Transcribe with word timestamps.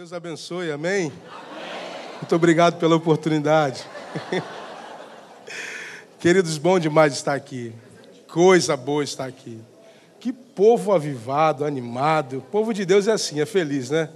Deus 0.00 0.14
abençoe, 0.14 0.72
amém? 0.72 1.12
amém? 1.12 1.12
Muito 2.22 2.34
obrigado 2.34 2.78
pela 2.78 2.96
oportunidade. 2.96 3.84
Queridos, 6.18 6.56
bom 6.56 6.78
demais 6.78 7.12
estar 7.12 7.34
aqui. 7.34 7.74
Coisa 8.26 8.78
boa 8.78 9.04
estar 9.04 9.26
aqui. 9.26 9.60
Que 10.18 10.32
povo 10.32 10.94
avivado, 10.94 11.66
animado. 11.66 12.38
O 12.38 12.40
povo 12.40 12.72
de 12.72 12.86
Deus 12.86 13.08
é 13.08 13.12
assim, 13.12 13.42
é 13.42 13.44
feliz, 13.44 13.90
né? 13.90 14.08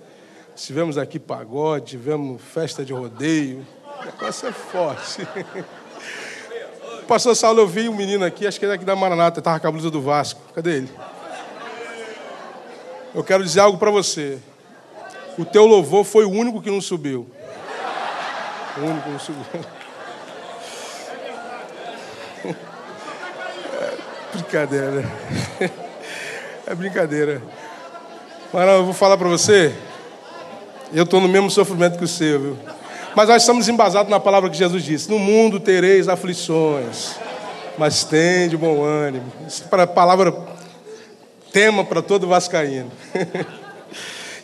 Tivemos 0.56 0.96
aqui 0.96 1.18
pagode, 1.18 1.84
tivemos 1.84 2.40
festa 2.40 2.82
de 2.82 2.94
rodeio. 2.94 3.66
O 4.00 4.04
negócio 4.06 4.48
é 4.48 4.52
forte. 4.52 5.28
Pastor 7.06 7.36
Saulo, 7.36 7.60
eu 7.60 7.68
vi 7.68 7.90
um 7.90 7.94
menino 7.94 8.24
aqui, 8.24 8.46
acho 8.46 8.58
que 8.58 8.64
ele 8.64 8.72
é 8.72 8.76
aqui 8.76 8.86
da 8.86 8.96
Maranata, 8.96 9.40
estava 9.40 9.60
com 9.60 9.68
a 9.68 9.70
blusa 9.70 9.90
do 9.90 10.00
Vasco. 10.00 10.40
Cadê 10.54 10.78
ele? 10.78 10.90
Eu 13.14 13.22
quero 13.22 13.44
dizer 13.44 13.60
algo 13.60 13.76
para 13.76 13.90
você. 13.90 14.40
O 15.36 15.44
teu 15.44 15.66
louvor 15.66 16.04
foi 16.04 16.24
o 16.24 16.30
único 16.30 16.62
que 16.62 16.70
não 16.70 16.80
subiu. 16.80 17.28
O 18.76 18.80
único 18.80 19.02
que 19.02 19.10
não 19.10 19.18
subiu. 19.18 19.44
É 23.82 24.36
brincadeira. 24.36 25.04
É 26.66 26.74
brincadeira. 26.74 27.42
Mas 28.52 28.68
eu 28.68 28.84
vou 28.84 28.94
falar 28.94 29.16
para 29.16 29.28
você. 29.28 29.74
Eu 30.92 31.04
estou 31.04 31.20
no 31.20 31.28
mesmo 31.28 31.50
sofrimento 31.50 31.98
que 31.98 32.04
o 32.04 32.08
seu, 32.08 32.40
viu? 32.40 32.58
Mas 33.14 33.28
nós 33.28 33.42
estamos 33.42 33.68
embasados 33.68 34.10
na 34.10 34.18
palavra 34.18 34.48
que 34.50 34.56
Jesus 34.56 34.82
disse: 34.82 35.10
No 35.10 35.18
mundo 35.18 35.60
tereis 35.60 36.08
aflições, 36.08 37.16
mas 37.76 38.04
tem 38.04 38.48
de 38.48 38.56
bom 38.56 38.82
ânimo. 38.82 39.32
Isso 39.46 39.64
é 39.70 39.80
a 39.80 39.86
palavra 39.86 40.34
tema 41.52 41.84
para 41.84 42.02
todo 42.02 42.26
vascaíno. 42.26 42.90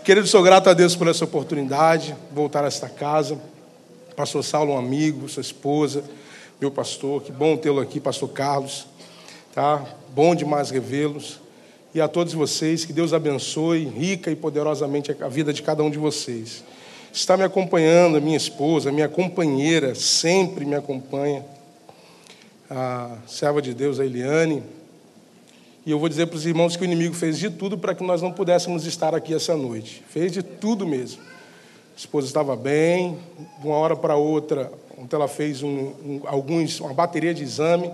Querido, 0.03 0.27
sou 0.27 0.43
grato 0.43 0.71
a 0.71 0.73
Deus 0.73 0.97
por 0.97 1.09
essa 1.09 1.27
oportunidade, 1.27 2.17
voltar 2.33 2.65
a 2.65 2.69
esta 2.69 2.89
casa. 2.89 3.39
Pastor 4.17 4.43
Saulo, 4.43 4.73
um 4.73 4.79
amigo, 4.79 5.29
sua 5.29 5.43
esposa, 5.43 6.03
meu 6.59 6.71
pastor, 6.71 7.23
que 7.23 7.31
bom 7.31 7.55
tê-lo 7.55 7.81
aqui, 7.81 8.01
pastor 8.01 8.31
Carlos. 8.31 8.87
Tá? 9.55 9.85
Bom 10.15 10.35
demais 10.35 10.71
revê-los. 10.71 11.39
E 11.95 12.01
a 12.01 12.09
todos 12.09 12.33
vocês, 12.33 12.87
que 12.87 12.95
Deus 12.95 13.13
abençoe 13.13 13.85
rica 13.85 14.31
e 14.31 14.37
poderosamente 14.37 15.15
a 15.21 15.29
vida 15.29 15.53
de 15.53 15.61
cada 15.61 15.83
um 15.83 15.91
de 15.91 15.99
vocês. 15.99 16.65
Está 17.13 17.37
me 17.37 17.45
acompanhando 17.45 18.17
a 18.17 18.21
minha 18.21 18.39
esposa, 18.39 18.89
a 18.89 18.93
minha 18.93 19.09
companheira, 19.09 19.95
sempre 19.95 20.65
me 20.65 20.77
acompanha, 20.77 21.45
a 22.71 23.19
serva 23.27 23.61
de 23.61 23.75
Deus, 23.75 24.01
a 24.01 24.07
Eliane, 24.07 24.63
e 25.85 25.91
eu 25.91 25.99
vou 25.99 26.09
dizer 26.09 26.27
para 26.27 26.37
os 26.37 26.45
irmãos 26.45 26.77
que 26.77 26.83
o 26.83 26.85
inimigo 26.85 27.15
fez 27.15 27.39
de 27.39 27.49
tudo 27.49 27.79
para 27.79 27.95
que 27.95 28.05
nós 28.05 28.21
não 28.21 28.31
pudéssemos 28.31 28.85
estar 28.85 29.15
aqui 29.15 29.33
essa 29.33 29.57
noite. 29.57 30.05
Fez 30.09 30.31
de 30.31 30.43
tudo 30.43 30.87
mesmo. 30.87 31.23
A 31.23 31.97
esposa 31.97 32.27
estava 32.27 32.55
bem, 32.55 33.19
de 33.59 33.67
uma 33.67 33.77
hora 33.77 33.97
para 33.97 34.15
outra, 34.15 34.71
ontem 34.99 35.17
ela 35.17 35.29
fez 35.29 35.63
um, 35.63 35.69
um, 35.69 36.21
alguns, 36.27 36.81
uma 36.81 36.93
bateria 36.93 37.33
de 37.33 37.43
exame, 37.43 37.91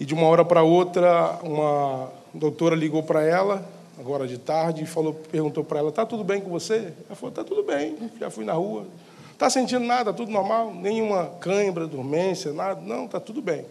e 0.00 0.04
de 0.04 0.14
uma 0.14 0.26
hora 0.26 0.44
para 0.44 0.62
outra, 0.62 1.38
uma 1.42 2.10
doutora 2.32 2.74
ligou 2.74 3.02
para 3.02 3.22
ela, 3.22 3.66
agora 3.98 4.26
de 4.26 4.38
tarde, 4.38 4.82
e 4.82 4.86
falou, 4.86 5.12
perguntou 5.12 5.62
para 5.62 5.78
ela: 5.78 5.90
Está 5.90 6.04
tudo 6.06 6.24
bem 6.24 6.40
com 6.40 6.50
você? 6.50 6.92
Ela 7.06 7.14
falou: 7.14 7.28
Está 7.28 7.44
tudo 7.44 7.62
bem, 7.62 7.96
já 8.18 8.30
fui 8.30 8.44
na 8.44 8.54
rua. 8.54 8.86
Está 9.32 9.48
sentindo 9.50 9.84
nada, 9.84 10.12
tudo 10.12 10.30
normal? 10.30 10.72
Nenhuma 10.74 11.26
cãibra, 11.40 11.86
dormência, 11.86 12.52
nada? 12.52 12.80
Não, 12.80 13.04
está 13.04 13.20
tudo 13.20 13.42
bem. 13.42 13.58
Ela 13.58 13.66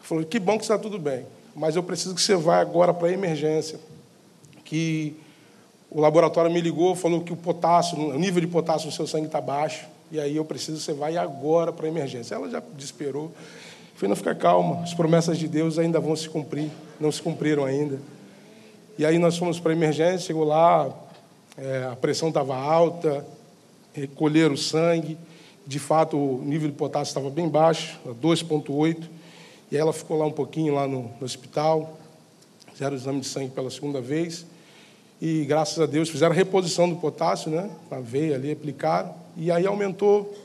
falou: 0.00 0.24
Que 0.24 0.38
bom 0.38 0.56
que 0.56 0.64
está 0.64 0.78
tudo 0.78 0.98
bem 0.98 1.26
mas 1.54 1.76
eu 1.76 1.82
preciso 1.82 2.14
que 2.14 2.22
você 2.22 2.34
vá 2.34 2.58
agora 2.58 2.92
para 2.94 3.08
a 3.08 3.12
emergência. 3.12 3.78
Que 4.64 5.16
o 5.90 6.00
laboratório 6.00 6.50
me 6.50 6.60
ligou, 6.60 6.94
falou 6.94 7.20
que 7.20 7.32
o 7.32 7.36
potássio, 7.36 7.98
o 7.98 8.18
nível 8.18 8.40
de 8.40 8.46
potássio 8.46 8.86
no 8.86 8.92
seu 8.92 9.06
sangue 9.06 9.26
está 9.26 9.40
baixo, 9.40 9.86
e 10.10 10.18
aí 10.18 10.36
eu 10.36 10.44
preciso 10.44 10.78
que 10.78 10.84
você 10.84 10.92
vá 10.92 11.08
agora 11.20 11.72
para 11.72 11.86
a 11.86 11.88
emergência. 11.88 12.34
Ela 12.34 12.48
já 12.48 12.62
desesperou. 12.74 13.30
falei, 13.94 14.08
não 14.08 14.16
fica 14.16 14.34
calma, 14.34 14.82
as 14.82 14.94
promessas 14.94 15.38
de 15.38 15.46
Deus 15.46 15.78
ainda 15.78 16.00
vão 16.00 16.16
se 16.16 16.28
cumprir, 16.28 16.70
não 16.98 17.12
se 17.12 17.20
cumpriram 17.20 17.64
ainda. 17.64 17.98
E 18.98 19.04
aí 19.04 19.18
nós 19.18 19.36
fomos 19.36 19.58
para 19.58 19.72
a 19.72 19.74
emergência, 19.74 20.26
chegou 20.26 20.44
lá, 20.44 20.90
é, 21.56 21.88
a 21.90 21.96
pressão 21.96 22.28
estava 22.28 22.56
alta, 22.56 23.24
recolheram 23.92 24.54
o 24.54 24.58
sangue, 24.58 25.18
de 25.66 25.78
fato 25.78 26.16
o 26.16 26.42
nível 26.44 26.68
de 26.68 26.74
potássio 26.74 27.10
estava 27.10 27.30
bem 27.30 27.48
baixo, 27.48 27.98
2,8. 28.20 29.02
E 29.72 29.76
ela 29.78 29.90
ficou 29.90 30.18
lá 30.18 30.26
um 30.26 30.30
pouquinho 30.30 30.74
lá 30.74 30.86
no, 30.86 31.04
no 31.18 31.24
hospital, 31.24 31.98
fizeram 32.74 32.92
o 32.92 32.98
exame 32.98 33.20
de 33.20 33.26
sangue 33.26 33.52
pela 33.52 33.70
segunda 33.70 34.02
vez. 34.02 34.44
E 35.18 35.46
graças 35.46 35.80
a 35.80 35.86
Deus 35.86 36.10
fizeram 36.10 36.32
a 36.32 36.34
reposição 36.34 36.90
do 36.90 36.96
potássio, 36.96 37.50
né? 37.50 37.70
Na 37.90 37.98
veia 37.98 38.34
ali, 38.34 38.52
aplicaram. 38.52 39.14
E 39.34 39.50
aí 39.50 39.66
aumentou, 39.66 40.36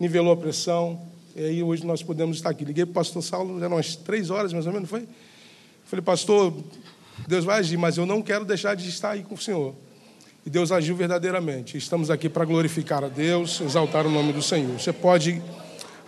nivelou 0.00 0.32
a 0.32 0.36
pressão. 0.36 1.00
E 1.36 1.44
aí 1.44 1.62
hoje 1.62 1.86
nós 1.86 2.02
podemos 2.02 2.38
estar 2.38 2.50
aqui. 2.50 2.64
Liguei 2.64 2.84
para 2.84 2.90
o 2.90 2.94
pastor 2.94 3.22
Saulo, 3.22 3.62
eram 3.62 3.76
umas 3.76 3.94
três 3.94 4.30
horas 4.30 4.52
mais 4.52 4.66
ou 4.66 4.72
menos, 4.72 4.90
foi? 4.90 5.06
Falei, 5.84 6.02
pastor, 6.02 6.52
Deus 7.28 7.44
vai 7.44 7.60
agir, 7.60 7.76
mas 7.76 7.96
eu 7.96 8.04
não 8.04 8.20
quero 8.20 8.44
deixar 8.44 8.74
de 8.74 8.88
estar 8.88 9.10
aí 9.10 9.22
com 9.22 9.36
o 9.36 9.38
Senhor. 9.38 9.76
E 10.44 10.50
Deus 10.50 10.72
agiu 10.72 10.96
verdadeiramente. 10.96 11.78
Estamos 11.78 12.10
aqui 12.10 12.28
para 12.28 12.44
glorificar 12.44 13.04
a 13.04 13.08
Deus, 13.08 13.60
exaltar 13.60 14.04
o 14.08 14.10
nome 14.10 14.32
do 14.32 14.42
Senhor. 14.42 14.76
Você 14.76 14.92
pode 14.92 15.40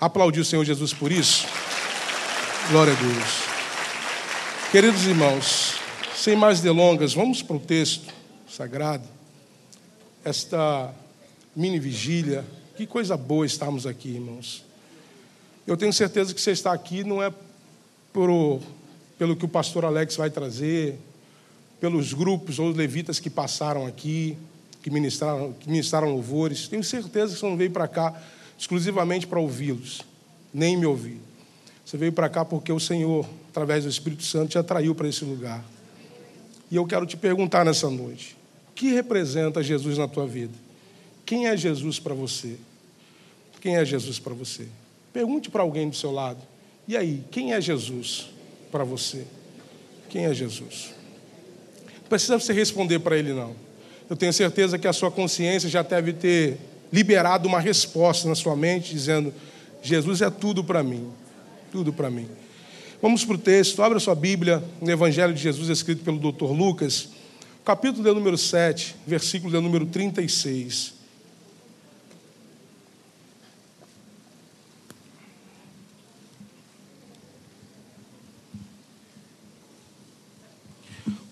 aplaudir 0.00 0.40
o 0.40 0.44
Senhor 0.44 0.64
Jesus 0.64 0.92
por 0.92 1.12
isso? 1.12 1.46
Glória 2.70 2.92
a 2.92 2.96
Deus. 2.96 4.70
Queridos 4.70 5.06
irmãos, 5.06 5.76
sem 6.14 6.36
mais 6.36 6.60
delongas, 6.60 7.14
vamos 7.14 7.40
para 7.40 7.56
o 7.56 7.58
texto 7.58 8.12
sagrado. 8.46 9.08
Esta 10.22 10.94
mini 11.56 11.78
vigília, 11.78 12.44
que 12.76 12.86
coisa 12.86 13.16
boa 13.16 13.46
estarmos 13.46 13.86
aqui, 13.86 14.10
irmãos. 14.10 14.66
Eu 15.66 15.78
tenho 15.78 15.94
certeza 15.94 16.34
que 16.34 16.40
você 16.42 16.50
está 16.50 16.70
aqui 16.70 17.02
não 17.04 17.22
é 17.22 17.32
por, 18.12 18.60
pelo 19.16 19.34
que 19.34 19.46
o 19.46 19.48
pastor 19.48 19.86
Alex 19.86 20.16
vai 20.16 20.28
trazer, 20.28 20.98
pelos 21.80 22.12
grupos 22.12 22.58
ou 22.58 22.68
levitas 22.68 23.18
que 23.18 23.30
passaram 23.30 23.86
aqui, 23.86 24.36
que 24.82 24.90
ministraram, 24.90 25.54
que 25.54 25.70
ministraram 25.70 26.10
louvores. 26.10 26.68
Tenho 26.68 26.84
certeza 26.84 27.32
que 27.32 27.40
você 27.40 27.46
não 27.48 27.56
veio 27.56 27.70
para 27.70 27.88
cá 27.88 28.14
exclusivamente 28.58 29.26
para 29.26 29.40
ouvi-los, 29.40 30.02
nem 30.52 30.76
me 30.76 30.84
ouvir. 30.84 31.27
Você 31.88 31.96
veio 31.96 32.12
para 32.12 32.28
cá 32.28 32.44
porque 32.44 32.70
o 32.70 32.78
Senhor, 32.78 33.26
através 33.48 33.84
do 33.84 33.88
Espírito 33.88 34.22
Santo, 34.22 34.50
te 34.50 34.58
atraiu 34.58 34.94
para 34.94 35.08
esse 35.08 35.24
lugar. 35.24 35.64
E 36.70 36.76
eu 36.76 36.84
quero 36.84 37.06
te 37.06 37.16
perguntar 37.16 37.64
nessa 37.64 37.88
noite: 37.88 38.36
o 38.68 38.74
que 38.74 38.92
representa 38.92 39.62
Jesus 39.62 39.96
na 39.96 40.06
tua 40.06 40.26
vida? 40.26 40.52
Quem 41.24 41.46
é 41.46 41.56
Jesus 41.56 41.98
para 41.98 42.12
você? 42.12 42.58
Quem 43.62 43.76
é 43.76 43.86
Jesus 43.86 44.18
para 44.18 44.34
você? 44.34 44.68
Pergunte 45.14 45.48
para 45.48 45.62
alguém 45.62 45.88
do 45.88 45.96
seu 45.96 46.12
lado. 46.12 46.40
E 46.86 46.94
aí, 46.94 47.24
quem 47.30 47.54
é 47.54 47.60
Jesus 47.60 48.28
para 48.70 48.84
você? 48.84 49.24
Quem 50.10 50.26
é 50.26 50.34
Jesus? 50.34 50.92
Não 52.02 52.08
precisa 52.10 52.38
você 52.38 52.52
responder 52.52 52.98
para 52.98 53.16
ele, 53.16 53.32
não. 53.32 53.56
Eu 54.10 54.16
tenho 54.16 54.32
certeza 54.34 54.78
que 54.78 54.86
a 54.86 54.92
sua 54.92 55.10
consciência 55.10 55.70
já 55.70 55.80
deve 55.80 56.12
ter 56.12 56.58
liberado 56.92 57.48
uma 57.48 57.60
resposta 57.60 58.28
na 58.28 58.34
sua 58.34 58.54
mente, 58.54 58.92
dizendo: 58.92 59.32
Jesus 59.82 60.20
é 60.20 60.28
tudo 60.28 60.62
para 60.62 60.82
mim 60.82 61.10
tudo 61.70 61.92
para 61.92 62.10
mim. 62.10 62.28
Vamos 63.00 63.24
para 63.24 63.36
o 63.36 63.38
texto, 63.38 63.82
abra 63.82 64.00
sua 64.00 64.14
Bíblia 64.14 64.62
no 64.80 64.90
Evangelho 64.90 65.32
de 65.32 65.40
Jesus, 65.40 65.68
escrito 65.68 66.02
pelo 66.02 66.18
Dr. 66.18 66.50
Lucas, 66.50 67.10
capítulo 67.64 68.02
de 68.02 68.12
número 68.12 68.36
7, 68.36 68.96
versículo 69.06 69.52
de 69.52 69.60
número 69.60 69.86
36. 69.86 70.94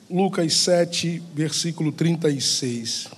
Lucas 0.08 0.54
7, 0.54 1.20
versículo 1.34 1.90
36. 1.90 3.08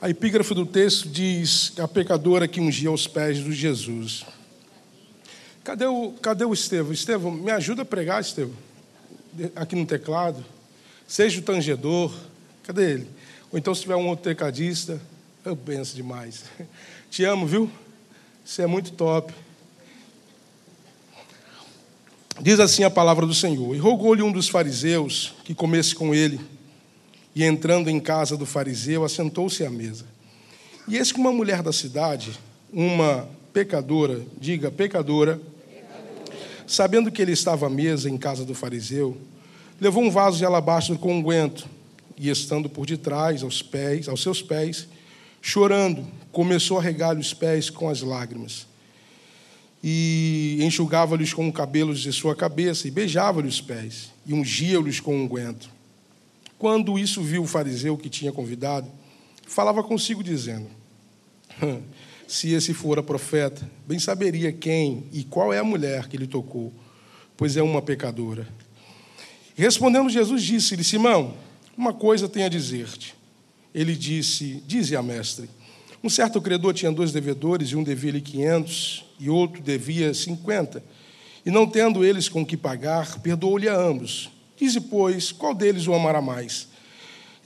A 0.00 0.08
epígrafe 0.08 0.54
do 0.54 0.64
texto 0.64 1.08
diz 1.08 1.72
a 1.78 1.86
pecadora 1.86 2.48
que 2.48 2.60
ungia 2.60 2.90
os 2.90 3.06
pés 3.06 3.36
de 3.36 3.52
Jesus. 3.52 4.24
Cadê 5.68 5.84
o, 5.84 6.12
cadê 6.12 6.46
o 6.46 6.54
Estevão? 6.54 6.94
Estevão, 6.94 7.30
me 7.30 7.50
ajuda 7.50 7.82
a 7.82 7.84
pregar, 7.84 8.22
Estevão. 8.22 8.56
Aqui 9.54 9.76
no 9.76 9.84
teclado. 9.84 10.42
Seja 11.06 11.40
o 11.40 11.42
tangedor. 11.42 12.10
Cadê 12.62 12.92
ele? 12.92 13.08
Ou 13.52 13.58
então, 13.58 13.74
se 13.74 13.82
tiver 13.82 13.94
um 13.94 14.08
outro 14.08 14.24
tecladista, 14.24 14.98
eu 15.44 15.54
penso 15.54 15.94
demais. 15.94 16.44
Te 17.10 17.22
amo, 17.24 17.46
viu? 17.46 17.70
Você 18.42 18.62
é 18.62 18.66
muito 18.66 18.92
top. 18.92 19.30
Diz 22.40 22.58
assim 22.60 22.82
a 22.82 22.90
palavra 22.90 23.26
do 23.26 23.34
Senhor: 23.34 23.76
E 23.76 23.78
rogou-lhe 23.78 24.22
um 24.22 24.32
dos 24.32 24.48
fariseus 24.48 25.34
que 25.44 25.54
comesse 25.54 25.94
com 25.94 26.14
ele. 26.14 26.40
E 27.34 27.44
entrando 27.44 27.90
em 27.90 28.00
casa 28.00 28.38
do 28.38 28.46
fariseu, 28.46 29.04
assentou-se 29.04 29.62
à 29.66 29.68
mesa. 29.68 30.06
E 30.88 30.96
eis 30.96 31.12
que 31.12 31.20
uma 31.20 31.30
mulher 31.30 31.62
da 31.62 31.74
cidade, 31.74 32.32
uma 32.72 33.28
pecadora, 33.52 34.22
diga 34.40 34.70
pecadora, 34.70 35.38
sabendo 36.68 37.10
que 37.10 37.20
ele 37.20 37.32
estava 37.32 37.66
à 37.66 37.70
mesa 37.70 38.08
em 38.08 38.16
casa 38.16 38.44
do 38.44 38.54
fariseu, 38.54 39.16
levou 39.80 40.02
um 40.02 40.10
vaso 40.10 40.38
de 40.38 40.44
alabastro 40.44 40.98
com 40.98 41.18
unguento 41.18 41.66
e 42.16 42.28
estando 42.28 42.68
por 42.68 42.86
detrás, 42.86 43.42
aos 43.42 43.62
pés, 43.62 44.08
aos 44.08 44.22
seus 44.22 44.42
pés, 44.42 44.86
chorando, 45.40 46.06
começou 46.30 46.78
a 46.78 46.82
regar-lhe 46.82 47.20
os 47.20 47.32
pés 47.32 47.70
com 47.70 47.88
as 47.88 48.02
lágrimas. 48.02 48.66
E 49.82 50.58
enxugava-lhes 50.60 51.32
com 51.32 51.50
cabelos 51.52 52.00
de 52.00 52.12
sua 52.12 52.34
cabeça, 52.34 52.88
e 52.88 52.90
beijava-lhe 52.90 53.46
os 53.46 53.60
pés, 53.60 54.10
e 54.26 54.34
ungia-lhes 54.34 54.98
com 54.98 55.16
unguento. 55.16 55.70
Quando 56.58 56.98
isso 56.98 57.22
viu 57.22 57.44
o 57.44 57.46
fariseu 57.46 57.96
que 57.96 58.10
tinha 58.10 58.32
convidado, 58.32 58.90
falava 59.46 59.82
consigo, 59.84 60.22
dizendo: 60.22 60.66
Se 62.28 62.52
esse 62.52 62.74
fora 62.74 63.02
profeta, 63.02 63.66
bem 63.86 63.98
saberia 63.98 64.52
quem 64.52 65.04
e 65.14 65.24
qual 65.24 65.50
é 65.50 65.58
a 65.58 65.64
mulher 65.64 66.08
que 66.08 66.16
lhe 66.18 66.26
tocou, 66.26 66.70
pois 67.34 67.56
é 67.56 67.62
uma 67.62 67.80
pecadora. 67.80 68.46
Respondendo 69.56 70.10
Jesus, 70.10 70.42
disse-lhe: 70.42 70.84
Simão, 70.84 71.34
uma 71.74 71.94
coisa 71.94 72.28
tenho 72.28 72.44
a 72.44 72.50
dizer-te. 72.50 73.14
Ele 73.74 73.96
disse: 73.96 74.62
Dize 74.66 74.94
a 74.94 75.02
mestre. 75.02 75.48
Um 76.04 76.10
certo 76.10 76.38
credor 76.38 76.74
tinha 76.74 76.92
dois 76.92 77.12
devedores, 77.12 77.70
e 77.70 77.76
um 77.76 77.82
devia-lhe 77.82 78.20
quinhentos, 78.20 79.06
e 79.18 79.30
outro 79.30 79.62
devia 79.62 80.12
cinquenta. 80.12 80.84
E 81.46 81.50
não 81.50 81.66
tendo 81.66 82.04
eles 82.04 82.28
com 82.28 82.44
que 82.44 82.58
pagar, 82.58 83.20
perdoou-lhe 83.20 83.70
a 83.70 83.74
ambos. 83.74 84.30
Dize, 84.54 84.82
pois, 84.82 85.32
qual 85.32 85.54
deles 85.54 85.86
o 85.86 85.94
amará 85.94 86.20
mais? 86.20 86.68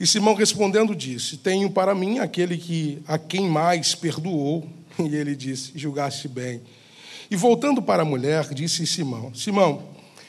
E 0.03 0.05
Simão 0.05 0.33
respondendo 0.33 0.93
disse: 0.93 1.37
Tenho 1.37 1.69
para 1.69 1.95
mim 1.95 2.19
aquele 2.19 2.57
que 2.57 3.01
a 3.07 3.17
quem 3.17 3.47
mais 3.47 3.95
perdoou. 3.95 4.67
E 4.99 5.15
ele 5.15 5.33
disse: 5.33 5.71
Julgaste 5.75 6.27
bem. 6.27 6.61
E 7.31 7.37
voltando 7.37 7.81
para 7.81 8.03
a 8.03 8.05
mulher, 8.05 8.53
disse 8.53 8.85
Simão: 8.85 9.33
Simão, 9.33 9.81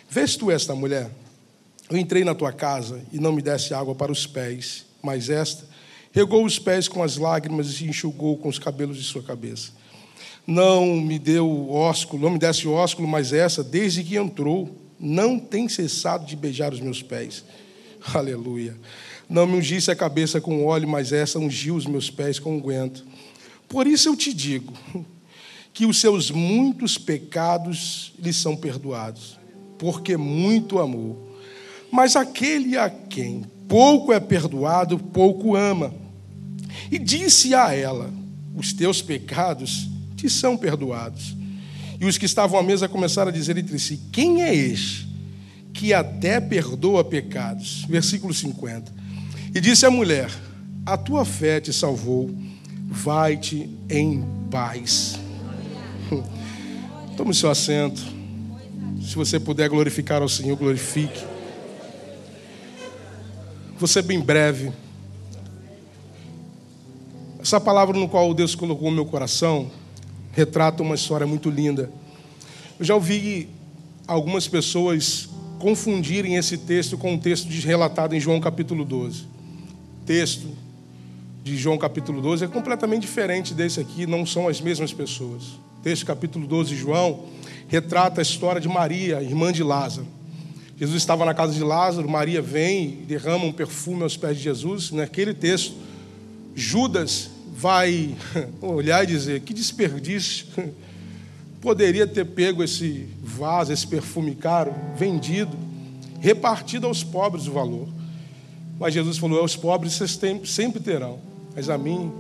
vês 0.08 0.36
tu 0.36 0.48
esta 0.48 0.76
mulher? 0.76 1.10
Eu 1.90 1.98
entrei 1.98 2.22
na 2.22 2.36
tua 2.36 2.52
casa 2.52 3.02
e 3.12 3.18
não 3.18 3.32
me 3.32 3.42
desse 3.42 3.74
água 3.74 3.96
para 3.96 4.12
os 4.12 4.28
pés, 4.28 4.86
mas 5.02 5.28
esta 5.28 5.66
regou 6.12 6.44
os 6.44 6.56
pés 6.56 6.86
com 6.86 7.02
as 7.02 7.16
lágrimas 7.16 7.80
e 7.80 7.88
enxugou 7.88 8.38
com 8.38 8.48
os 8.48 8.60
cabelos 8.60 8.96
de 8.96 9.02
sua 9.02 9.24
cabeça. 9.24 9.72
Não 10.46 10.86
me 10.86 11.18
deu 11.18 11.68
ósculo, 11.68 12.22
não 12.22 12.30
me 12.30 12.38
desse 12.38 12.68
ósculo, 12.68 13.08
mas 13.08 13.32
essa, 13.32 13.64
desde 13.64 14.04
que 14.04 14.16
entrou, 14.16 14.70
não 15.00 15.36
tem 15.36 15.68
cessado 15.68 16.24
de 16.24 16.36
beijar 16.36 16.72
os 16.72 16.80
meus 16.80 17.02
pés. 17.02 17.44
Aleluia. 18.14 18.76
Não 19.34 19.48
me 19.48 19.56
ungisse 19.56 19.90
a 19.90 19.96
cabeça 19.96 20.40
com 20.40 20.64
óleo, 20.64 20.86
mas 20.86 21.10
essa 21.10 21.40
ungiu 21.40 21.74
os 21.74 21.86
meus 21.86 22.08
pés 22.08 22.38
com 22.38 22.54
unguento. 22.54 23.04
Por 23.68 23.84
isso 23.84 24.08
eu 24.08 24.14
te 24.14 24.32
digo 24.32 24.72
que 25.74 25.84
os 25.84 25.98
seus 25.98 26.30
muitos 26.30 26.96
pecados 26.96 28.14
lhe 28.16 28.32
são 28.32 28.54
perdoados, 28.54 29.36
porque 29.76 30.16
muito 30.16 30.78
amou. 30.78 31.36
Mas 31.90 32.14
aquele 32.14 32.78
a 32.78 32.88
quem 32.88 33.42
pouco 33.66 34.12
é 34.12 34.20
perdoado, 34.20 35.00
pouco 35.00 35.56
ama. 35.56 35.92
E 36.88 36.96
disse 36.96 37.56
a 37.56 37.74
ela: 37.74 38.14
Os 38.54 38.72
teus 38.72 39.02
pecados 39.02 39.88
te 40.14 40.30
são 40.30 40.56
perdoados. 40.56 41.34
E 42.00 42.06
os 42.06 42.16
que 42.16 42.26
estavam 42.26 42.56
à 42.56 42.62
mesa 42.62 42.88
começaram 42.88 43.30
a 43.30 43.34
dizer 43.34 43.58
entre 43.58 43.80
si: 43.80 44.00
Quem 44.12 44.44
é 44.44 44.54
este 44.54 45.08
que 45.72 45.92
até 45.92 46.40
perdoa 46.40 47.02
pecados? 47.02 47.84
Versículo 47.88 48.32
50. 48.32 49.02
E 49.54 49.60
disse 49.60 49.86
a 49.86 49.90
mulher: 49.90 50.28
A 50.84 50.96
tua 50.96 51.24
fé 51.24 51.60
te 51.60 51.72
salvou, 51.72 52.28
vai-te 52.88 53.70
em 53.88 54.24
paz. 54.50 55.16
Tome 57.16 57.32
seu 57.32 57.48
assento. 57.48 58.02
Se 59.00 59.14
você 59.14 59.38
puder 59.38 59.68
glorificar 59.68 60.22
ao 60.22 60.28
Senhor, 60.28 60.56
glorifique. 60.56 61.24
Você 63.78 64.02
bem 64.02 64.20
breve. 64.20 64.72
Essa 67.40 67.60
palavra 67.60 67.96
no 67.96 68.08
qual 68.08 68.34
Deus 68.34 68.54
colocou 68.54 68.88
no 68.90 68.96
meu 68.96 69.06
coração 69.06 69.70
retrata 70.32 70.82
uma 70.82 70.96
história 70.96 71.26
muito 71.26 71.48
linda. 71.48 71.92
Eu 72.78 72.84
já 72.84 72.94
ouvi 72.94 73.48
algumas 74.06 74.48
pessoas 74.48 75.28
confundirem 75.60 76.34
esse 76.34 76.58
texto 76.58 76.98
com 76.98 77.14
o 77.14 77.18
texto 77.18 77.48
relatado 77.48 78.14
em 78.14 78.20
João 78.20 78.40
capítulo 78.40 78.84
12. 78.84 79.33
Texto 80.04 80.48
de 81.42 81.56
João 81.56 81.76
capítulo 81.76 82.20
12 82.20 82.44
é 82.44 82.48
completamente 82.48 83.02
diferente 83.02 83.52
desse 83.52 83.80
aqui, 83.80 84.06
não 84.06 84.24
são 84.24 84.48
as 84.48 84.60
mesmas 84.60 84.92
pessoas. 84.92 85.42
Texto 85.82 86.06
capítulo 86.06 86.46
12 86.46 86.70
de 86.70 86.76
João 86.76 87.26
retrata 87.68 88.20
a 88.20 88.22
história 88.22 88.60
de 88.60 88.68
Maria, 88.68 89.22
irmã 89.22 89.52
de 89.52 89.62
Lázaro. 89.62 90.06
Jesus 90.76 90.96
estava 91.02 91.24
na 91.24 91.34
casa 91.34 91.52
de 91.52 91.62
Lázaro, 91.62 92.08
Maria 92.08 92.42
vem 92.42 93.00
e 93.02 93.04
derrama 93.06 93.44
um 93.44 93.52
perfume 93.52 94.02
aos 94.02 94.16
pés 94.16 94.38
de 94.38 94.42
Jesus. 94.42 94.90
Naquele 94.90 95.32
texto, 95.32 95.74
Judas 96.54 97.30
vai 97.54 98.14
olhar 98.60 99.04
e 99.04 99.06
dizer: 99.06 99.40
que 99.40 99.54
desperdício. 99.54 100.46
Poderia 101.60 102.06
ter 102.06 102.26
pego 102.26 102.62
esse 102.62 103.08
vaso, 103.22 103.72
esse 103.72 103.86
perfume 103.86 104.34
caro, 104.34 104.74
vendido, 104.96 105.56
repartido 106.20 106.86
aos 106.86 107.02
pobres 107.02 107.46
o 107.46 107.52
valor. 107.52 107.88
Mas 108.78 108.94
Jesus 108.94 109.18
falou: 109.18 109.40
aos 109.40 109.56
pobres 109.56 109.94
vocês 109.94 110.18
sempre 110.44 110.80
terão, 110.80 111.18
mas 111.54 111.68
a 111.68 111.78
mim. 111.78 112.12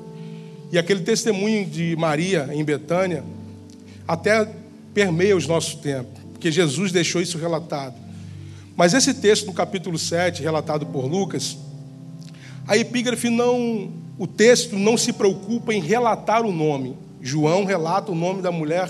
E 0.72 0.78
aquele 0.78 1.00
testemunho 1.00 1.66
de 1.66 1.94
Maria 1.96 2.50
em 2.52 2.64
Betânia 2.64 3.24
até 4.06 4.48
permeia 4.92 5.36
os 5.36 5.46
nossos 5.46 5.74
tempos, 5.74 6.22
porque 6.32 6.50
Jesus 6.50 6.92
deixou 6.92 7.20
isso 7.20 7.38
relatado. 7.38 7.94
Mas 8.76 8.92
esse 8.92 9.14
texto 9.14 9.46
no 9.46 9.52
capítulo 9.52 9.98
7, 9.98 10.42
relatado 10.42 10.86
por 10.86 11.06
Lucas, 11.06 11.56
a 12.66 12.76
epígrafe 12.76 13.30
não 13.30 13.92
o 14.18 14.26
texto 14.26 14.76
não 14.76 14.96
se 14.96 15.12
preocupa 15.12 15.74
em 15.74 15.80
relatar 15.80 16.44
o 16.44 16.52
nome. 16.52 16.96
João 17.20 17.64
relata 17.64 18.12
o 18.12 18.14
nome 18.14 18.42
da 18.42 18.52
mulher 18.52 18.88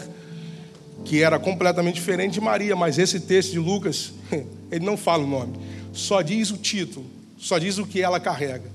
que 1.05 1.23
era 1.23 1.39
completamente 1.39 1.97
diferente 1.97 2.35
de 2.35 2.41
Maria, 2.41 2.75
mas 2.75 2.99
esse 2.99 3.21
texto 3.21 3.53
de 3.53 3.59
Lucas, 3.59 4.13
ele 4.73 4.85
não 4.85 4.97
fala 4.97 5.23
o 5.23 5.27
nome, 5.27 5.53
só 5.93 6.23
diz 6.23 6.51
o 6.51 6.57
título, 6.57 7.07
só 7.45 7.59
diz 7.59 7.79
o 7.79 7.87
que 7.87 8.01
ela 8.01 8.19
carrega. 8.19 8.71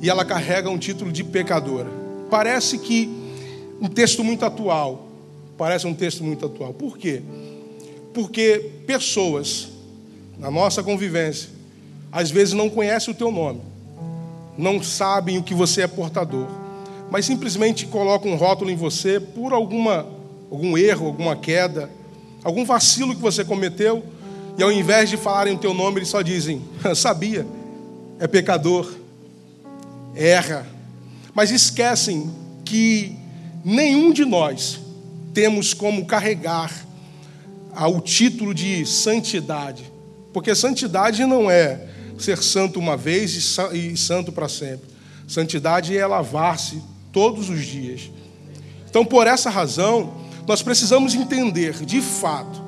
E 0.00 0.10
ela 0.10 0.24
carrega 0.24 0.68
um 0.68 0.78
título 0.78 1.12
de 1.12 1.22
pecadora. 1.22 1.90
Parece 2.30 2.78
que 2.78 3.08
um 3.80 3.88
texto 3.88 4.24
muito 4.24 4.44
atual, 4.44 5.08
parece 5.56 5.86
um 5.86 5.94
texto 5.94 6.24
muito 6.24 6.46
atual. 6.46 6.72
Por 6.72 6.98
quê? 6.98 7.22
Porque 8.12 8.70
pessoas 8.86 9.68
na 10.38 10.50
nossa 10.50 10.82
convivência 10.82 11.50
às 12.10 12.30
vezes 12.30 12.54
não 12.54 12.68
conhecem 12.68 13.14
o 13.14 13.16
teu 13.16 13.30
nome 13.30 13.72
não 14.56 14.82
sabem 14.82 15.38
o 15.38 15.42
que 15.42 15.54
você 15.54 15.82
é 15.82 15.86
portador, 15.86 16.46
mas 17.10 17.24
simplesmente 17.24 17.86
colocam 17.86 18.32
um 18.32 18.36
rótulo 18.36 18.70
em 18.70 18.76
você 18.76 19.18
por 19.18 19.52
alguma, 19.52 20.06
algum 20.50 20.76
erro, 20.76 21.06
alguma 21.06 21.36
queda, 21.36 21.90
algum 22.44 22.64
vacilo 22.64 23.14
que 23.14 23.20
você 23.20 23.44
cometeu, 23.44 24.02
e 24.58 24.62
ao 24.62 24.70
invés 24.70 25.08
de 25.08 25.16
falarem 25.16 25.54
o 25.54 25.58
teu 25.58 25.72
nome, 25.72 25.98
eles 25.98 26.08
só 26.08 26.20
dizem: 26.20 26.62
sabia, 26.94 27.46
é 28.22 28.28
pecador, 28.28 28.88
erra, 30.14 30.64
mas 31.34 31.50
esquecem 31.50 32.30
que 32.64 33.16
nenhum 33.64 34.12
de 34.12 34.24
nós 34.24 34.78
temos 35.34 35.74
como 35.74 36.06
carregar 36.06 36.72
o 37.90 38.00
título 38.00 38.54
de 38.54 38.86
santidade, 38.86 39.92
porque 40.32 40.54
santidade 40.54 41.26
não 41.26 41.50
é 41.50 41.88
ser 42.16 42.40
santo 42.40 42.78
uma 42.78 42.96
vez 42.96 43.58
e 43.72 43.96
santo 43.96 44.30
para 44.30 44.48
sempre. 44.48 44.88
Santidade 45.26 45.98
é 45.98 46.06
lavar-se 46.06 46.80
todos 47.10 47.50
os 47.50 47.66
dias. 47.66 48.08
Então, 48.88 49.04
por 49.04 49.26
essa 49.26 49.50
razão, 49.50 50.14
nós 50.46 50.62
precisamos 50.62 51.12
entender, 51.16 51.84
de 51.84 52.00
fato, 52.00 52.62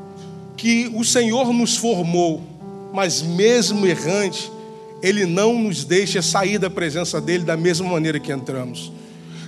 que 0.57 0.91
o 0.97 1.05
Senhor 1.05 1.53
nos 1.53 1.77
formou, 1.77 2.43
mas 2.93 3.23
mesmo 3.23 3.87
errante, 3.87 4.51
Ele 5.05 5.27
não 5.27 5.59
nos 5.59 5.85
deixa 5.85 6.23
sair 6.23 6.57
da 6.57 6.71
presença 6.71 7.21
dEle 7.21 7.45
da 7.45 7.59
mesma 7.59 7.87
maneira 7.87 8.19
que 8.19 8.33
entramos. 8.33 8.91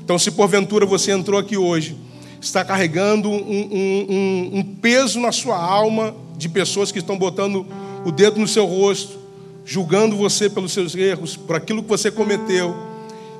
Então, 0.05 0.19
se 0.19 0.31
porventura 0.31 0.85
você 0.85 1.13
entrou 1.13 1.41
aqui 1.41 1.57
hoje, 1.57 1.97
está 2.39 2.63
carregando 2.63 3.31
um, 3.31 3.35
um, 3.35 4.51
um, 4.59 4.63
peso 4.63 5.19
na 5.19 5.33
sua 5.33 5.57
alma 5.57 6.15
de 6.37 6.47
pessoas 6.51 6.93
que 6.93 6.99
estão 6.99 7.17
botando 7.17 7.67
o 8.05 8.13
dedo 8.13 8.39
no 8.39 8.47
seu 8.47 8.67
rosto, 8.67 9.19
julgando 9.65 10.15
você 10.15 10.51
pelos 10.51 10.73
seus 10.73 10.95
erros, 10.95 11.37
por 11.37 11.57
aquilo 11.57 11.83
que 11.83 11.89
você 11.89 12.11
cometeu. 12.11 12.77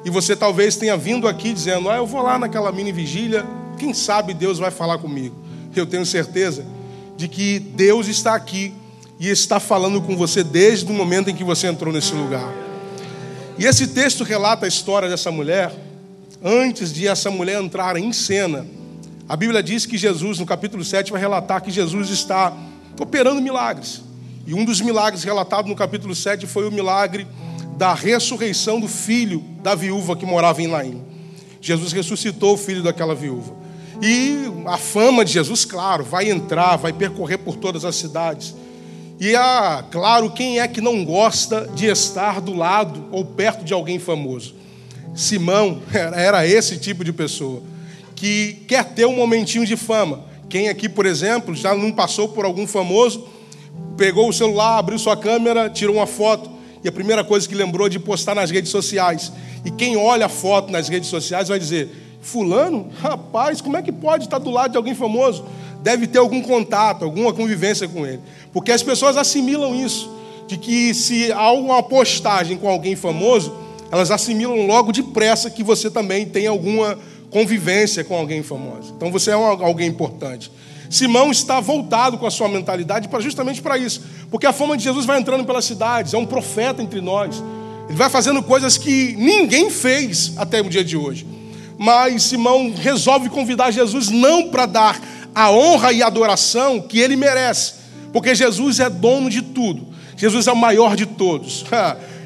E 0.03 0.09
você 0.09 0.35
talvez 0.35 0.75
tenha 0.75 0.97
vindo 0.97 1.29
aqui 1.29 1.53
dizendo: 1.53 1.91
Ah, 1.91 1.97
eu 1.97 2.07
vou 2.07 2.23
lá 2.23 2.39
naquela 2.39 2.73
mini 2.73 2.93
vigília, 2.93 3.45
quem 3.79 3.93
sabe 3.93 4.33
Deus 4.33 4.59
vai 4.59 4.71
falar 4.71 4.97
comigo. 4.97 5.37
Eu 5.77 5.85
tenho 5.85 6.07
certeza 6.07 6.65
de 7.15 7.29
que 7.29 7.59
Deus 7.59 8.09
está 8.09 8.35
aqui 8.35 8.73
e 9.19 9.29
está 9.29 9.59
falando 9.59 10.01
com 10.03 10.17
você 10.17 10.45
desde 10.45 10.91
o 10.91 10.95
momento 10.95 11.31
em 11.31 11.35
que 11.35 11.45
você 11.45 11.67
entrou 11.67 11.93
nesse 11.93 12.13
lugar. 12.13 12.53
E 13.59 13.65
esse 13.65 13.87
texto 13.89 14.23
relata 14.23 14.67
a 14.67 14.69
história 14.69 15.09
dessa 15.09 15.31
mulher, 15.31 15.73
antes 16.45 16.93
de 16.93 17.09
essa 17.09 17.31
mulher 17.31 17.63
entrar 17.63 17.97
em 17.97 18.13
cena. 18.13 18.67
A 19.29 19.35
Bíblia 19.37 19.63
diz 19.63 19.87
que 19.87 19.97
Jesus, 19.97 20.39
no 20.39 20.47
capítulo 20.47 20.85
7, 20.85 21.11
vai 21.11 21.21
relatar 21.21 21.63
que 21.63 21.71
Jesus 21.71 22.11
está 22.11 22.55
operando 23.01 23.41
milagres. 23.41 24.03
E 24.47 24.55
um 24.55 24.65
dos 24.65 24.81
milagres 24.81 25.25
relatados 25.25 25.69
no 25.69 25.75
capítulo 25.75 26.15
7 26.15 26.47
foi 26.47 26.69
o 26.69 26.71
milagre 26.71 27.27
da 27.77 27.95
ressurreição 27.95 28.79
do 28.79 28.87
filho 28.87 29.43
da 29.63 29.75
viúva 29.75 30.15
que 30.15 30.25
morava 30.25 30.63
em 30.63 30.67
Naim. 30.67 31.03
Jesus 31.61 31.93
ressuscitou 31.93 32.55
o 32.55 32.57
filho 32.57 32.83
daquela 32.83 33.15
viúva. 33.15 33.55
E 34.01 34.45
a 34.67 34.77
fama 34.77 35.25
de 35.25 35.33
Jesus, 35.33 35.65
claro, 35.65 36.05
vai 36.05 36.31
entrar, 36.31 36.77
vai 36.77 36.93
percorrer 36.93 37.39
por 37.39 37.57
todas 37.57 37.85
as 37.85 37.97
cidades. 37.97 38.55
E 39.19 39.35
ah, 39.35 39.83
claro, 39.91 40.31
quem 40.31 40.61
é 40.61 40.69
que 40.69 40.81
não 40.81 41.05
gosta 41.05 41.69
de 41.75 41.87
estar 41.87 42.41
do 42.41 42.55
lado 42.55 43.07
ou 43.11 43.25
perto 43.25 43.65
de 43.65 43.73
alguém 43.73 43.99
famoso? 43.99 44.55
Simão 45.15 45.81
era 45.93 46.47
esse 46.47 46.77
tipo 46.77 47.03
de 47.03 47.13
pessoa 47.13 47.63
que 48.15 48.65
quer 48.67 48.85
ter 48.85 49.07
um 49.07 49.17
momentinho 49.17 49.65
de 49.65 49.77
fama. 49.77 50.25
Quem 50.49 50.69
aqui, 50.69 50.89
por 50.89 51.07
exemplo, 51.07 51.55
já 51.55 51.75
não 51.75 51.93
passou 51.93 52.29
por 52.29 52.45
algum 52.45 52.67
famoso, 52.67 53.27
pegou 53.97 54.29
o 54.29 54.33
celular, 54.33 54.79
abriu 54.79 54.99
sua 54.99 55.17
câmera, 55.17 55.69
tirou 55.71 55.97
uma 55.97 56.07
foto 56.07 56.51
e 56.85 56.89
a 56.89 56.93
primeira 56.93 57.25
coisa 57.25 57.49
que 57.49 57.55
lembrou 57.55 57.89
de 57.89 57.99
postar 57.99 58.35
nas 58.35 58.51
redes 58.51 58.71
sociais. 58.71 59.33
E 59.65 59.71
quem 59.71 59.97
olha 59.97 60.27
a 60.27 60.29
foto 60.29 60.71
nas 60.71 60.89
redes 60.89 61.09
sociais 61.09 61.49
vai 61.49 61.59
dizer: 61.59 61.89
Fulano, 62.21 62.91
rapaz, 63.01 63.61
como 63.61 63.77
é 63.77 63.83
que 63.83 63.93
pode 63.93 64.25
estar 64.25 64.39
do 64.39 64.51
lado 64.51 64.73
de 64.73 64.77
alguém 64.77 64.95
famoso? 64.95 65.45
Deve 65.83 66.07
ter 66.07 66.19
algum 66.19 66.43
contato, 66.43 67.05
alguma 67.05 67.33
convivência 67.33 67.87
com 67.89 68.07
ele. 68.07 68.21
Porque 68.53 68.73
as 68.73 68.83
pessoas 68.83 69.17
assimilam 69.17 69.75
isso, 69.75 70.11
de 70.47 70.57
que 70.57 70.95
se 70.95 71.33
há 71.33 71.53
uma 71.53 71.83
postagem 71.83 72.57
com 72.57 72.69
alguém 72.69 72.97
famoso, 72.97 73.53
elas 73.91 74.11
assimilam 74.11 74.67
logo 74.67 74.93
depressa 74.93 75.51
que 75.51 75.63
você 75.63 75.91
também 75.91 76.27
tem 76.27 76.47
alguma 76.47 76.99
convivência 77.31 78.03
com 78.05 78.17
alguém 78.17 78.43
famoso. 78.43 78.95
Então 78.97 79.11
você 79.11 79.31
é 79.31 79.37
um, 79.37 79.45
alguém 79.45 79.89
importante. 79.89 80.51
Simão 80.89 81.31
está 81.31 81.61
voltado 81.61 82.17
com 82.17 82.27
a 82.27 82.31
sua 82.31 82.49
mentalidade 82.49 83.09
para 83.09 83.21
justamente 83.21 83.61
para 83.61 83.77
isso, 83.77 84.03
porque 84.31 84.47
a 84.47 84.53
fama 84.53 84.77
de 84.77 84.85
Jesus 84.85 85.05
vai 85.05 85.19
entrando 85.19 85.45
pelas 85.45 85.65
cidades, 85.65 86.15
é 86.15 86.19
um 86.19 86.27
profeta 86.27 86.83
entre 86.83 87.01
nós. 87.01 87.43
Ele 87.89 87.97
vai 87.97 88.09
fazendo 88.09 88.43
coisas 88.43 88.77
que 88.77 89.15
ninguém 89.17 89.71
fez 89.71 90.33
até 90.37 90.61
o 90.61 90.69
dia 90.69 90.85
de 90.85 90.97
hoje. 90.97 91.27
Mas 91.79 92.23
Simão 92.25 92.73
resolve 92.75 93.29
convidar 93.29 93.71
Jesus 93.71 94.09
não 94.09 94.49
para 94.49 94.67
dar 94.67 95.01
a 95.37 95.51
honra 95.51 95.93
e 95.93 96.03
adoração 96.03 96.81
que 96.81 96.99
ele 96.99 97.15
merece, 97.15 97.75
porque 98.11 98.35
Jesus 98.35 98.81
é 98.81 98.89
dono 98.89 99.29
de 99.29 99.43
tudo. 99.43 99.87
Jesus 100.17 100.47
é 100.47 100.53
o 100.53 100.57
maior 100.57 100.97
de 100.97 101.05
todos. 101.05 101.63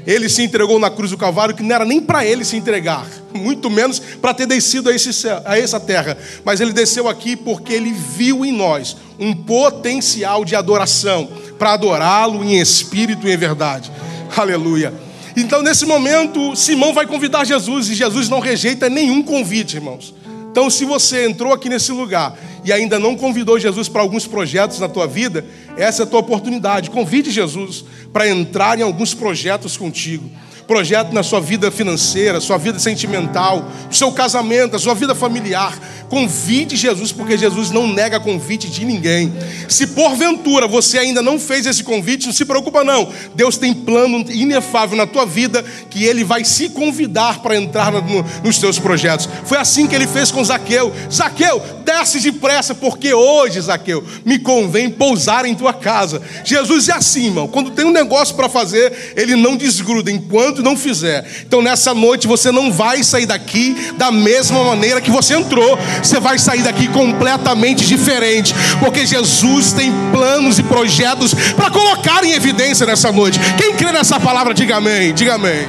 Ele 0.07 0.29
se 0.29 0.45
entregou 0.45 0.79
na 0.79 0.89
cruz 0.89 1.11
do 1.11 1.19
Calvário, 1.19 1.53
que 1.53 1.63
não 1.63 1.75
era 1.75 1.85
nem 1.85 2.01
para 2.01 2.25
ele 2.25 2.45
se 2.45 2.57
entregar, 2.57 3.05
muito 3.35 3.69
menos 3.69 3.99
para 3.99 4.33
ter 4.33 4.47
descido 4.47 4.89
a, 4.89 4.95
esse 4.95 5.29
a 5.45 5.59
essa 5.59 5.81
terra. 5.81 6.17
Mas 6.45 6.61
ele 6.61 6.73
desceu 6.73 7.09
aqui 7.09 7.35
porque 7.35 7.73
ele 7.73 7.93
viu 7.93 8.45
em 8.45 8.53
nós 8.53 8.97
um 9.19 9.35
potencial 9.35 10.45
de 10.45 10.55
adoração, 10.55 11.29
para 11.59 11.73
adorá-lo 11.73 12.45
em 12.45 12.61
espírito 12.61 13.27
e 13.27 13.33
em 13.33 13.37
verdade. 13.37 13.91
Aleluia. 14.37 14.95
Então, 15.37 15.63
nesse 15.63 15.85
momento, 15.85 16.55
Simão 16.55 16.95
vai 16.95 17.07
convidar 17.07 17.45
Jesus 17.45 17.89
e 17.89 17.95
Jesus 17.95 18.29
não 18.29 18.39
rejeita 18.39 18.89
nenhum 18.89 19.21
convite, 19.21 19.75
irmãos. 19.75 20.15
Então, 20.51 20.69
se 20.69 20.85
você 20.85 21.27
entrou 21.27 21.53
aqui 21.53 21.69
nesse 21.69 21.93
lugar 21.93 22.37
e 22.65 22.73
ainda 22.73 22.99
não 22.99 23.17
convidou 23.17 23.59
Jesus 23.59 23.89
para 23.89 24.03
alguns 24.03 24.27
projetos 24.27 24.81
na 24.81 24.89
tua 24.89 25.07
vida, 25.07 25.45
essa 25.77 26.03
é 26.03 26.05
a 26.05 26.07
tua 26.07 26.21
oportunidade. 26.21 26.91
Convide 26.91 27.31
Jesus 27.31 27.85
para 28.13 28.29
entrar 28.29 28.79
em 28.79 28.83
alguns 28.83 29.15
projetos 29.15 29.77
contigo 29.77 30.31
projeto 30.71 31.13
na 31.13 31.25
sua 31.25 31.41
vida 31.41 31.69
financeira, 31.69 32.41
sua 32.41 32.57
vida 32.57 32.79
sentimental, 32.79 33.69
o 33.91 33.93
seu 33.93 34.13
casamento, 34.13 34.77
a 34.77 34.79
sua 34.79 34.95
vida 34.95 35.17
familiar. 35.17 35.77
Convide 36.09 36.77
Jesus, 36.77 37.11
porque 37.11 37.37
Jesus 37.37 37.73
não 37.73 37.89
nega 37.89 38.21
convite 38.21 38.69
de 38.69 38.85
ninguém. 38.85 39.33
Se 39.69 39.89
porventura 39.89 40.69
você 40.69 40.99
ainda 40.99 41.21
não 41.23 41.41
fez 41.41 41.67
esse 41.67 41.83
convite, 41.83 42.27
não 42.27 42.33
se 42.33 42.45
preocupa 42.45 42.85
não. 42.85 43.13
Deus 43.35 43.57
tem 43.57 43.75
plano 43.75 44.25
inefável 44.31 44.97
na 44.97 45.09
tua 45.09 45.27
vida 45.27 45.65
que 45.91 46.05
ele 46.05 46.23
vai 46.23 46.45
se 46.45 46.69
convidar 46.69 47.41
para 47.41 47.57
entrar 47.57 47.91
no, 47.91 48.25
nos 48.45 48.59
teus 48.59 48.79
projetos. 48.79 49.29
Foi 49.45 49.59
assim 49.59 49.89
que 49.89 49.95
ele 49.97 50.07
fez 50.07 50.31
com 50.31 50.45
Zaqueu. 50.45 50.93
Zaqueu, 51.13 51.61
desce 51.85 52.21
depressa, 52.21 52.77
porque 52.77 53.13
hoje, 53.13 53.61
Zaqueu, 53.61 54.05
me 54.25 54.39
convém 54.39 54.89
pousar 54.89 55.45
em 55.45 55.55
tua 55.55 55.73
casa. 55.73 56.23
Jesus 56.45 56.89
é 56.89 56.93
assim, 56.93 57.27
irmão. 57.27 57.49
Quando 57.49 57.73
tem 57.73 57.85
um 57.85 57.93
negócio 57.93 58.37
para 58.37 58.49
fazer, 58.49 59.15
ele 59.17 59.35
não 59.35 59.57
desgruda 59.57 60.13
enquanto 60.13 60.60
não 60.63 60.77
fizer. 60.77 61.25
Então 61.47 61.63
nessa 61.63 61.95
noite 61.95 62.27
você 62.27 62.51
não 62.51 62.73
vai 62.73 63.03
sair 63.03 63.27
daqui 63.27 63.75
da 63.97 64.11
mesma 64.11 64.63
maneira 64.65 65.01
que 65.01 65.11
você 65.11 65.35
entrou. 65.35 65.79
Você 66.03 66.19
vai 66.21 66.39
sair 66.39 66.63
daqui 66.63 66.89
completamente 66.89 67.87
diferente, 67.87 68.55
porque 68.79 69.07
Jesus 69.07 69.73
tem 69.73 69.93
planos 70.13 70.59
e 70.59 70.63
projetos 70.63 71.35
para 71.55 71.71
colocar 71.71 72.25
em 72.25 72.33
evidência 72.33 72.87
nessa 72.87 73.13
noite. 73.13 73.39
Quem 73.59 73.75
crê 73.75 73.93
nessa 73.93 74.19
palavra, 74.19 74.55
diga 74.55 74.77
amém. 74.77 75.13
Diga 75.15 75.35
amém. 75.35 75.69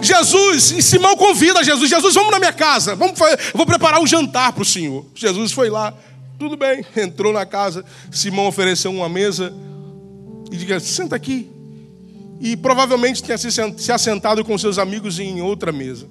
Jesus, 0.00 0.70
e 0.70 0.82
Simão 0.82 1.16
convida 1.16 1.62
Jesus, 1.64 1.90
Jesus, 1.90 2.14
vamos 2.14 2.30
na 2.30 2.38
minha 2.38 2.52
casa, 2.52 2.94
vamos 2.94 3.18
vou 3.52 3.66
preparar 3.66 4.00
um 4.00 4.06
jantar 4.06 4.52
para 4.52 4.62
o 4.62 4.64
Senhor. 4.64 5.04
Jesus 5.14 5.52
foi 5.52 5.68
lá, 5.68 5.92
tudo 6.38 6.56
bem, 6.56 6.84
entrou 6.96 7.32
na 7.32 7.44
casa, 7.44 7.84
Simão 8.10 8.46
ofereceu 8.46 8.92
uma 8.92 9.08
mesa 9.08 9.52
e 10.50 10.56
diga, 10.56 10.78
senta 10.80 11.16
aqui, 11.16 11.50
e 12.40 12.56
provavelmente 12.56 13.22
tinha 13.22 13.36
se 13.36 13.92
assentado 13.92 14.44
com 14.44 14.56
seus 14.56 14.78
amigos 14.78 15.18
em 15.18 15.40
outra 15.40 15.72
mesa. 15.72 16.06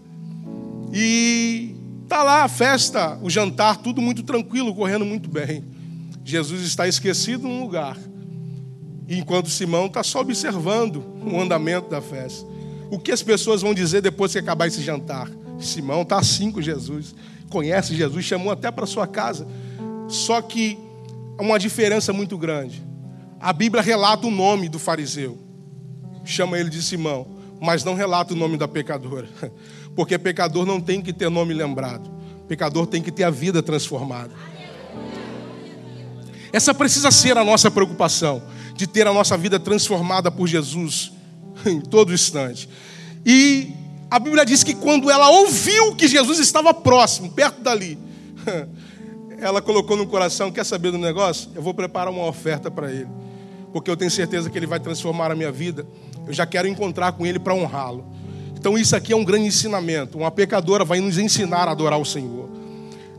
E 0.93 1.75
tá 2.07 2.24
lá 2.24 2.43
a 2.43 2.48
festa, 2.48 3.17
o 3.22 3.29
jantar, 3.29 3.77
tudo 3.77 4.01
muito 4.01 4.24
tranquilo, 4.24 4.75
correndo 4.75 5.05
muito 5.05 5.29
bem. 5.29 5.63
Jesus 6.24 6.62
está 6.63 6.88
esquecido 6.88 7.48
num 7.48 7.62
lugar, 7.62 7.98
enquanto 9.07 9.50
Simão 9.50 9.86
está 9.86 10.03
só 10.03 10.19
observando 10.19 11.03
o 11.25 11.39
andamento 11.39 11.89
da 11.89 12.01
festa. 12.01 12.46
O 12.91 13.00
que 13.00 13.12
as 13.12 13.22
pessoas 13.22 13.62
vão 13.62 13.74
dizer 13.74 14.01
depois 14.01 14.34
que 14.34 14.39
acabar 14.39 14.67
esse 14.67 14.81
jantar? 14.81 15.29
Simão 15.60 16.01
está 16.01 16.19
assim 16.19 16.51
com 16.51 16.62
Jesus, 16.62 17.15
conhece 17.50 17.96
Jesus, 17.96 18.25
chamou 18.25 18.51
até 18.51 18.69
para 18.69 18.86
sua 18.86 19.07
casa. 19.07 19.48
Só 20.10 20.41
que 20.41 20.77
há 21.38 21.41
uma 21.41 21.57
diferença 21.57 22.12
muito 22.12 22.38
grande. 22.38 22.86
A 23.39 23.53
Bíblia 23.53 23.81
relata 23.81 24.27
o 24.27 24.31
nome 24.31 24.67
do 24.67 24.79
fariseu 24.79 25.46
chama 26.31 26.57
ele 26.60 26.69
de 26.69 26.81
Simão, 26.81 27.27
mas 27.60 27.84
não 27.84 27.93
relata 27.93 28.34
o 28.34 28.38
nome 28.38 28.57
da 28.57 28.67
pecadora, 28.67 29.27
porque 29.96 30.17
pecador 30.17 30.65
não 30.65 30.79
tem 30.79 31.01
que 31.01 31.13
ter 31.13 31.29
nome 31.29 31.53
lembrado, 31.53 32.10
pecador 32.48 32.86
tem 32.88 33.01
que 33.01 33.12
ter 33.12 33.24
a 33.24 33.29
vida 33.29 33.63
transformada. 33.63 34.31
Essa 36.51 36.74
precisa 36.74 37.12
ser 37.12 37.38
a 37.38 37.43
nossa 37.43 37.69
preocupação, 37.69 38.41
de 38.74 38.88
ter 38.88 39.07
a 39.07 39.13
nossa 39.13 39.38
vida 39.38 39.60
transformada 39.60 40.31
por 40.31 40.48
Jesus 40.48 41.12
em 41.65 41.81
todo 41.81 42.13
instante. 42.13 42.69
E 43.25 43.74
a 44.10 44.19
Bíblia 44.19 44.46
diz 44.46 44.63
que 44.63 44.74
quando 44.74 45.12
ela 45.12 45.29
ouviu 45.29 45.96
que 45.96 46.07
Jesus 46.07 46.39
estava 46.39 46.74
próximo, 46.74 47.31
perto 47.31 47.62
dali, 47.62 47.98
ela 49.39 49.62
colocou 49.62 49.98
no 49.98 50.07
coração: 50.07 50.51
quer 50.51 50.65
saber 50.65 50.91
do 50.91 50.98
negócio? 50.98 51.50
Eu 51.55 51.62
vou 51.62 51.74
preparar 51.74 52.12
uma 52.12 52.25
oferta 52.25 52.72
para 52.72 52.91
ele, 52.91 53.10
porque 53.79 53.91
eu 53.91 53.98
tenho 53.98 54.12
certeza 54.12 54.50
que 54.50 54.57
ele 54.57 54.67
vai 54.67 54.79
transformar 54.79 55.31
a 55.31 55.36
minha 55.36 55.51
vida 55.51 55.86
eu 56.27 56.34
já 56.34 56.46
quero 56.46 56.67
encontrar 56.67 57.13
com 57.13 57.25
Ele 57.25 57.39
para 57.39 57.55
honrá-lo. 57.55 58.05
Então, 58.53 58.77
isso 58.77 58.96
aqui 58.96 59.13
é 59.13 59.15
um 59.15 59.24
grande 59.24 59.46
ensinamento. 59.46 60.17
Uma 60.17 60.29
pecadora 60.29 60.84
vai 60.84 61.00
nos 61.00 61.17
ensinar 61.17 61.69
a 61.69 61.72
adorar 61.72 62.00
o 62.00 62.05
Senhor. 62.05 62.50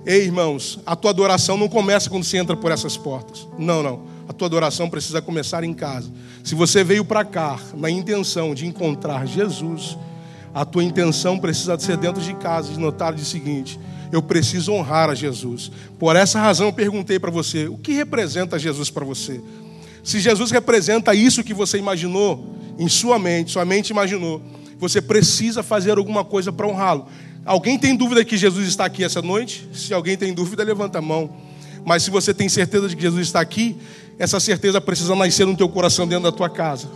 Ei, 0.04 0.24
irmãos, 0.24 0.78
a 0.84 0.94
tua 0.94 1.10
adoração 1.10 1.56
não 1.56 1.68
começa 1.68 2.10
quando 2.10 2.24
você 2.24 2.36
entra 2.36 2.54
por 2.54 2.70
essas 2.70 2.96
portas. 2.96 3.48
Não, 3.58 3.82
não. 3.82 4.02
A 4.28 4.32
tua 4.32 4.46
adoração 4.46 4.90
precisa 4.90 5.22
começar 5.22 5.64
em 5.64 5.72
casa. 5.72 6.10
Se 6.44 6.54
você 6.54 6.84
veio 6.84 7.04
para 7.04 7.24
cá 7.24 7.58
na 7.74 7.88
intenção 7.88 8.54
de 8.54 8.66
encontrar 8.66 9.26
Jesus, 9.26 9.96
a 10.54 10.64
tua 10.64 10.84
intenção 10.84 11.38
precisa 11.38 11.78
ser 11.78 11.96
dentro 11.96 12.20
de 12.20 12.34
casa, 12.34 12.72
de 12.72 12.78
notar 12.78 13.14
o 13.14 13.18
seguinte: 13.18 13.80
eu 14.12 14.20
preciso 14.22 14.72
honrar 14.72 15.08
a 15.08 15.14
Jesus. 15.14 15.70
Por 15.98 16.14
essa 16.14 16.38
razão 16.40 16.66
eu 16.66 16.72
perguntei 16.72 17.18
para 17.18 17.30
você: 17.30 17.68
o 17.68 17.78
que 17.78 17.92
representa 17.92 18.58
Jesus 18.58 18.90
para 18.90 19.04
você? 19.04 19.40
Se 20.08 20.20
Jesus 20.20 20.50
representa 20.50 21.14
isso 21.14 21.44
que 21.44 21.52
você 21.52 21.76
imaginou, 21.76 22.56
em 22.78 22.88
sua 22.88 23.18
mente, 23.18 23.50
sua 23.50 23.66
mente 23.66 23.90
imaginou, 23.90 24.40
você 24.78 25.02
precisa 25.02 25.62
fazer 25.62 25.98
alguma 25.98 26.24
coisa 26.24 26.50
para 26.50 26.66
honrá-lo. 26.66 27.06
Alguém 27.44 27.78
tem 27.78 27.94
dúvida 27.94 28.24
que 28.24 28.34
Jesus 28.34 28.66
está 28.68 28.86
aqui 28.86 29.04
essa 29.04 29.20
noite? 29.20 29.68
Se 29.74 29.92
alguém 29.92 30.16
tem 30.16 30.32
dúvida, 30.32 30.64
levanta 30.64 30.96
a 30.96 31.02
mão. 31.02 31.36
Mas 31.84 32.04
se 32.04 32.10
você 32.10 32.32
tem 32.32 32.48
certeza 32.48 32.88
de 32.88 32.96
que 32.96 33.02
Jesus 33.02 33.26
está 33.26 33.38
aqui, 33.38 33.76
essa 34.18 34.40
certeza 34.40 34.80
precisa 34.80 35.14
nascer 35.14 35.46
no 35.46 35.54
teu 35.54 35.68
coração 35.68 36.08
dentro 36.08 36.24
da 36.24 36.32
tua 36.32 36.48
casa. 36.48 36.88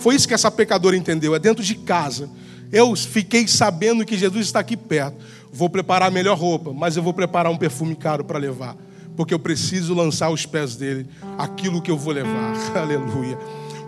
Foi 0.00 0.16
isso 0.16 0.26
que 0.26 0.34
essa 0.34 0.50
pecadora 0.50 0.96
entendeu, 0.96 1.36
é 1.36 1.38
dentro 1.38 1.62
de 1.62 1.76
casa. 1.76 2.28
Eu 2.72 2.96
fiquei 2.96 3.46
sabendo 3.46 4.04
que 4.04 4.18
Jesus 4.18 4.44
está 4.44 4.58
aqui 4.58 4.76
perto. 4.76 5.16
Vou 5.52 5.70
preparar 5.70 6.08
a 6.08 6.10
melhor 6.10 6.36
roupa, 6.36 6.72
mas 6.72 6.96
eu 6.96 7.02
vou 7.04 7.14
preparar 7.14 7.52
um 7.52 7.56
perfume 7.56 7.94
caro 7.94 8.24
para 8.24 8.40
levar, 8.40 8.76
porque 9.16 9.32
eu 9.32 9.38
preciso 9.38 9.94
lançar 9.94 10.26
aos 10.26 10.44
pés 10.44 10.76
dele 10.76 11.06
aquilo 11.38 11.80
que 11.80 11.90
eu 11.90 11.96
vou 11.96 12.12
levar. 12.12 12.54
Aleluia. 12.76 13.38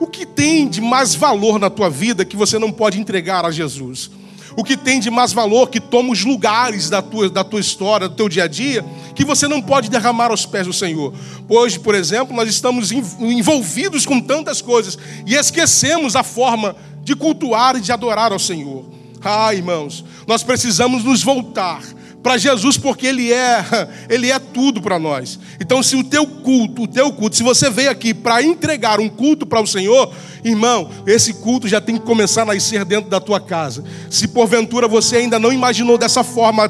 O 0.00 0.06
que 0.06 0.24
tem 0.24 0.68
de 0.68 0.80
mais 0.80 1.14
valor 1.14 1.58
na 1.58 1.68
tua 1.68 1.90
vida 1.90 2.24
que 2.24 2.36
você 2.36 2.58
não 2.58 2.72
pode 2.72 2.98
entregar 2.98 3.44
a 3.44 3.50
Jesus? 3.50 4.10
O 4.56 4.64
que 4.64 4.76
tem 4.76 4.98
de 4.98 5.10
mais 5.10 5.32
valor 5.32 5.68
que 5.68 5.78
toma 5.78 6.10
os 6.10 6.24
lugares 6.24 6.88
da 6.88 7.02
tua, 7.02 7.28
da 7.28 7.44
tua 7.44 7.60
história, 7.60 8.08
do 8.08 8.14
teu 8.16 8.28
dia 8.28 8.44
a 8.44 8.48
dia, 8.48 8.84
que 9.14 9.24
você 9.24 9.46
não 9.46 9.60
pode 9.60 9.88
derramar 9.88 10.30
aos 10.30 10.46
pés 10.46 10.66
do 10.66 10.72
Senhor? 10.72 11.12
Hoje, 11.48 11.78
por 11.78 11.94
exemplo, 11.94 12.34
nós 12.34 12.48
estamos 12.48 12.90
envolvidos 12.90 14.06
com 14.06 14.20
tantas 14.20 14.60
coisas 14.60 14.98
e 15.26 15.34
esquecemos 15.34 16.16
a 16.16 16.24
forma 16.24 16.74
de 17.04 17.14
cultuar 17.14 17.76
e 17.76 17.80
de 17.80 17.92
adorar 17.92 18.32
ao 18.32 18.38
Senhor. 18.38 18.84
Ah, 19.22 19.52
irmãos, 19.54 20.04
nós 20.26 20.42
precisamos 20.42 21.04
nos 21.04 21.22
voltar 21.22 21.82
para 22.22 22.36
Jesus 22.36 22.76
porque 22.76 23.06
ele 23.06 23.32
é, 23.32 23.64
ele 24.08 24.30
é 24.30 24.38
tudo 24.38 24.80
para 24.80 24.98
nós. 24.98 25.38
Então, 25.60 25.82
se 25.82 25.96
o 25.96 26.04
teu 26.04 26.26
culto, 26.26 26.82
o 26.82 26.86
teu 26.88 27.12
culto, 27.12 27.36
se 27.36 27.42
você 27.42 27.70
veio 27.70 27.90
aqui 27.90 28.12
para 28.12 28.42
entregar 28.42 29.00
um 29.00 29.08
culto 29.08 29.46
para 29.46 29.60
o 29.60 29.66
Senhor, 29.66 30.12
irmão, 30.44 30.90
esse 31.06 31.34
culto 31.34 31.68
já 31.68 31.80
tem 31.80 31.96
que 31.96 32.04
começar 32.04 32.42
a 32.42 32.46
nascer 32.46 32.84
dentro 32.84 33.10
da 33.10 33.20
tua 33.20 33.40
casa. 33.40 33.84
Se 34.10 34.28
porventura 34.28 34.88
você 34.88 35.16
ainda 35.16 35.38
não 35.38 35.52
imaginou 35.52 35.98
dessa 35.98 36.24
forma, 36.24 36.68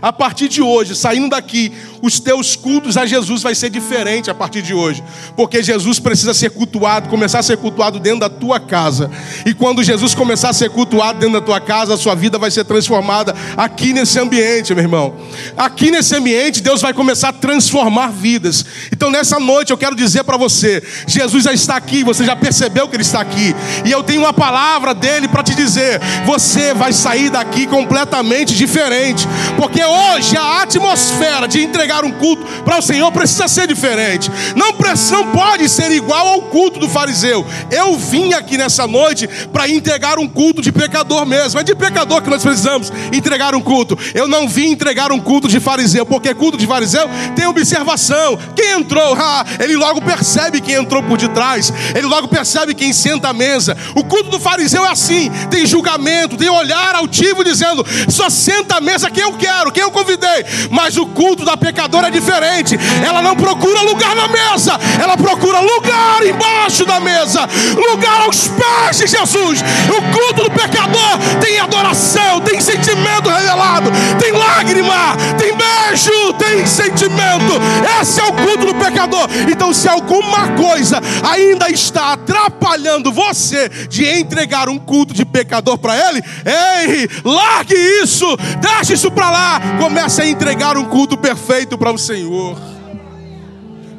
a 0.00 0.12
partir 0.12 0.48
de 0.48 0.62
hoje, 0.62 0.94
saindo 0.94 1.30
daqui, 1.30 1.72
os 2.02 2.20
teus 2.20 2.54
cultos 2.54 2.96
a 2.96 3.06
Jesus 3.06 3.42
vai 3.42 3.54
ser 3.54 3.70
diferente 3.70 4.30
a 4.30 4.34
partir 4.34 4.62
de 4.62 4.72
hoje, 4.74 5.02
porque 5.36 5.62
Jesus 5.62 5.98
precisa 5.98 6.32
ser 6.32 6.50
cultuado, 6.50 7.08
começar 7.08 7.40
a 7.40 7.42
ser 7.42 7.56
cultuado 7.56 7.98
dentro 7.98 8.20
da 8.20 8.28
tua 8.28 8.60
casa. 8.60 9.10
E 9.44 9.52
quando 9.52 9.82
Jesus 9.82 10.14
começar 10.14 10.50
a 10.50 10.52
ser 10.52 10.70
cultuado 10.70 11.18
dentro 11.18 11.40
da 11.40 11.44
tua 11.44 11.60
casa, 11.60 11.94
a 11.94 11.98
sua 11.98 12.14
vida 12.14 12.38
vai 12.38 12.50
ser 12.50 12.64
transformada 12.64 13.34
aqui 13.56 13.92
nesse 13.92 14.18
ambiente, 14.18 14.74
meu 14.74 14.84
irmão. 14.84 15.14
Aqui 15.56 15.90
nesse 15.90 16.14
ambiente, 16.14 16.62
Deus 16.62 16.80
vai 16.80 16.92
começar 16.92 17.30
a 17.30 17.32
transformar 17.32 18.12
vidas. 18.12 18.64
Então, 18.92 19.10
nessa 19.10 19.38
noite, 19.38 19.70
eu 19.70 19.78
quero 19.78 19.96
dizer 19.96 20.24
para 20.24 20.36
você: 20.36 20.82
Jesus 21.06 21.44
já 21.44 21.52
está 21.52 21.76
aqui, 21.76 22.04
você 22.04 22.24
já 22.24 22.36
percebeu 22.36 22.88
que 22.88 22.96
Ele 22.96 23.02
está 23.02 23.20
aqui, 23.20 23.54
e 23.84 23.90
eu 23.90 24.02
tenho 24.02 24.20
uma 24.20 24.32
palavra 24.32 24.94
dele 24.94 25.28
para 25.28 25.42
te 25.42 25.54
dizer: 25.54 26.00
você 26.24 26.74
vai 26.74 26.92
sair 26.92 27.30
daqui 27.30 27.66
completamente 27.66 28.54
diferente, 28.54 29.26
porque 29.56 29.77
hoje 29.84 30.36
a 30.36 30.62
atmosfera 30.62 31.48
de 31.48 31.62
entregar 31.62 31.88
entregar 31.88 32.04
um 32.04 32.12
culto 32.12 32.44
para 32.64 32.78
o 32.78 32.82
Senhor 32.82 33.10
precisa 33.12 33.48
ser 33.48 33.66
diferente. 33.66 34.30
Não, 34.54 34.68
não 35.10 35.32
pode 35.32 35.68
ser 35.68 35.90
igual 35.90 36.26
ao 36.28 36.42
culto 36.42 36.78
do 36.78 36.88
fariseu. 36.88 37.46
Eu 37.70 37.96
vim 37.96 38.32
aqui 38.32 38.58
nessa 38.58 38.86
noite 38.86 39.26
para 39.52 39.68
entregar 39.68 40.18
um 40.18 40.28
culto 40.28 40.60
de 40.60 40.70
pecador 40.70 41.24
mesmo. 41.24 41.58
É 41.60 41.62
de 41.62 41.74
pecador 41.74 42.22
que 42.22 42.30
nós 42.30 42.42
precisamos 42.42 42.92
entregar 43.12 43.54
um 43.54 43.60
culto. 43.60 43.98
Eu 44.14 44.28
não 44.28 44.48
vim 44.48 44.70
entregar 44.70 45.12
um 45.12 45.20
culto 45.20 45.48
de 45.48 45.60
fariseu, 45.60 46.04
porque 46.04 46.34
culto 46.34 46.56
de 46.56 46.66
fariseu 46.66 47.08
tem 47.34 47.46
observação. 47.46 48.38
Quem 48.54 48.72
entrou, 48.72 49.14
ah, 49.14 49.44
ele 49.60 49.76
logo 49.76 50.02
percebe 50.02 50.60
quem 50.60 50.74
entrou 50.74 51.02
por 51.02 51.16
detrás. 51.16 51.72
Ele 51.94 52.06
logo 52.06 52.28
percebe 52.28 52.74
quem 52.74 52.92
senta 52.92 53.28
à 53.28 53.32
mesa. 53.32 53.76
O 53.94 54.04
culto 54.04 54.30
do 54.30 54.40
fariseu 54.40 54.84
é 54.84 54.90
assim: 54.90 55.30
tem 55.50 55.66
julgamento, 55.66 56.36
tem 56.36 56.48
olhar 56.48 56.94
altivo 56.94 57.44
dizendo, 57.44 57.84
só 58.08 58.28
senta 58.28 58.76
à 58.76 58.80
mesa 58.80 59.10
quem 59.10 59.22
eu 59.22 59.32
quero, 59.34 59.67
quem 59.70 59.82
eu 59.82 59.90
convidei. 59.90 60.44
Mas 60.70 60.96
o 60.96 61.06
culto 61.06 61.44
da 61.44 61.56
pecador 61.56 61.78
pecadora 61.78 62.08
é 62.08 62.10
diferente. 62.10 62.78
Ela 63.04 63.22
não 63.22 63.36
procura 63.36 63.82
lugar 63.82 64.14
na 64.14 64.28
mesa, 64.28 64.78
ela 65.00 65.16
procura 65.16 65.60
lugar 65.60 66.26
embaixo 66.26 66.84
da 66.84 66.98
mesa, 67.00 67.48
lugar 67.76 68.22
aos 68.22 68.48
pés 68.48 68.98
de 68.98 69.06
Jesus. 69.06 69.60
O 69.88 70.02
culto 70.12 70.44
do 70.44 70.50
pecador 70.50 71.18
tem 71.40 71.58
adoração, 71.58 72.40
tem 72.40 72.60
sentimento 72.60 73.28
revelado, 73.28 73.90
tem 74.20 74.32
lágrima, 74.32 75.16
tem 75.38 75.54
beijo, 75.56 76.32
tem 76.34 76.66
sentimento. 76.66 77.54
Esse 78.00 78.20
é 78.20 78.24
o 78.24 78.32
culto 78.32 78.66
do 78.66 78.74
pecador. 78.74 79.28
Então, 79.50 79.72
se 79.72 79.88
alguma 79.88 80.48
coisa 80.48 81.00
ainda 81.30 81.70
está 81.70 82.12
atrapalhando 82.12 83.12
você 83.12 83.68
de 83.88 84.04
entregar 84.04 84.68
um 84.68 84.78
culto 84.78 85.14
de 85.14 85.24
pecador 85.24 85.78
para 85.78 85.96
Ele, 85.96 86.22
ei, 86.44 87.08
largue 87.24 87.74
isso, 88.02 88.26
deixe 88.60 88.94
isso 88.94 89.10
para 89.10 89.30
lá, 89.30 89.57
comece 89.78 90.22
a 90.22 90.26
entregar 90.26 90.76
um 90.76 90.88
culto 90.88 91.16
perfeito 91.16 91.38
feito 91.68 91.78
para 91.78 91.92
o 91.92 91.98
Senhor. 91.98 92.58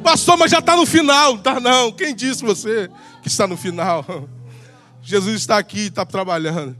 Pastor, 0.02 0.36
mas 0.36 0.50
já 0.50 0.58
está 0.58 0.76
no 0.76 0.86
final. 0.86 1.38
Tá 1.38 1.60
não. 1.60 1.92
Quem 1.92 2.14
disse 2.14 2.42
você 2.42 2.90
que 3.22 3.28
está 3.28 3.46
no 3.46 3.56
final? 3.56 4.04
Jesus 5.02 5.36
está 5.36 5.58
aqui, 5.58 5.86
está 5.86 6.04
trabalhando. 6.04 6.76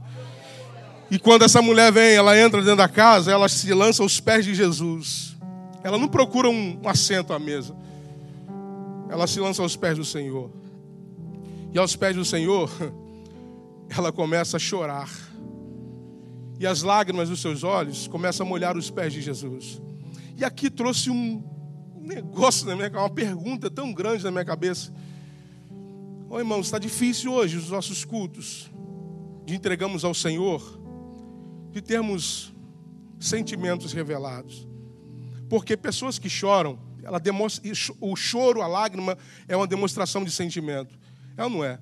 E 1.09 1.19
quando 1.19 1.43
essa 1.43 1.61
mulher 1.61 1.91
vem, 1.91 2.13
ela 2.13 2.39
entra 2.39 2.61
dentro 2.61 2.77
da 2.77 2.87
casa, 2.87 3.31
ela 3.31 3.49
se 3.49 3.73
lança 3.73 4.01
aos 4.01 4.19
pés 4.19 4.45
de 4.45 4.55
Jesus. 4.55 5.35
Ela 5.83 5.97
não 5.97 6.07
procura 6.07 6.49
um 6.49 6.79
assento 6.85 7.33
à 7.33 7.39
mesa. 7.39 7.75
Ela 9.09 9.27
se 9.27 9.39
lança 9.39 9.61
aos 9.61 9.75
pés 9.75 9.97
do 9.97 10.05
Senhor. 10.05 10.49
E 11.73 11.77
aos 11.77 11.95
pés 11.95 12.15
do 12.15 12.23
Senhor, 12.23 12.71
ela 13.95 14.11
começa 14.11 14.57
a 14.57 14.59
chorar. 14.59 15.09
E 16.61 16.67
as 16.67 16.83
lágrimas 16.83 17.27
dos 17.27 17.41
seus 17.41 17.63
olhos 17.63 18.07
começam 18.07 18.45
a 18.45 18.49
molhar 18.49 18.77
os 18.77 18.91
pés 18.91 19.11
de 19.11 19.19
Jesus. 19.19 19.81
E 20.37 20.45
aqui 20.45 20.69
trouxe 20.69 21.09
um 21.09 21.43
negócio 21.99 22.67
na 22.67 22.75
minha 22.75 22.87
uma 22.87 23.09
pergunta 23.09 23.67
tão 23.67 23.91
grande 23.91 24.23
na 24.23 24.29
minha 24.29 24.45
cabeça. 24.45 24.93
Ô 26.29 26.35
oh, 26.35 26.37
irmãos, 26.37 26.67
está 26.67 26.77
difícil 26.77 27.33
hoje 27.33 27.57
os 27.57 27.71
nossos 27.71 28.05
cultos 28.05 28.69
de 29.43 29.55
entregamos 29.55 30.05
ao 30.05 30.13
Senhor, 30.13 30.79
de 31.71 31.81
termos 31.81 32.53
sentimentos 33.19 33.91
revelados. 33.91 34.67
Porque 35.49 35.75
pessoas 35.75 36.19
que 36.19 36.29
choram, 36.29 36.77
ela 37.01 37.19
demonstra, 37.19 37.71
o 37.99 38.15
choro, 38.15 38.61
a 38.61 38.67
lágrima 38.67 39.17
é 39.47 39.57
uma 39.57 39.65
demonstração 39.65 40.23
de 40.23 40.29
sentimento. 40.29 40.95
É 41.35 41.43
ou 41.43 41.49
não 41.49 41.65
é? 41.65 41.79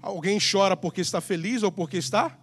Alguém 0.00 0.38
chora 0.38 0.76
porque 0.76 1.00
está 1.00 1.20
feliz 1.20 1.64
ou 1.64 1.72
porque 1.72 1.96
está 1.96 2.38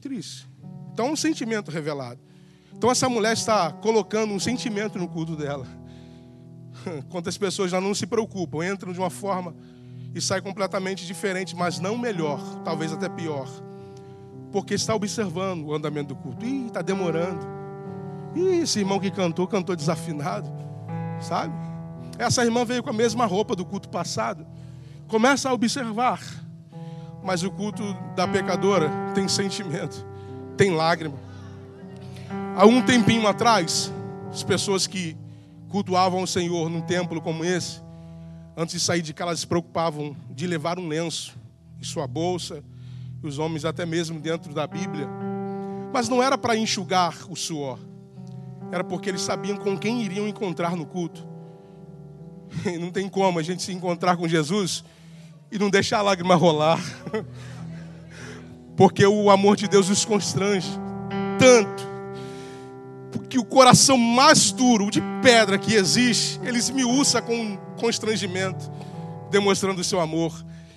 triste. 0.00 0.53
Então, 0.94 1.08
é 1.08 1.10
um 1.10 1.16
sentimento 1.16 1.70
revelado. 1.70 2.20
Então 2.76 2.90
essa 2.90 3.08
mulher 3.08 3.32
está 3.32 3.70
colocando 3.72 4.32
um 4.34 4.40
sentimento 4.40 4.98
no 4.98 5.08
culto 5.08 5.36
dela. 5.36 5.66
Quantas 7.08 7.38
pessoas 7.38 7.70
já 7.70 7.80
não 7.80 7.94
se 7.94 8.06
preocupam, 8.06 8.64
entram 8.64 8.92
de 8.92 8.98
uma 8.98 9.10
forma 9.10 9.54
e 10.14 10.20
saem 10.20 10.42
completamente 10.42 11.06
diferente, 11.06 11.56
mas 11.56 11.78
não 11.78 11.96
melhor, 11.96 12.40
talvez 12.64 12.92
até 12.92 13.08
pior. 13.08 13.48
Porque 14.52 14.74
está 14.74 14.94
observando 14.94 15.66
o 15.66 15.74
andamento 15.74 16.14
do 16.14 16.16
culto. 16.16 16.44
Ih, 16.44 16.66
está 16.66 16.82
demorando. 16.82 17.44
Ih, 18.34 18.60
esse 18.60 18.80
irmão 18.80 19.00
que 19.00 19.10
cantou, 19.10 19.46
cantou 19.46 19.74
desafinado. 19.74 20.48
Sabe? 21.20 21.54
Essa 22.18 22.44
irmã 22.44 22.64
veio 22.64 22.82
com 22.82 22.90
a 22.90 22.92
mesma 22.92 23.24
roupa 23.24 23.56
do 23.56 23.64
culto 23.64 23.88
passado. 23.88 24.46
Começa 25.08 25.48
a 25.48 25.52
observar. 25.52 26.20
Mas 27.22 27.42
o 27.42 27.50
culto 27.50 27.82
da 28.14 28.28
pecadora 28.28 28.90
tem 29.14 29.26
sentimento, 29.26 30.06
tem 30.56 30.70
lágrima 30.70 31.24
Há 32.56 32.66
um 32.66 32.80
tempinho 32.80 33.26
atrás, 33.26 33.92
as 34.32 34.44
pessoas 34.44 34.86
que 34.86 35.16
cultuavam 35.68 36.22
o 36.22 36.26
Senhor 36.26 36.70
num 36.70 36.80
templo 36.80 37.20
como 37.20 37.44
esse, 37.44 37.80
antes 38.56 38.76
de 38.76 38.80
sair 38.80 39.02
de 39.02 39.12
casa, 39.12 39.30
elas 39.30 39.40
se 39.40 39.46
preocupavam 39.46 40.16
de 40.30 40.46
levar 40.46 40.78
um 40.78 40.86
lenço 40.86 41.36
em 41.80 41.82
sua 41.82 42.06
bolsa, 42.06 42.62
e 43.20 43.26
os 43.26 43.40
homens 43.40 43.64
até 43.64 43.84
mesmo 43.84 44.20
dentro 44.20 44.54
da 44.54 44.68
Bíblia. 44.68 45.08
Mas 45.92 46.08
não 46.08 46.22
era 46.22 46.38
para 46.38 46.56
enxugar 46.56 47.16
o 47.28 47.34
suor, 47.34 47.80
era 48.70 48.84
porque 48.84 49.08
eles 49.08 49.22
sabiam 49.22 49.56
com 49.56 49.76
quem 49.76 50.02
iriam 50.02 50.28
encontrar 50.28 50.76
no 50.76 50.86
culto. 50.86 51.26
Não 52.78 52.92
tem 52.92 53.08
como 53.08 53.40
a 53.40 53.42
gente 53.42 53.64
se 53.64 53.72
encontrar 53.72 54.16
com 54.16 54.28
Jesus 54.28 54.84
e 55.50 55.58
não 55.58 55.68
deixar 55.68 55.98
a 55.98 56.02
lágrima 56.02 56.36
rolar, 56.36 56.78
porque 58.76 59.06
o 59.06 59.30
amor 59.30 59.56
de 59.56 59.68
Deus 59.68 59.88
os 59.88 60.04
constrange 60.04 60.68
tanto 61.38 61.94
que 63.28 63.38
o 63.38 63.44
coração 63.44 63.98
mais 63.98 64.52
duro, 64.52 64.90
de 64.90 65.02
pedra 65.20 65.58
que 65.58 65.74
existe, 65.74 66.38
ele 66.44 66.56
esmiuça 66.56 67.20
com 67.20 67.56
constrangimento, 67.76 68.70
demonstrando 69.30 69.80
o 69.80 69.84
seu 69.84 70.00
amor. 70.00 70.32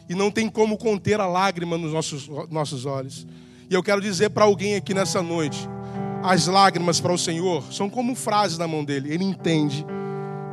E 0.09 0.15
não 0.15 0.31
tem 0.31 0.49
como 0.49 0.75
conter 0.75 1.19
a 1.19 1.27
lágrima 1.27 1.77
nos 1.77 1.93
nossos, 1.93 2.27
nossos 2.49 2.85
olhos. 2.85 3.27
E 3.69 3.73
eu 3.75 3.83
quero 3.83 4.01
dizer 4.01 4.31
para 4.31 4.45
alguém 4.45 4.75
aqui 4.75 4.93
nessa 4.93 5.21
noite: 5.21 5.69
as 6.23 6.47
lágrimas 6.47 6.99
para 6.99 7.13
o 7.13 7.17
Senhor 7.17 7.63
são 7.71 7.89
como 7.89 8.15
frases 8.15 8.57
na 8.57 8.67
mão 8.67 8.83
dele. 8.83 9.13
Ele 9.13 9.23
entende 9.23 9.85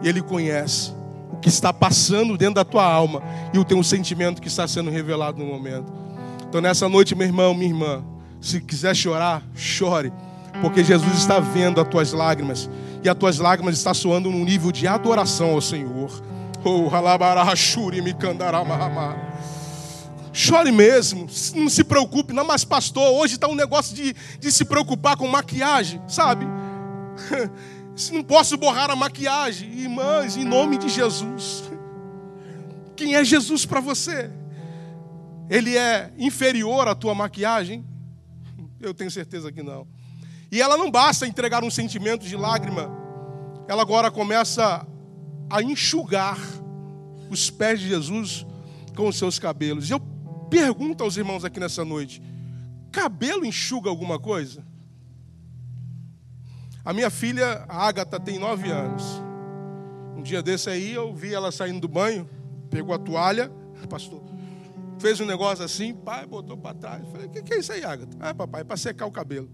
e 0.02 0.09
ele 0.09 0.20
conhece 0.20 0.92
o 1.33 1.37
que 1.37 1.48
está 1.48 1.72
passando 1.72 2.37
dentro 2.37 2.57
da 2.57 2.64
tua 2.64 2.85
alma 2.85 3.22
e 3.52 3.59
o 3.59 3.64
teu 3.64 3.83
sentimento 3.83 4.42
que 4.42 4.48
está 4.48 4.68
sendo 4.68 4.90
revelado 4.90 5.38
no 5.38 5.46
momento. 5.46 5.90
Então, 6.55 6.62
nessa 6.62 6.88
noite, 6.88 7.17
meu 7.17 7.27
irmão, 7.27 7.53
minha 7.53 7.69
irmã, 7.69 8.05
se 8.40 8.61
quiser 8.61 8.95
chorar, 8.95 9.43
chore 9.57 10.12
porque 10.61 10.85
Jesus 10.85 11.12
está 11.19 11.40
vendo 11.40 11.81
as 11.81 11.88
tuas 11.88 12.12
lágrimas 12.12 12.71
e 13.03 13.09
as 13.09 13.19
tuas 13.19 13.40
lágrimas 13.40 13.77
estão 13.77 13.93
soando 13.93 14.31
num 14.31 14.45
nível 14.45 14.71
de 14.71 14.87
adoração 14.87 15.51
ao 15.51 15.61
Senhor. 15.61 16.23
Oh, 16.62 16.87
Chore 20.33 20.71
mesmo, 20.71 21.27
não 21.57 21.69
se 21.69 21.83
preocupe, 21.83 22.33
não, 22.33 22.45
mas 22.45 22.64
pastor, 22.64 23.03
hoje 23.21 23.35
está 23.35 23.49
um 23.49 23.57
negócio 23.57 23.93
de, 23.93 24.14
de 24.38 24.53
se 24.53 24.64
preocupar 24.64 25.17
com 25.17 25.27
maquiagem, 25.27 26.01
sabe? 26.07 26.47
Não 28.12 28.23
posso 28.23 28.57
borrar 28.57 28.93
a 28.93 28.97
maquiagem, 28.97 29.73
irmãs, 29.73 30.37
em 30.37 30.45
nome 30.45 30.79
de 30.79 30.88
Jesus. 30.88 31.64
Quem 32.95 33.17
é 33.17 33.25
Jesus 33.25 33.67
para 33.67 33.81
você? 33.81 34.31
Ele 35.48 35.76
é 35.76 36.12
inferior 36.18 36.88
à 36.88 36.94
tua 36.94 37.14
maquiagem? 37.14 37.85
Eu 38.80 38.94
tenho 38.94 39.11
certeza 39.11 39.52
que 39.52 39.62
não. 39.62 39.87
E 40.50 40.61
ela 40.61 40.76
não 40.76 40.90
basta 40.90 41.26
entregar 41.26 41.64
um 41.64 41.70
sentimento 41.70 42.26
de 42.26 42.37
lágrima, 42.37 42.90
ela 43.66 43.83
agora 43.83 44.11
começa 44.11 44.87
a 45.50 45.62
enxugar 45.62 46.38
os 47.30 47.50
pés 47.50 47.80
de 47.80 47.88
Jesus 47.88 48.46
com 48.94 49.09
os 49.09 49.16
seus 49.16 49.38
cabelos. 49.38 49.88
E 49.88 49.92
eu 49.92 50.00
pergunta 50.48 51.02
aos 51.02 51.16
irmãos 51.16 51.44
aqui 51.44 51.59
nessa 51.59 51.85
noite: 51.85 52.22
cabelo 52.92 53.44
enxuga 53.44 53.90
alguma 53.90 54.18
coisa? 54.18 54.64
A 56.85 56.92
minha 56.92 57.11
filha, 57.11 57.64
a 57.66 57.87
Agatha, 57.87 58.20
tem 58.20 58.38
nove 58.38 58.70
anos. 58.70 59.02
Um 60.16 60.22
dia 60.22 60.42
desse 60.42 60.68
aí, 60.68 60.92
eu 60.92 61.14
vi 61.14 61.35
ela 61.35 61.50
saindo 61.50 61.80
do 61.80 61.88
banho, 61.88 62.28
pegou 62.70 62.94
a 62.94 62.98
toalha, 62.98 63.50
pastor, 63.88 64.22
fez 65.05 65.21
um 65.21 65.27
negócio 65.27 65.62
assim, 65.62 65.93
pai, 65.93 66.25
botou 66.25 66.57
para 66.57 66.75
trás. 66.75 67.07
Falei, 67.12 67.27
o 67.27 67.31
que, 67.31 67.43
que 67.43 67.53
é 67.53 67.59
isso 67.59 67.71
aí, 67.71 67.85
Agatha? 67.85 68.17
Ah, 68.19 68.33
papai, 68.33 68.62
é 68.62 68.64
para 68.64 68.79
secar 68.79 69.05
o 69.05 69.12
cabelo. 69.12 69.51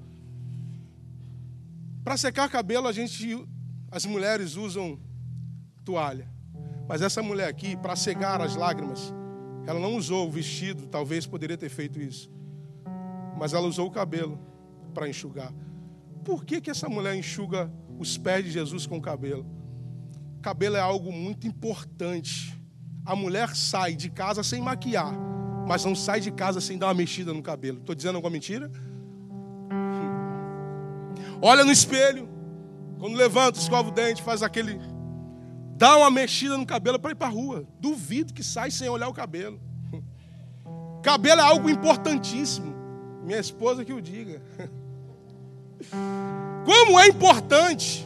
Para 2.04 2.16
secar 2.16 2.46
o 2.46 2.50
cabelo, 2.52 2.86
a 2.86 2.92
gente, 2.92 3.44
as 3.90 4.06
mulheres 4.06 4.54
usam 4.54 4.96
toalha. 5.84 6.30
Mas 6.88 7.02
essa 7.02 7.20
mulher 7.20 7.48
aqui, 7.48 7.76
para 7.76 7.96
cegar 7.96 8.40
as 8.40 8.54
lágrimas, 8.54 9.12
ela 9.66 9.80
não 9.80 9.96
usou 9.96 10.28
o 10.28 10.30
vestido, 10.30 10.86
talvez 10.86 11.26
poderia 11.26 11.58
ter 11.58 11.68
feito 11.68 12.00
isso. 12.00 12.30
Mas 13.36 13.52
ela 13.52 13.66
usou 13.66 13.88
o 13.88 13.90
cabelo 13.90 14.38
para 14.94 15.08
enxugar. 15.08 15.52
Por 16.24 16.44
que, 16.44 16.60
que 16.60 16.70
essa 16.70 16.88
mulher 16.88 17.16
enxuga 17.16 17.68
os 17.98 18.16
pés 18.16 18.44
de 18.44 18.52
Jesus 18.52 18.86
com 18.86 18.98
o 18.98 19.02
cabelo? 19.02 19.44
Cabelo 20.40 20.76
é 20.76 20.80
algo 20.80 21.10
muito 21.10 21.44
importante. 21.44 22.56
A 23.04 23.16
mulher 23.16 23.56
sai 23.56 23.96
de 23.96 24.10
casa 24.10 24.44
sem 24.44 24.62
maquiar, 24.62 25.12
mas 25.70 25.84
não 25.84 25.94
sai 25.94 26.18
de 26.18 26.32
casa 26.32 26.60
sem 26.60 26.76
dar 26.76 26.88
uma 26.88 26.94
mexida 26.94 27.32
no 27.32 27.40
cabelo. 27.40 27.78
Estou 27.78 27.94
dizendo 27.94 28.16
alguma 28.16 28.32
mentira? 28.32 28.68
Olha 31.40 31.62
no 31.62 31.70
espelho, 31.70 32.28
quando 32.98 33.14
levanta, 33.14 33.60
escova 33.60 33.88
o 33.88 33.92
dente, 33.92 34.20
faz 34.20 34.42
aquele. 34.42 34.80
Dá 35.76 35.96
uma 35.96 36.10
mexida 36.10 36.58
no 36.58 36.66
cabelo 36.66 36.98
para 36.98 37.12
ir 37.12 37.14
para 37.14 37.28
a 37.28 37.30
rua. 37.30 37.68
Duvido 37.78 38.34
que 38.34 38.42
sai 38.42 38.72
sem 38.72 38.88
olhar 38.88 39.06
o 39.06 39.14
cabelo. 39.14 39.60
Cabelo 41.04 41.40
é 41.40 41.44
algo 41.44 41.70
importantíssimo. 41.70 42.74
Minha 43.22 43.38
esposa 43.38 43.84
que 43.84 43.92
o 43.92 44.02
diga. 44.02 44.42
Como 46.66 46.98
é 46.98 47.06
importante. 47.06 48.04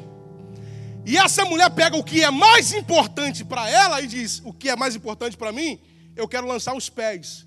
E 1.06 1.16
essa 1.16 1.46
mulher 1.46 1.70
pega 1.70 1.96
o 1.96 2.04
que 2.04 2.22
é 2.22 2.30
mais 2.30 2.74
importante 2.74 3.42
para 3.42 3.70
ela 3.70 4.02
e 4.02 4.06
diz: 4.06 4.42
O 4.44 4.52
que 4.52 4.68
é 4.68 4.76
mais 4.76 4.94
importante 4.94 5.34
para 5.34 5.50
mim? 5.50 5.80
Eu 6.14 6.28
quero 6.28 6.46
lançar 6.46 6.76
os 6.76 6.90
pés 6.90 7.46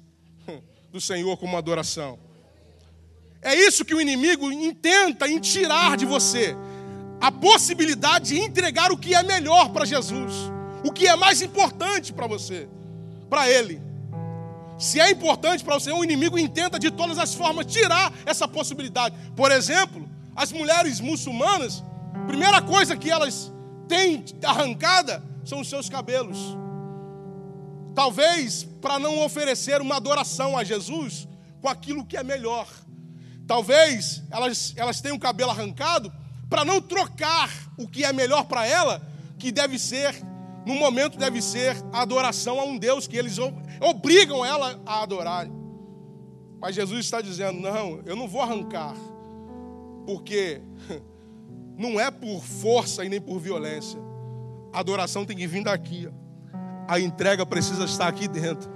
do 0.91 0.99
Senhor 1.01 1.37
como 1.37 1.57
adoração. 1.57 2.19
É 3.41 3.53
isso 3.55 3.85
que 3.85 3.93
o 3.93 4.01
inimigo 4.01 4.51
intenta 4.51 5.27
em 5.27 5.39
tirar 5.39 5.95
de 5.95 6.05
você 6.05 6.55
a 7.19 7.31
possibilidade 7.31 8.35
de 8.35 8.39
entregar 8.39 8.91
o 8.91 8.97
que 8.97 9.15
é 9.15 9.23
melhor 9.23 9.69
para 9.69 9.85
Jesus, 9.85 10.33
o 10.83 10.91
que 10.91 11.07
é 11.07 11.15
mais 11.15 11.41
importante 11.41 12.13
para 12.13 12.27
você, 12.27 12.67
para 13.29 13.49
Ele. 13.49 13.81
Se 14.77 14.99
é 14.99 15.09
importante 15.09 15.63
para 15.63 15.79
você, 15.79 15.91
o 15.91 16.03
inimigo 16.03 16.37
intenta 16.37 16.77
de 16.77 16.91
todas 16.91 17.17
as 17.17 17.33
formas 17.33 17.65
tirar 17.65 18.13
essa 18.25 18.47
possibilidade. 18.47 19.15
Por 19.35 19.51
exemplo, 19.51 20.07
as 20.35 20.51
mulheres 20.51 20.99
muçulmanas, 20.99 21.83
primeira 22.27 22.61
coisa 22.61 22.95
que 22.95 23.09
elas 23.09 23.51
têm 23.87 24.23
arrancada 24.43 25.23
são 25.43 25.61
os 25.61 25.69
seus 25.69 25.89
cabelos. 25.89 26.37
Talvez 27.95 28.67
para 28.81 28.99
não 28.99 29.23
oferecer 29.23 29.81
uma 29.81 29.95
adoração 29.95 30.57
a 30.57 30.63
Jesus 30.63 31.27
com 31.61 31.67
aquilo 31.67 32.05
que 32.05 32.17
é 32.17 32.23
melhor. 32.23 32.67
Talvez 33.45 34.23
elas, 34.29 34.73
elas 34.75 35.01
tenham 35.01 35.17
o 35.17 35.19
cabelo 35.19 35.51
arrancado 35.51 36.11
para 36.49 36.63
não 36.63 36.81
trocar 36.81 37.49
o 37.77 37.87
que 37.87 38.03
é 38.03 38.13
melhor 38.13 38.45
para 38.45 38.65
ela, 38.65 39.01
que 39.37 39.51
deve 39.51 39.77
ser, 39.77 40.15
no 40.65 40.75
momento, 40.75 41.17
deve 41.17 41.41
ser 41.41 41.75
a 41.91 42.01
adoração 42.01 42.59
a 42.59 42.63
um 42.63 42.77
Deus 42.77 43.07
que 43.07 43.17
eles 43.17 43.37
obrigam 43.81 44.45
ela 44.45 44.81
a 44.85 45.03
adorar. 45.03 45.47
Mas 46.59 46.75
Jesus 46.75 47.05
está 47.05 47.21
dizendo: 47.21 47.59
não, 47.59 48.01
eu 48.05 48.15
não 48.15 48.27
vou 48.27 48.41
arrancar 48.41 48.95
porque 50.07 50.61
não 51.77 51.99
é 51.99 52.09
por 52.09 52.41
força 52.41 53.03
e 53.03 53.09
nem 53.09 53.19
por 53.19 53.39
violência. 53.39 53.99
A 54.71 54.79
adoração 54.79 55.25
tem 55.25 55.35
que 55.35 55.45
vir 55.45 55.63
daqui. 55.63 56.09
A 56.87 56.99
entrega 56.99 57.45
precisa 57.45 57.85
estar 57.85 58.07
aqui 58.07 58.27
dentro. 58.27 58.69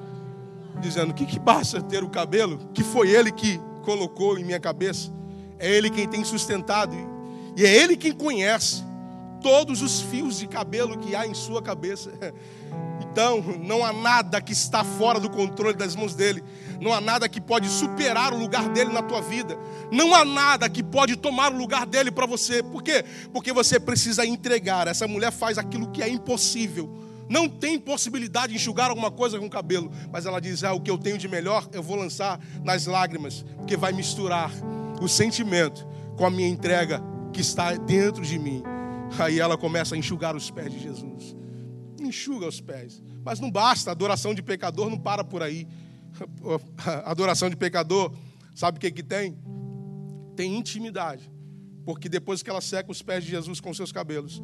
Dizendo: 0.80 1.12
o 1.12 1.13
que, 1.13 1.26
que 1.26 1.39
basta 1.39 1.82
ter 1.82 2.04
o 2.04 2.10
cabelo? 2.10 2.60
Que 2.74 2.84
foi 2.84 3.10
ele 3.10 3.32
que 3.32 3.60
colocou 3.84 4.38
em 4.38 4.43
minha 4.43 4.60
cabeça. 4.60 5.12
É 5.58 5.69
ele 5.69 5.89
quem 5.89 6.08
tem 6.08 6.24
sustentado. 6.24 6.95
E 7.56 7.65
é 7.65 7.76
ele 7.76 7.95
quem 7.95 8.12
conhece 8.12 8.84
todos 9.41 9.82
os 9.82 10.02
fios 10.02 10.38
de 10.38 10.47
cabelo 10.47 10.97
que 10.97 11.15
há 11.15 11.26
em 11.26 11.34
sua 11.34 11.62
cabeça. 11.62 12.12
Então, 13.12 13.43
não 13.60 13.84
há 13.84 13.91
nada 13.91 14.39
que 14.39 14.54
está 14.54 14.86
fora 14.86 15.19
do 15.19 15.30
controle 15.30 15.76
das 15.76 15.97
mãos 15.97 16.15
dele. 16.15 16.41
Não 16.80 16.93
há 16.93 17.02
nada 17.02 17.28
que 17.28 17.41
pode 17.41 17.67
superar 17.67 18.34
o 18.34 18.38
lugar 18.38 18.69
dele 18.69 18.93
na 18.93 19.02
tua 19.02 19.21
vida. 19.21 19.60
Não 19.91 20.15
há 20.15 20.24
nada 20.24 20.69
que 20.69 20.82
pode 20.82 21.17
tomar 21.17 21.52
o 21.52 21.58
lugar 21.58 21.86
dele 21.86 22.10
para 22.10 22.26
você. 22.26 22.63
Por 22.63 22.82
quê? 22.82 23.04
Porque 23.34 23.52
você 23.52 23.82
precisa 23.82 24.26
entregar. 24.26 24.88
Essa 24.88 25.10
mulher 25.10 25.30
faz 25.30 25.58
aquilo 25.58 25.91
que 25.91 26.02
é 26.02 26.08
impossível. 26.08 26.89
Não 27.32 27.48
tem 27.48 27.80
possibilidade 27.80 28.54
de 28.54 28.60
enxugar 28.60 28.89
alguma 28.89 29.10
coisa 29.10 29.39
com 29.39 29.46
o 29.46 29.50
cabelo. 29.50 29.91
Mas 30.12 30.26
ela 30.26 30.39
diz: 30.39 30.63
Ah, 30.63 30.74
o 30.74 30.82
que 30.82 30.91
eu 30.91 30.98
tenho 30.98 31.17
de 31.17 31.28
melhor 31.28 31.67
eu 31.72 31.82
vou 31.82 31.96
lançar 31.96 32.39
nas 32.63 32.86
lágrimas. 32.86 33.44
Porque 33.58 33.78
vai 33.78 33.94
misturar 33.94 34.52
o 35.02 35.08
sentimento 35.08 35.88
com 36.17 36.26
a 36.26 36.30
minha 36.30 36.48
entrega 36.48 37.02
que 37.32 37.41
está 37.41 37.74
dentro 37.76 38.24
de 38.24 38.38
mim. 38.38 38.62
Aí 39.17 39.39
ela 39.39 39.58
começa 39.58 39.96
a 39.96 39.98
enxugar 39.98 40.36
os 40.36 40.52
pés 40.52 40.72
de 40.72 40.80
Jesus 40.80 41.41
enxuga 42.12 42.48
os 42.48 42.62
pés. 42.62 43.02
Mas 43.24 43.39
não 43.39 43.50
basta, 43.50 43.89
a 43.89 43.94
adoração 43.94 44.34
de 44.34 44.44
pecador 44.44 44.89
não 44.89 44.98
para 44.98 45.24
por 45.24 45.41
aí. 45.41 45.67
A 46.78 47.12
adoração 47.12 47.50
de 47.50 47.56
pecador, 47.56 48.13
sabe 48.54 48.78
o 48.78 48.82
que, 48.82 48.91
que 48.91 49.04
tem? 49.04 49.38
Tem 50.36 50.56
intimidade. 50.56 51.32
Porque 51.86 52.10
depois 52.10 52.44
que 52.44 52.50
ela 52.50 52.62
seca 52.62 52.91
os 52.91 53.02
pés 53.02 53.24
de 53.24 53.32
Jesus 53.32 53.60
com 53.60 53.74
seus 53.74 53.91
cabelos, 53.91 54.41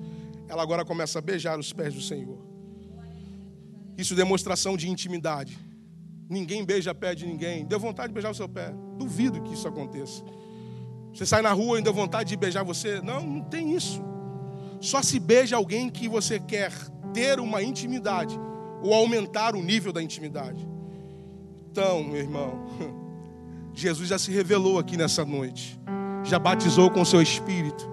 ela 0.48 0.64
agora 0.64 0.86
começa 0.86 1.20
a 1.20 1.22
beijar 1.22 1.60
os 1.60 1.74
pés 1.74 1.94
do 1.94 2.02
Senhor. 2.02 2.40
Isso 3.98 4.14
é 4.14 4.16
demonstração 4.16 4.78
de 4.78 4.90
intimidade. 4.90 5.58
Ninguém 6.30 6.64
beija 6.64 6.94
pé 6.94 7.16
de 7.16 7.26
ninguém. 7.26 7.66
Deu 7.66 7.80
vontade 7.80 8.10
de 8.10 8.14
beijar 8.14 8.32
o 8.32 8.36
seu 8.36 8.48
pé. 8.48 8.74
Duvido 8.98 9.42
que 9.42 9.54
isso 9.54 9.68
aconteça. 9.68 10.24
Você 11.14 11.26
sai 11.26 11.42
na 11.42 11.52
rua 11.52 11.80
e 11.80 11.82
deu 11.82 11.94
vontade 11.94 12.30
de 12.30 12.38
beijar 12.38 12.64
você. 12.64 13.02
Não, 13.02 13.26
não 13.26 13.42
tem 13.42 13.76
isso. 13.76 14.04
Só 14.80 15.02
se 15.02 15.20
beija 15.20 15.56
alguém 15.56 15.90
que 15.90 16.08
você 16.08 16.40
quer 16.40 16.72
ter 17.14 17.40
uma 17.40 17.64
intimidade 17.64 18.38
ou 18.84 18.94
aumentar 18.94 19.56
o 19.56 19.64
nível 19.64 19.92
da 19.92 20.04
intimidade. 20.04 20.68
Então, 21.72 22.04
meu 22.04 22.18
irmão, 22.18 22.66
Jesus 23.74 24.10
já 24.10 24.20
se 24.20 24.32
revelou 24.32 24.78
aqui 24.78 24.98
nessa 24.98 25.26
noite, 25.26 25.80
já 26.24 26.38
batizou 26.38 26.92
com 26.92 27.02
o 27.02 27.06
seu 27.06 27.22
espírito. 27.22 27.90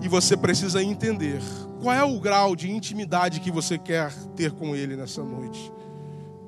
E 0.00 0.08
você 0.08 0.36
precisa 0.36 0.82
entender 0.82 1.40
qual 1.82 1.96
é 1.96 2.04
o 2.04 2.20
grau 2.20 2.54
de 2.54 2.70
intimidade 2.70 3.40
que 3.40 3.50
você 3.50 3.76
quer 3.76 4.14
ter 4.36 4.52
com 4.52 4.76
Ele 4.76 4.94
nessa 4.94 5.22
noite. 5.24 5.72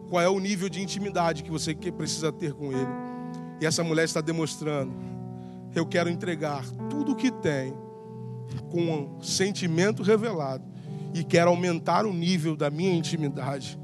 Qual 0.09 0.23
é 0.23 0.29
o 0.29 0.39
nível 0.39 0.69
de 0.69 0.81
intimidade 0.81 1.43
que 1.43 1.51
você 1.51 1.75
precisa 1.75 2.31
ter 2.31 2.53
com 2.55 2.71
Ele. 2.71 2.87
E 3.61 3.67
essa 3.67 3.83
mulher 3.83 4.05
está 4.05 4.21
demonstrando: 4.21 4.95
eu 5.75 5.85
quero 5.85 6.09
entregar 6.09 6.65
tudo 6.89 7.13
o 7.13 7.17
que 7.17 7.33
tem 7.33 7.75
com 8.71 8.81
um 8.81 9.23
sentimento 9.23 10.05
revelado 10.05 10.63
e 11.13 11.25
quero 11.25 11.51
aumentar 11.51 12.07
o 12.07 12.13
nível 12.13 12.57
da 12.57 12.71
minha 12.71 12.95
intimidade. 12.95 13.77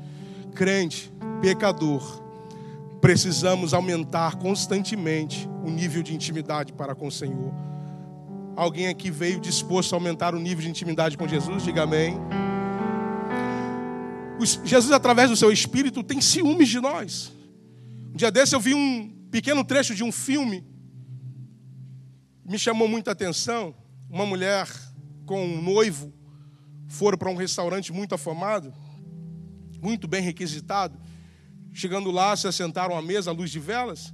Crente, 0.55 1.13
pecador, 1.41 2.23
precisamos 3.01 3.75
aumentar 3.75 4.37
constantemente 4.37 5.51
o 5.65 5.71
nível 5.71 6.01
de 6.01 6.15
intimidade 6.15 6.73
para 6.73 6.95
com 6.95 7.09
o 7.09 7.13
Senhor. 7.13 7.70
Alguém 8.57 8.89
aqui 8.89 9.11
veio 9.11 9.41
disposto 9.41 9.95
a 9.95 9.97
aumentar 9.97 10.35
o 10.35 10.39
nível 10.39 10.63
de 10.63 10.71
intimidade 10.71 11.17
com 11.17 11.27
Jesus? 11.27 11.63
Diga 11.63 11.83
amém. 11.83 12.19
Jesus, 14.65 14.93
através 14.93 15.31
do 15.31 15.37
seu 15.37 15.53
espírito, 15.53 16.03
tem 16.03 16.21
ciúmes 16.21 16.69
de 16.69 16.81
nós. 16.81 17.33
Um 18.13 18.17
dia 18.17 18.31
desse 18.31 18.55
eu 18.55 18.61
vi 18.61 18.75
um 18.75 19.09
pequeno 19.31 19.65
trecho 19.65 19.95
de 19.95 20.03
um 20.03 20.11
filme, 20.11 20.65
me 22.45 22.59
chamou 22.59 22.89
muita 22.89 23.13
atenção. 23.13 23.75
Uma 24.09 24.27
mulher 24.27 24.69
com 25.25 25.45
um 25.45 25.63
noivo 25.63 26.13
foram 26.89 27.17
para 27.17 27.31
um 27.31 27.37
restaurante 27.37 27.93
muito 27.93 28.15
afamado, 28.15 28.75
muito 29.81 30.09
bem 30.09 30.21
requisitado. 30.21 30.99
Chegando 31.73 32.11
lá, 32.11 32.37
se 32.37 32.49
assentaram 32.49 32.97
à 32.97 33.03
mesa 33.03 33.31
à 33.31 33.33
luz 33.33 33.51
de 33.51 33.61
velas. 33.61 34.13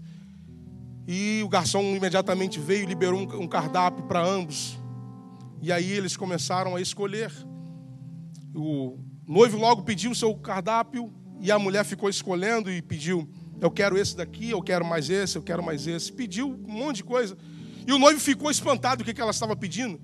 E 1.06 1.40
o 1.44 1.48
garçom 1.48 1.82
imediatamente 1.94 2.58
veio 2.58 2.82
e 2.82 2.86
liberou 2.86 3.20
um 3.20 3.46
cardápio 3.46 4.04
para 4.04 4.24
ambos. 4.24 4.78
E 5.62 5.70
aí 5.72 5.92
eles 5.92 6.16
começaram 6.16 6.74
a 6.74 6.80
escolher. 6.80 7.32
O 8.54 8.98
noivo 9.26 9.58
logo 9.58 9.82
pediu 9.82 10.10
o 10.10 10.14
seu 10.14 10.34
cardápio 10.34 11.12
e 11.40 11.50
a 11.50 11.58
mulher 11.58 11.84
ficou 11.84 12.08
escolhendo 12.08 12.70
e 12.70 12.82
pediu: 12.82 13.28
Eu 13.60 13.70
quero 13.70 13.96
esse 13.96 14.16
daqui, 14.16 14.50
eu 14.50 14.62
quero 14.62 14.84
mais 14.84 15.08
esse, 15.08 15.36
eu 15.36 15.42
quero 15.42 15.62
mais 15.62 15.86
esse. 15.86 16.12
Pediu 16.12 16.48
um 16.48 16.72
monte 16.72 16.96
de 16.96 17.04
coisa. 17.04 17.36
E 17.86 17.92
o 17.92 17.98
noivo 17.98 18.18
ficou 18.18 18.50
espantado 18.50 19.04
do 19.04 19.14
que 19.14 19.20
ela 19.20 19.30
estava 19.30 19.54
pedindo. 19.54 20.00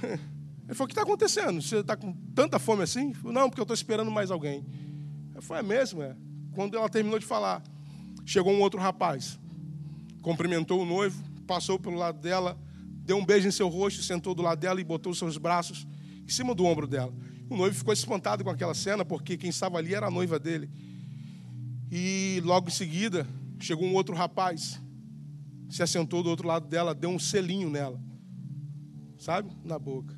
Ele 0.66 0.74
falou: 0.74 0.84
O 0.84 0.86
que 0.86 0.92
está 0.92 1.02
acontecendo? 1.02 1.60
Você 1.60 1.78
está 1.78 1.96
com 1.96 2.12
tanta 2.34 2.58
fome 2.58 2.82
assim? 2.82 3.12
Falei, 3.12 3.34
Não, 3.34 3.48
porque 3.50 3.60
eu 3.60 3.64
estou 3.64 3.74
esperando 3.74 4.10
mais 4.10 4.30
alguém. 4.30 4.64
Falei: 5.40 5.62
É 5.62 5.66
mesmo? 5.66 6.02
É. 6.02 6.16
Quando 6.54 6.76
ela 6.76 6.88
terminou 6.88 7.18
de 7.18 7.26
falar, 7.26 7.62
chegou 8.24 8.52
um 8.52 8.60
outro 8.60 8.80
rapaz, 8.80 9.38
cumprimentou 10.22 10.80
o 10.80 10.86
noivo, 10.86 11.22
passou 11.46 11.78
pelo 11.78 11.96
lado 11.96 12.20
dela, 12.20 12.58
deu 13.04 13.18
um 13.18 13.26
beijo 13.26 13.48
em 13.48 13.50
seu 13.50 13.68
rosto, 13.68 14.02
sentou 14.02 14.34
do 14.34 14.42
lado 14.42 14.60
dela 14.60 14.80
e 14.80 14.84
botou 14.84 15.12
seus 15.14 15.36
braços 15.36 15.86
em 16.24 16.28
cima 16.28 16.54
do 16.54 16.64
ombro 16.64 16.86
dela. 16.86 17.12
O 17.50 17.56
noivo 17.56 17.76
ficou 17.76 17.92
espantado 17.92 18.42
com 18.42 18.48
aquela 18.48 18.72
cena, 18.72 19.04
porque 19.04 19.36
quem 19.36 19.50
estava 19.50 19.76
ali 19.76 19.94
era 19.94 20.06
a 20.06 20.10
noiva 20.10 20.38
dele. 20.38 20.70
E 21.90 22.40
logo 22.44 22.68
em 22.68 22.72
seguida, 22.72 23.26
chegou 23.60 23.84
um 23.84 23.94
outro 23.94 24.14
rapaz, 24.14 24.80
se 25.68 25.82
assentou 25.82 26.22
do 26.22 26.30
outro 26.30 26.46
lado 26.46 26.66
dela, 26.66 26.94
deu 26.94 27.10
um 27.10 27.18
selinho 27.18 27.68
nela, 27.68 28.00
sabe? 29.18 29.50
Na 29.64 29.78
boca. 29.78 30.16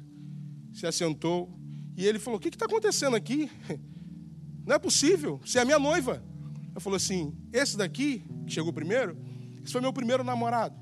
Se 0.72 0.86
assentou. 0.86 1.58
E 1.96 2.06
ele 2.06 2.18
falou: 2.18 2.38
O 2.38 2.40
que 2.40 2.48
está 2.48 2.66
acontecendo 2.66 3.16
aqui? 3.16 3.50
Não 4.64 4.76
é 4.76 4.78
possível, 4.78 5.40
você 5.44 5.58
é 5.58 5.64
minha 5.64 5.78
noiva. 5.78 6.22
Eu 6.74 6.80
falou 6.80 6.96
assim: 6.96 7.34
Esse 7.52 7.76
daqui, 7.76 8.22
que 8.46 8.52
chegou 8.52 8.72
primeiro, 8.72 9.16
esse 9.64 9.72
foi 9.72 9.80
meu 9.80 9.92
primeiro 9.92 10.22
namorado. 10.22 10.76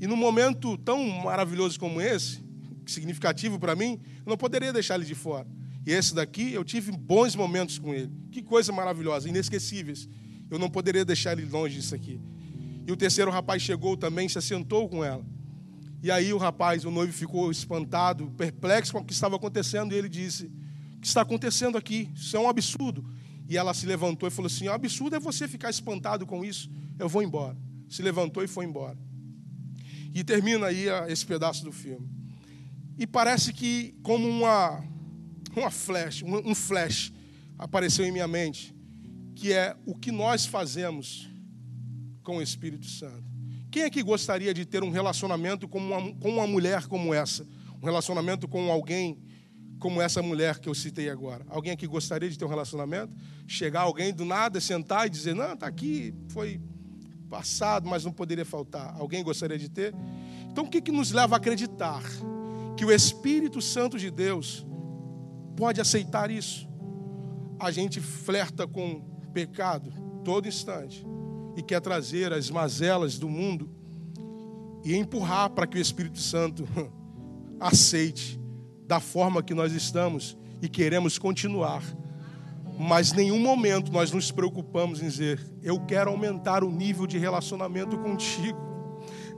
E 0.00 0.06
num 0.06 0.16
momento 0.16 0.76
tão 0.78 1.06
maravilhoso 1.06 1.78
como 1.78 2.00
esse, 2.00 2.42
significativo 2.86 3.58
para 3.58 3.76
mim, 3.76 4.00
eu 4.24 4.30
não 4.30 4.36
poderia 4.36 4.72
deixar 4.72 4.96
ele 4.96 5.04
de 5.04 5.14
fora. 5.14 5.46
E 5.86 5.90
esse 5.92 6.14
daqui, 6.14 6.52
eu 6.52 6.64
tive 6.64 6.92
bons 6.92 7.34
momentos 7.34 7.78
com 7.78 7.92
ele. 7.92 8.10
Que 8.30 8.42
coisa 8.42 8.72
maravilhosa, 8.72 9.28
inesquecíveis. 9.28 10.08
Eu 10.50 10.58
não 10.58 10.70
poderia 10.70 11.04
deixar 11.04 11.32
ele 11.32 11.48
longe 11.48 11.76
disso 11.76 11.94
aqui. 11.94 12.20
E 12.86 12.92
o 12.92 12.96
terceiro 12.96 13.30
rapaz 13.30 13.62
chegou 13.62 13.96
também, 13.96 14.28
se 14.28 14.38
assentou 14.38 14.88
com 14.88 15.04
ela. 15.04 15.24
E 16.02 16.10
aí 16.10 16.32
o 16.32 16.38
rapaz, 16.38 16.84
o 16.84 16.90
noivo, 16.90 17.12
ficou 17.12 17.50
espantado, 17.50 18.30
perplexo 18.36 18.92
com 18.92 18.98
o 18.98 19.04
que 19.04 19.12
estava 19.12 19.36
acontecendo, 19.36 19.92
e 19.92 19.96
ele 19.96 20.08
disse: 20.08 20.50
O 20.96 21.00
que 21.00 21.06
está 21.06 21.20
acontecendo 21.20 21.78
aqui? 21.78 22.10
Isso 22.14 22.36
é 22.36 22.40
um 22.40 22.48
absurdo. 22.48 23.04
E 23.48 23.56
ela 23.56 23.72
se 23.72 23.86
levantou 23.86 24.28
e 24.28 24.32
falou 24.32 24.46
assim: 24.46 24.68
O 24.68 24.72
absurdo 24.72 25.14
é 25.14 25.20
você 25.20 25.46
ficar 25.46 25.70
espantado 25.70 26.26
com 26.26 26.44
isso. 26.44 26.68
Eu 26.98 27.08
vou 27.08 27.22
embora. 27.22 27.56
Se 27.92 28.00
levantou 28.00 28.42
e 28.42 28.48
foi 28.48 28.64
embora. 28.64 28.96
E 30.14 30.24
termina 30.24 30.68
aí 30.68 30.86
esse 31.08 31.26
pedaço 31.26 31.62
do 31.62 31.70
filme. 31.70 32.08
E 32.96 33.06
parece 33.06 33.52
que, 33.52 33.94
como 34.02 34.26
uma, 34.26 34.82
uma 35.54 35.70
flash, 35.70 36.22
um 36.22 36.54
flash, 36.54 37.12
apareceu 37.58 38.06
em 38.06 38.10
minha 38.10 38.26
mente, 38.26 38.74
que 39.34 39.52
é 39.52 39.76
o 39.84 39.94
que 39.94 40.10
nós 40.10 40.46
fazemos 40.46 41.28
com 42.22 42.38
o 42.38 42.42
Espírito 42.42 42.86
Santo. 42.86 43.30
Quem 43.70 43.82
é 43.82 43.90
que 43.90 44.02
gostaria 44.02 44.54
de 44.54 44.64
ter 44.64 44.82
um 44.82 44.90
relacionamento 44.90 45.68
com 45.68 45.78
uma, 45.78 46.14
com 46.14 46.30
uma 46.30 46.46
mulher 46.46 46.86
como 46.86 47.12
essa? 47.12 47.46
Um 47.82 47.84
relacionamento 47.84 48.48
com 48.48 48.72
alguém 48.72 49.18
como 49.78 50.00
essa 50.00 50.22
mulher 50.22 50.60
que 50.60 50.68
eu 50.68 50.74
citei 50.74 51.10
agora? 51.10 51.44
Alguém 51.46 51.72
aqui 51.74 51.86
gostaria 51.86 52.30
de 52.30 52.38
ter 52.38 52.44
um 52.46 52.48
relacionamento? 52.48 53.14
Chegar 53.46 53.82
alguém 53.82 54.14
do 54.14 54.24
nada, 54.24 54.60
sentar 54.62 55.06
e 55.06 55.10
dizer: 55.10 55.34
Não, 55.34 55.52
está 55.52 55.66
aqui, 55.66 56.14
foi 56.28 56.58
passado, 57.32 57.88
mas 57.88 58.04
não 58.04 58.12
poderia 58.12 58.44
faltar. 58.44 58.94
Alguém 58.98 59.24
gostaria 59.24 59.58
de 59.58 59.70
ter? 59.70 59.94
Então, 60.50 60.64
o 60.64 60.68
que, 60.68 60.82
que 60.82 60.92
nos 60.92 61.12
leva 61.12 61.34
a 61.34 61.38
acreditar 61.38 62.02
que 62.76 62.84
o 62.84 62.92
Espírito 62.92 63.62
Santo 63.62 63.98
de 63.98 64.10
Deus 64.10 64.66
pode 65.56 65.80
aceitar 65.80 66.30
isso? 66.30 66.68
A 67.58 67.70
gente 67.70 68.02
flerta 68.02 68.66
com 68.66 69.00
pecado 69.32 69.90
todo 70.22 70.46
instante 70.46 71.06
e 71.56 71.62
quer 71.62 71.80
trazer 71.80 72.34
as 72.34 72.50
mazelas 72.50 73.18
do 73.18 73.30
mundo 73.30 73.70
e 74.84 74.94
empurrar 74.94 75.48
para 75.48 75.66
que 75.66 75.78
o 75.78 75.80
Espírito 75.80 76.18
Santo 76.18 76.68
aceite 77.58 78.38
da 78.86 79.00
forma 79.00 79.42
que 79.42 79.54
nós 79.54 79.72
estamos 79.72 80.36
e 80.60 80.68
queremos 80.68 81.16
continuar. 81.16 81.82
Mas 82.82 83.12
nenhum 83.12 83.38
momento 83.38 83.92
nós 83.92 84.10
nos 84.10 84.32
preocupamos 84.32 85.00
em 85.00 85.06
dizer: 85.06 85.40
eu 85.62 85.78
quero 85.78 86.10
aumentar 86.10 86.64
o 86.64 86.70
nível 86.70 87.06
de 87.06 87.16
relacionamento 87.16 87.96
contigo, 87.96 88.58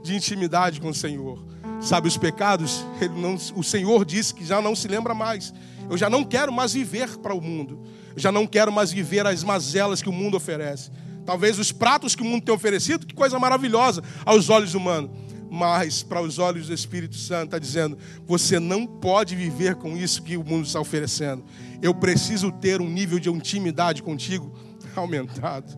de 0.03 0.15
intimidade 0.15 0.81
com 0.81 0.89
o 0.89 0.93
Senhor. 0.93 1.45
Sabe 1.79 2.07
os 2.07 2.17
pecados? 2.17 2.83
Não, 3.15 3.35
o 3.55 3.63
Senhor 3.63 4.03
disse 4.03 4.33
que 4.33 4.43
já 4.43 4.59
não 4.59 4.75
se 4.75 4.87
lembra 4.87 5.13
mais. 5.13 5.53
Eu 5.87 5.95
já 5.95 6.09
não 6.09 6.23
quero 6.23 6.51
mais 6.51 6.73
viver 6.73 7.17
para 7.19 7.35
o 7.35 7.41
mundo. 7.41 7.83
Eu 8.15 8.19
já 8.19 8.31
não 8.31 8.47
quero 8.47 8.71
mais 8.71 8.91
viver 8.91 9.27
as 9.27 9.43
mazelas 9.43 10.01
que 10.01 10.09
o 10.09 10.13
mundo 10.13 10.35
oferece. 10.35 10.89
Talvez 11.23 11.59
os 11.59 11.71
pratos 11.71 12.15
que 12.15 12.23
o 12.23 12.25
mundo 12.25 12.45
tem 12.45 12.53
oferecido, 12.53 13.05
que 13.05 13.13
coisa 13.13 13.37
maravilhosa 13.37 14.01
aos 14.25 14.49
olhos 14.49 14.73
humanos. 14.73 15.11
Mas 15.55 16.03
para 16.03 16.21
os 16.21 16.37
olhos 16.37 16.67
do 16.67 16.73
Espírito 16.73 17.15
Santo 17.15 17.45
está 17.45 17.59
dizendo: 17.59 17.97
você 18.27 18.59
não 18.59 18.85
pode 18.85 19.37
viver 19.37 19.75
com 19.75 19.95
isso 19.95 20.21
que 20.21 20.35
o 20.35 20.43
mundo 20.43 20.65
está 20.65 20.81
oferecendo. 20.81 21.45
Eu 21.81 21.93
preciso 21.93 22.51
ter 22.51 22.81
um 22.81 22.89
nível 22.89 23.19
de 23.19 23.29
intimidade 23.29 24.03
contigo 24.03 24.53
aumentado, 24.97 25.77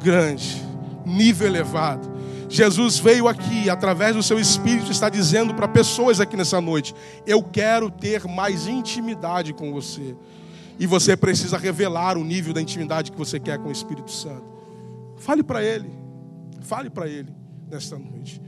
grande, 0.00 0.62
nível 1.04 1.48
elevado. 1.48 2.08
Jesus 2.48 3.00
veio 3.00 3.26
aqui, 3.26 3.68
através 3.68 4.14
do 4.14 4.22
seu 4.22 4.38
Espírito, 4.38 4.92
está 4.92 5.08
dizendo 5.08 5.54
para 5.54 5.66
pessoas 5.66 6.20
aqui 6.20 6.36
nessa 6.36 6.60
noite: 6.60 6.94
Eu 7.26 7.42
quero 7.42 7.90
ter 7.90 8.28
mais 8.28 8.68
intimidade 8.68 9.52
com 9.52 9.72
você. 9.72 10.14
E 10.78 10.86
você 10.86 11.16
precisa 11.16 11.58
revelar 11.58 12.16
o 12.16 12.22
nível 12.22 12.54
da 12.54 12.62
intimidade 12.62 13.10
que 13.10 13.18
você 13.18 13.40
quer 13.40 13.58
com 13.58 13.70
o 13.70 13.72
Espírito 13.72 14.10
Santo. 14.12 14.46
Fale 15.16 15.42
para 15.42 15.64
Ele. 15.64 15.90
Fale 16.60 16.88
para 16.88 17.08
Ele 17.08 17.34
nesta 17.68 17.98
noite. 17.98 18.40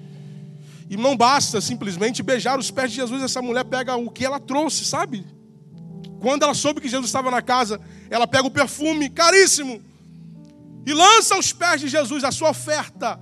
E 0.92 0.96
não 0.98 1.16
basta 1.16 1.58
simplesmente 1.58 2.22
beijar 2.22 2.58
os 2.58 2.70
pés 2.70 2.90
de 2.90 2.96
Jesus. 2.96 3.22
Essa 3.22 3.40
mulher 3.40 3.64
pega 3.64 3.96
o 3.96 4.10
que 4.10 4.26
ela 4.26 4.38
trouxe, 4.38 4.84
sabe? 4.84 5.24
Quando 6.20 6.42
ela 6.42 6.52
soube 6.52 6.82
que 6.82 6.88
Jesus 6.88 7.06
estava 7.06 7.30
na 7.30 7.40
casa, 7.40 7.80
ela 8.10 8.26
pega 8.26 8.46
o 8.46 8.50
perfume 8.50 9.08
caríssimo 9.08 9.82
e 10.86 10.92
lança 10.92 11.34
aos 11.34 11.50
pés 11.50 11.80
de 11.80 11.88
Jesus 11.88 12.24
a 12.24 12.30
sua 12.30 12.50
oferta. 12.50 13.18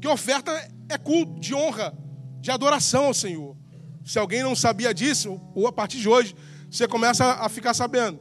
Que 0.00 0.06
oferta 0.06 0.52
é 0.88 0.96
culto, 0.96 1.40
de 1.40 1.56
honra, 1.56 1.92
de 2.40 2.52
adoração 2.52 3.06
ao 3.06 3.14
Senhor. 3.14 3.56
Se 4.04 4.20
alguém 4.20 4.44
não 4.44 4.54
sabia 4.54 4.94
disso, 4.94 5.40
ou 5.56 5.66
a 5.66 5.72
partir 5.72 5.98
de 5.98 6.08
hoje, 6.08 6.36
você 6.70 6.86
começa 6.86 7.24
a 7.24 7.48
ficar 7.48 7.74
sabendo 7.74 8.20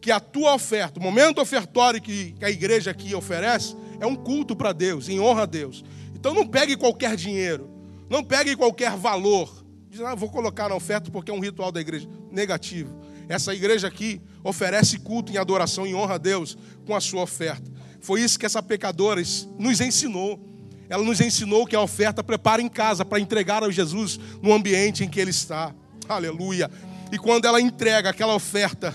que 0.00 0.12
a 0.12 0.20
tua 0.20 0.54
oferta, 0.54 1.00
o 1.00 1.02
momento 1.02 1.40
ofertório 1.40 2.00
que 2.00 2.36
a 2.40 2.50
igreja 2.50 2.92
aqui 2.92 3.16
oferece, 3.16 3.74
é 3.98 4.06
um 4.06 4.14
culto 4.14 4.54
para 4.54 4.72
Deus, 4.72 5.08
em 5.08 5.18
honra 5.18 5.42
a 5.42 5.46
Deus. 5.46 5.84
Então 6.14 6.32
não 6.32 6.46
pegue 6.46 6.76
qualquer 6.76 7.16
dinheiro, 7.16 7.79
não 8.10 8.24
pegue 8.24 8.56
qualquer 8.56 8.96
valor. 8.96 9.64
Diz, 9.88 10.00
ah, 10.00 10.16
vou 10.16 10.28
colocar 10.28 10.68
na 10.68 10.74
oferta 10.74 11.10
porque 11.10 11.30
é 11.30 11.34
um 11.34 11.40
ritual 11.40 11.70
da 11.70 11.80
igreja. 11.80 12.08
Negativo. 12.30 12.92
Essa 13.28 13.54
igreja 13.54 13.86
aqui 13.86 14.20
oferece 14.42 14.98
culto 14.98 15.32
em 15.32 15.36
adoração, 15.36 15.86
em 15.86 15.94
honra 15.94 16.16
a 16.16 16.18
Deus, 16.18 16.58
com 16.84 16.94
a 16.94 17.00
sua 17.00 17.22
oferta. 17.22 17.70
Foi 18.00 18.20
isso 18.20 18.38
que 18.38 18.44
essa 18.44 18.60
pecadora 18.60 19.22
nos 19.56 19.80
ensinou. 19.80 20.40
Ela 20.88 21.04
nos 21.04 21.20
ensinou 21.20 21.64
que 21.64 21.76
a 21.76 21.80
oferta 21.80 22.24
prepara 22.24 22.60
em 22.60 22.68
casa 22.68 23.04
para 23.04 23.20
entregar 23.20 23.62
a 23.62 23.70
Jesus 23.70 24.18
no 24.42 24.52
ambiente 24.52 25.04
em 25.04 25.08
que 25.08 25.20
ele 25.20 25.30
está. 25.30 25.72
Aleluia. 26.08 26.68
E 27.12 27.18
quando 27.18 27.44
ela 27.44 27.60
entrega 27.60 28.10
aquela 28.10 28.34
oferta, 28.34 28.92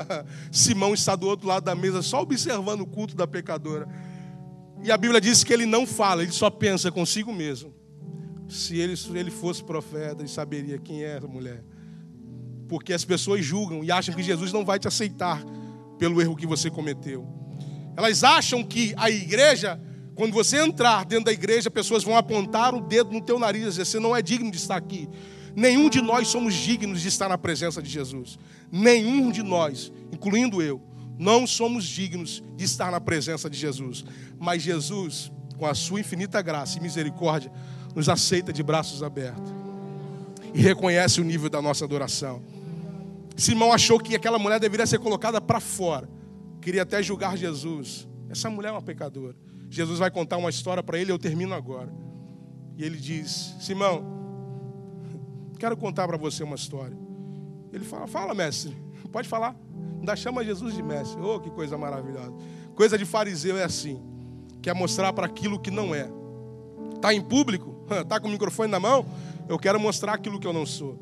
Simão 0.52 0.92
está 0.92 1.16
do 1.16 1.26
outro 1.26 1.48
lado 1.48 1.64
da 1.64 1.74
mesa, 1.74 2.02
só 2.02 2.20
observando 2.20 2.82
o 2.82 2.86
culto 2.86 3.16
da 3.16 3.26
pecadora. 3.26 3.88
E 4.82 4.92
a 4.92 4.96
Bíblia 4.98 5.20
diz 5.20 5.42
que 5.42 5.52
ele 5.52 5.64
não 5.64 5.86
fala, 5.86 6.22
ele 6.22 6.32
só 6.32 6.50
pensa 6.50 6.90
consigo 6.90 7.32
mesmo. 7.32 7.77
Se 8.48 8.78
ele, 8.78 8.94
ele 9.14 9.30
fosse 9.30 9.62
profeta, 9.62 10.22
ele 10.22 10.28
saberia 10.28 10.78
quem 10.78 11.04
é 11.04 11.16
essa 11.16 11.28
mulher. 11.28 11.62
Porque 12.68 12.92
as 12.92 13.04
pessoas 13.04 13.44
julgam 13.44 13.84
e 13.84 13.90
acham 13.90 14.14
que 14.14 14.22
Jesus 14.22 14.52
não 14.52 14.64
vai 14.64 14.78
te 14.78 14.88
aceitar 14.88 15.44
pelo 15.98 16.20
erro 16.20 16.36
que 16.36 16.46
você 16.46 16.70
cometeu. 16.70 17.26
Elas 17.96 18.22
acham 18.22 18.62
que 18.62 18.94
a 18.96 19.10
igreja, 19.10 19.80
quando 20.14 20.32
você 20.32 20.58
entrar 20.58 21.04
dentro 21.04 21.26
da 21.26 21.32
igreja, 21.32 21.70
pessoas 21.70 22.04
vão 22.04 22.16
apontar 22.16 22.74
o 22.74 22.80
dedo 22.80 23.12
no 23.12 23.20
teu 23.20 23.38
nariz 23.38 23.62
e 23.62 23.66
dizer: 23.70 23.84
você 23.84 23.98
não 23.98 24.14
é 24.14 24.22
digno 24.22 24.50
de 24.50 24.56
estar 24.56 24.76
aqui. 24.76 25.08
Nenhum 25.54 25.90
de 25.90 26.00
nós 26.00 26.28
somos 26.28 26.54
dignos 26.54 27.00
de 27.00 27.08
estar 27.08 27.28
na 27.28 27.36
presença 27.36 27.82
de 27.82 27.90
Jesus. 27.90 28.38
Nenhum 28.70 29.32
de 29.32 29.42
nós, 29.42 29.92
incluindo 30.12 30.62
eu, 30.62 30.80
não 31.18 31.46
somos 31.46 31.84
dignos 31.84 32.42
de 32.56 32.64
estar 32.64 32.92
na 32.92 33.00
presença 33.00 33.50
de 33.50 33.58
Jesus. 33.58 34.04
Mas 34.38 34.62
Jesus, 34.62 35.32
com 35.56 35.66
a 35.66 35.74
sua 35.74 35.98
infinita 35.98 36.40
graça 36.40 36.78
e 36.78 36.80
misericórdia, 36.80 37.50
nos 37.94 38.08
aceita 38.08 38.52
de 38.52 38.62
braços 38.62 39.02
abertos 39.02 39.52
e 40.54 40.60
reconhece 40.60 41.20
o 41.20 41.24
nível 41.24 41.50
da 41.50 41.60
nossa 41.60 41.84
adoração. 41.84 42.42
Simão 43.36 43.72
achou 43.72 43.98
que 43.98 44.14
aquela 44.14 44.38
mulher 44.38 44.58
deveria 44.58 44.86
ser 44.86 44.98
colocada 44.98 45.40
para 45.40 45.60
fora, 45.60 46.08
queria 46.60 46.82
até 46.82 47.02
julgar 47.02 47.36
Jesus. 47.36 48.08
Essa 48.28 48.50
mulher 48.50 48.68
é 48.68 48.72
uma 48.72 48.82
pecadora. 48.82 49.36
Jesus 49.70 49.98
vai 49.98 50.10
contar 50.10 50.36
uma 50.36 50.50
história 50.50 50.82
para 50.82 50.98
ele, 50.98 51.12
eu 51.12 51.18
termino 51.18 51.54
agora. 51.54 51.92
E 52.76 52.84
ele 52.84 52.96
diz: 52.96 53.54
Simão, 53.60 54.18
Quero 55.58 55.76
contar 55.76 56.06
para 56.06 56.16
você 56.16 56.44
uma 56.44 56.54
história. 56.54 56.96
Ele 57.72 57.84
fala: 57.84 58.06
Fala, 58.06 58.34
mestre. 58.34 58.76
Pode 59.10 59.28
falar. 59.28 59.56
Ainda 59.98 60.14
chama 60.14 60.44
Jesus 60.44 60.74
de 60.74 60.82
mestre. 60.82 61.20
Oh, 61.20 61.40
que 61.40 61.50
coisa 61.50 61.76
maravilhosa. 61.76 62.32
Coisa 62.74 62.96
de 62.96 63.04
fariseu 63.04 63.58
é 63.58 63.64
assim: 63.64 64.00
quer 64.62 64.74
mostrar 64.74 65.12
para 65.12 65.26
aquilo 65.26 65.58
que 65.58 65.70
não 65.70 65.94
é. 65.94 66.08
Está 66.94 67.12
em 67.12 67.20
público? 67.20 67.74
Está 68.02 68.20
com 68.20 68.28
o 68.28 68.30
microfone 68.30 68.70
na 68.70 68.80
mão? 68.80 69.06
Eu 69.48 69.58
quero 69.58 69.80
mostrar 69.80 70.14
aquilo 70.14 70.38
que 70.38 70.46
eu 70.46 70.52
não 70.52 70.66
sou. 70.66 70.98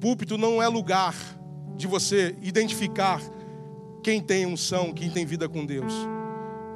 Púlpito 0.00 0.38
não 0.38 0.62
é 0.62 0.68
lugar 0.68 1.14
de 1.76 1.86
você 1.86 2.34
identificar 2.42 3.20
quem 4.02 4.20
tem 4.20 4.46
unção, 4.46 4.92
quem 4.92 5.10
tem 5.10 5.26
vida 5.26 5.48
com 5.48 5.64
Deus. 5.64 5.92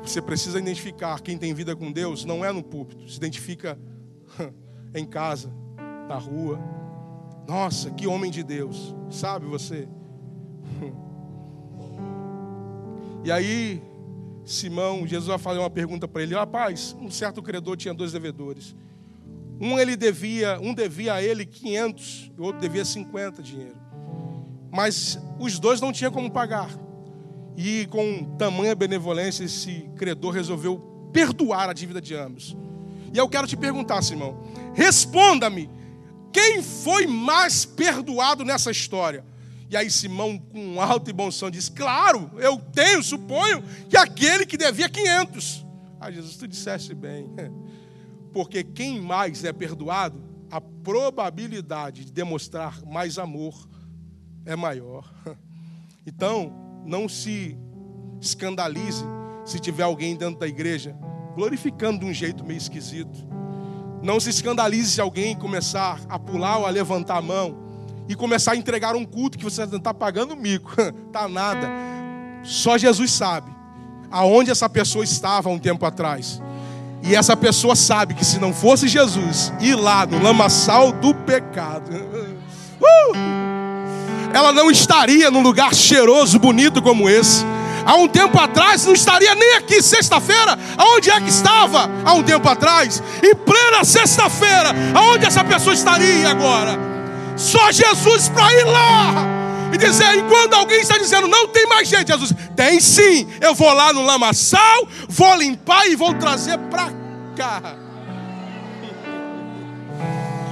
você 0.02 0.20
precisa 0.20 0.58
identificar 0.58 1.20
quem 1.20 1.38
tem 1.38 1.54
vida 1.54 1.74
com 1.74 1.90
Deus, 1.90 2.24
não 2.24 2.44
é 2.44 2.52
no 2.52 2.62
púlpito, 2.62 3.08
se 3.08 3.16
identifica 3.16 3.78
em 4.94 5.06
casa, 5.06 5.50
na 6.06 6.16
rua. 6.16 6.58
Nossa, 7.48 7.90
que 7.90 8.06
homem 8.06 8.30
de 8.30 8.42
Deus, 8.42 8.94
sabe 9.10 9.46
você? 9.46 9.88
E 13.24 13.32
aí, 13.32 13.82
Simão, 14.44 15.06
Jesus 15.06 15.28
vai 15.28 15.38
fazer 15.38 15.58
uma 15.58 15.70
pergunta 15.70 16.06
para 16.06 16.22
ele: 16.22 16.34
Rapaz, 16.34 16.94
um 17.00 17.10
certo 17.10 17.42
credor 17.42 17.74
tinha 17.74 17.94
dois 17.94 18.12
devedores. 18.12 18.76
Um 19.60 19.78
ele 19.78 19.96
devia, 19.96 20.58
um 20.60 20.74
devia 20.74 21.14
a 21.14 21.22
ele 21.22 21.46
500, 21.46 22.32
o 22.38 22.42
outro 22.42 22.60
devia 22.60 22.84
50 22.84 23.42
dinheiro. 23.42 23.76
Mas 24.70 25.18
os 25.38 25.58
dois 25.58 25.80
não 25.80 25.92
tinham 25.92 26.10
como 26.10 26.30
pagar. 26.30 26.70
E 27.56 27.86
com 27.86 28.24
tamanha 28.36 28.74
benevolência, 28.74 29.44
esse 29.44 29.88
credor 29.96 30.32
resolveu 30.32 30.78
perdoar 31.12 31.70
a 31.70 31.72
dívida 31.72 32.00
de 32.00 32.14
ambos. 32.14 32.56
E 33.12 33.18
eu 33.18 33.28
quero 33.28 33.46
te 33.46 33.56
perguntar, 33.56 34.02
Simão, 34.02 34.42
responda-me: 34.74 35.70
quem 36.32 36.60
foi 36.62 37.06
mais 37.06 37.64
perdoado 37.64 38.44
nessa 38.44 38.72
história? 38.72 39.24
E 39.70 39.76
aí 39.76 39.88
Simão, 39.88 40.36
com 40.36 40.80
alto 40.80 41.08
e 41.08 41.12
bom 41.12 41.30
som, 41.30 41.48
diz: 41.48 41.68
Claro, 41.68 42.30
eu 42.38 42.58
tenho, 42.58 43.02
suponho, 43.02 43.62
que 43.88 43.96
aquele 43.96 44.44
que 44.44 44.56
devia 44.56 44.88
500. 44.88 45.64
Ah, 46.00 46.10
Jesus, 46.10 46.36
tu 46.36 46.48
disseste 46.48 46.92
bem. 46.94 47.30
Porque 48.34 48.64
quem 48.64 49.00
mais 49.00 49.44
é 49.44 49.52
perdoado, 49.52 50.20
a 50.50 50.60
probabilidade 50.60 52.04
de 52.04 52.12
demonstrar 52.12 52.84
mais 52.84 53.16
amor 53.16 53.54
é 54.44 54.54
maior. 54.54 55.10
Então, 56.06 56.52
não 56.84 57.08
se 57.08 57.56
escandalize 58.20 59.02
se 59.46 59.58
tiver 59.58 59.84
alguém 59.84 60.14
dentro 60.14 60.38
da 60.38 60.46
igreja 60.46 60.94
glorificando 61.34 62.00
de 62.00 62.04
um 62.04 62.12
jeito 62.12 62.44
meio 62.44 62.58
esquisito. 62.58 63.26
Não 64.02 64.20
se 64.20 64.28
escandalize 64.28 64.90
se 64.90 65.00
alguém 65.00 65.34
começar 65.34 65.98
a 66.06 66.18
pular 66.18 66.58
ou 66.58 66.66
a 66.66 66.70
levantar 66.70 67.16
a 67.16 67.22
mão 67.22 67.56
e 68.06 68.14
começar 68.14 68.52
a 68.52 68.56
entregar 68.56 68.94
um 68.94 69.06
culto 69.06 69.38
que 69.38 69.44
você 69.44 69.62
está 69.62 69.94
pagando 69.94 70.36
mico. 70.36 70.70
tá 71.10 71.26
nada. 71.26 71.70
Só 72.42 72.76
Jesus 72.76 73.10
sabe 73.10 73.50
aonde 74.10 74.50
essa 74.50 74.68
pessoa 74.68 75.02
estava 75.02 75.48
um 75.48 75.58
tempo 75.58 75.86
atrás. 75.86 76.38
E 77.02 77.14
essa 77.14 77.36
pessoa 77.36 77.76
sabe 77.76 78.14
que 78.14 78.24
se 78.24 78.38
não 78.38 78.52
fosse 78.52 78.88
Jesus 78.88 79.52
ir 79.60 79.74
lá 79.74 80.06
no 80.06 80.22
lamaçal 80.22 80.90
do 80.92 81.14
pecado, 81.14 81.90
uh, 82.80 83.16
ela 84.32 84.52
não 84.52 84.70
estaria 84.70 85.30
num 85.30 85.42
lugar 85.42 85.74
cheiroso, 85.74 86.38
bonito 86.38 86.80
como 86.80 87.08
esse. 87.08 87.44
Há 87.84 87.96
um 87.96 88.08
tempo 88.08 88.38
atrás 88.38 88.86
não 88.86 88.94
estaria 88.94 89.34
nem 89.34 89.56
aqui 89.56 89.82
sexta-feira, 89.82 90.58
aonde 90.76 91.10
é 91.10 91.20
que 91.20 91.28
estava 91.28 91.90
há 92.04 92.14
um 92.14 92.22
tempo 92.22 92.48
atrás? 92.48 93.02
Em 93.22 93.34
plena 93.34 93.84
sexta-feira, 93.84 94.70
aonde 94.94 95.26
essa 95.26 95.44
pessoa 95.44 95.74
estaria 95.74 96.28
agora? 96.30 96.78
Só 97.36 97.70
Jesus 97.70 98.28
para 98.30 98.52
ir 98.54 98.64
lá 98.64 99.33
e 99.74 99.78
dizer, 99.78 100.16
enquanto 100.16 100.54
alguém 100.54 100.80
está 100.80 100.96
dizendo, 100.96 101.26
não 101.26 101.48
tem 101.48 101.66
mais 101.66 101.88
gente, 101.88 102.06
Jesus, 102.06 102.32
tem 102.54 102.80
sim, 102.80 103.28
eu 103.40 103.54
vou 103.54 103.72
lá 103.72 103.92
no 103.92 104.02
lamaçal, 104.02 104.88
vou 105.08 105.34
limpar 105.34 105.86
e 105.88 105.96
vou 105.96 106.14
trazer 106.14 106.58
para 106.70 106.92
cá. 107.36 107.76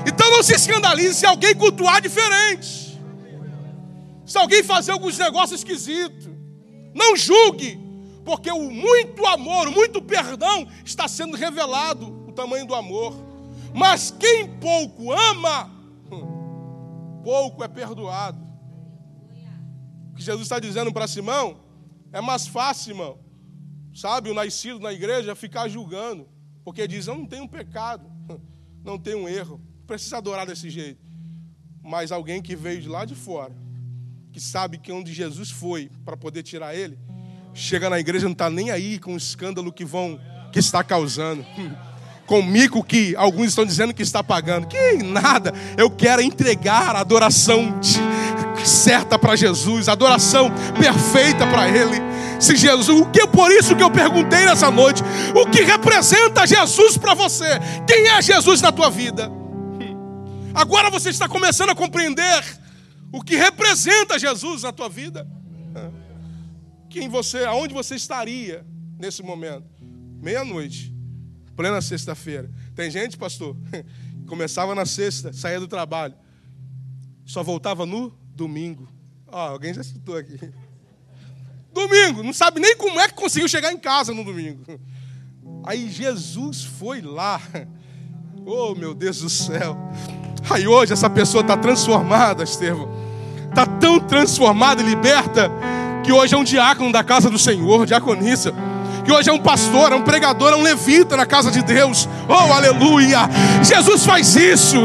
Então 0.04 0.28
não 0.32 0.42
se 0.42 0.52
escandalize 0.52 1.14
se 1.14 1.24
alguém 1.24 1.54
cultuar 1.54 2.00
diferente, 2.00 3.00
se 4.26 4.36
alguém 4.36 4.62
fazer 4.64 4.90
alguns 4.90 5.16
negócios 5.16 5.60
esquisitos, 5.60 6.28
não 6.92 7.16
julgue, 7.16 7.78
porque 8.24 8.50
o 8.50 8.68
muito 8.68 9.24
amor, 9.26 9.68
o 9.68 9.72
muito 9.72 10.02
perdão 10.02 10.66
está 10.84 11.06
sendo 11.06 11.36
revelado, 11.36 12.24
o 12.26 12.32
tamanho 12.32 12.66
do 12.66 12.74
amor. 12.74 13.14
Mas 13.72 14.10
quem 14.10 14.48
pouco 14.58 15.12
ama, 15.12 15.70
pouco 17.22 17.62
é 17.62 17.68
perdoado. 17.68 18.41
O 20.12 20.14
que 20.14 20.22
Jesus 20.22 20.42
está 20.42 20.60
dizendo 20.60 20.92
para 20.92 21.08
Simão 21.08 21.60
é 22.12 22.20
mais 22.20 22.46
fácil, 22.46 22.90
irmão, 22.90 23.18
sabe, 23.94 24.30
o 24.30 24.34
nascido 24.34 24.78
na 24.78 24.92
igreja 24.92 25.34
ficar 25.34 25.68
julgando, 25.68 26.28
porque 26.64 26.86
diz: 26.86 27.06
Eu 27.06 27.16
não 27.16 27.26
tenho 27.26 27.48
pecado, 27.48 28.10
não 28.84 28.98
tenho 28.98 29.26
erro, 29.26 29.60
precisa 29.86 30.18
adorar 30.18 30.46
desse 30.46 30.68
jeito. 30.68 31.00
Mas 31.82 32.12
alguém 32.12 32.42
que 32.42 32.54
veio 32.54 32.80
de 32.80 32.88
lá 32.88 33.04
de 33.06 33.14
fora, 33.14 33.56
que 34.30 34.40
sabe 34.40 34.78
que 34.78 34.92
onde 34.92 35.12
Jesus 35.12 35.50
foi 35.50 35.90
para 36.04 36.16
poder 36.16 36.42
tirar 36.42 36.74
ele, 36.74 36.98
chega 37.54 37.88
na 37.88 37.98
igreja 37.98 38.26
não 38.26 38.32
está 38.32 38.50
nem 38.50 38.70
aí 38.70 38.98
com 38.98 39.14
o 39.14 39.16
escândalo 39.16 39.72
que 39.72 39.84
vão 39.84 40.20
que 40.52 40.58
está 40.58 40.84
causando. 40.84 41.44
com 42.26 42.38
o 42.40 42.42
mico 42.42 42.84
que 42.84 43.16
alguns 43.16 43.48
estão 43.48 43.64
dizendo 43.64 43.92
que 43.92 44.02
está 44.02 44.22
pagando. 44.22 44.66
Que 44.66 45.02
nada, 45.02 45.52
eu 45.76 45.90
quero 45.90 46.22
entregar 46.22 46.94
a 46.94 47.00
adoração 47.00 47.78
de, 47.80 47.98
certa 48.66 49.18
para 49.18 49.36
Jesus, 49.36 49.88
adoração 49.88 50.50
perfeita 50.78 51.46
para 51.46 51.68
Ele. 51.68 51.96
Se 52.40 52.56
Jesus, 52.56 52.88
o 52.88 53.06
que 53.06 53.26
por 53.26 53.50
isso 53.50 53.76
que 53.76 53.82
eu 53.82 53.90
perguntei 53.90 54.44
nessa 54.44 54.70
noite, 54.70 55.02
o 55.34 55.48
que 55.48 55.62
representa 55.62 56.46
Jesus 56.46 56.96
para 56.96 57.14
você? 57.14 57.46
Quem 57.86 58.08
é 58.08 58.20
Jesus 58.20 58.60
na 58.60 58.72
tua 58.72 58.90
vida? 58.90 59.30
Agora 60.54 60.90
você 60.90 61.10
está 61.10 61.28
começando 61.28 61.70
a 61.70 61.74
compreender 61.74 62.44
o 63.12 63.22
que 63.22 63.36
representa 63.36 64.18
Jesus 64.18 64.62
na 64.62 64.72
tua 64.72 64.88
vida. 64.88 65.26
Quem 66.90 67.08
você, 67.08 67.44
aonde 67.44 67.72
você 67.72 67.94
estaria 67.94 68.66
nesse 68.98 69.22
momento? 69.22 69.64
Meia-noite 70.20 70.92
plena 71.56 71.80
sexta-feira. 71.80 72.50
Tem 72.74 72.90
gente, 72.90 73.16
pastor, 73.16 73.56
começava 74.26 74.74
na 74.74 74.84
sexta, 74.84 75.32
saía 75.32 75.60
do 75.60 75.68
trabalho, 75.68 76.14
só 77.24 77.42
voltava 77.42 77.86
no 77.86 78.12
domingo. 78.42 78.88
Ó, 79.28 79.50
alguém 79.50 79.72
já 79.72 79.82
citou 79.84 80.16
aqui. 80.16 80.38
Domingo, 81.72 82.22
não 82.22 82.32
sabe 82.32 82.60
nem 82.60 82.76
como 82.76 83.00
é 83.00 83.08
que 83.08 83.14
conseguiu 83.14 83.48
chegar 83.48 83.72
em 83.72 83.78
casa 83.78 84.12
no 84.12 84.24
domingo. 84.24 84.64
Aí 85.64 85.88
Jesus 85.88 86.64
foi 86.64 87.00
lá. 87.00 87.40
Oh, 88.44 88.74
meu 88.74 88.92
Deus 88.92 89.20
do 89.20 89.30
céu. 89.30 89.78
Aí 90.50 90.66
hoje 90.66 90.92
essa 90.92 91.08
pessoa 91.08 91.42
está 91.42 91.56
transformada, 91.56 92.42
Estevão. 92.42 92.88
Está 93.48 93.64
tão 93.64 94.00
transformada 94.00 94.82
e 94.82 94.84
liberta 94.84 95.48
que 96.04 96.10
hoje 96.10 96.34
é 96.34 96.36
um 96.36 96.42
diácono 96.42 96.90
da 96.90 97.04
casa 97.04 97.30
do 97.30 97.38
Senhor, 97.38 97.86
diaconisa 97.86 98.52
que 99.02 99.12
hoje 99.12 99.30
é 99.30 99.32
um 99.32 99.38
pastor, 99.38 99.92
é 99.92 99.94
um 99.94 100.02
pregador, 100.02 100.52
é 100.52 100.56
um 100.56 100.62
levita 100.62 101.16
na 101.16 101.26
casa 101.26 101.50
de 101.50 101.62
Deus. 101.62 102.08
Oh, 102.28 102.52
aleluia! 102.52 103.28
Jesus 103.62 104.04
faz 104.04 104.36
isso. 104.36 104.76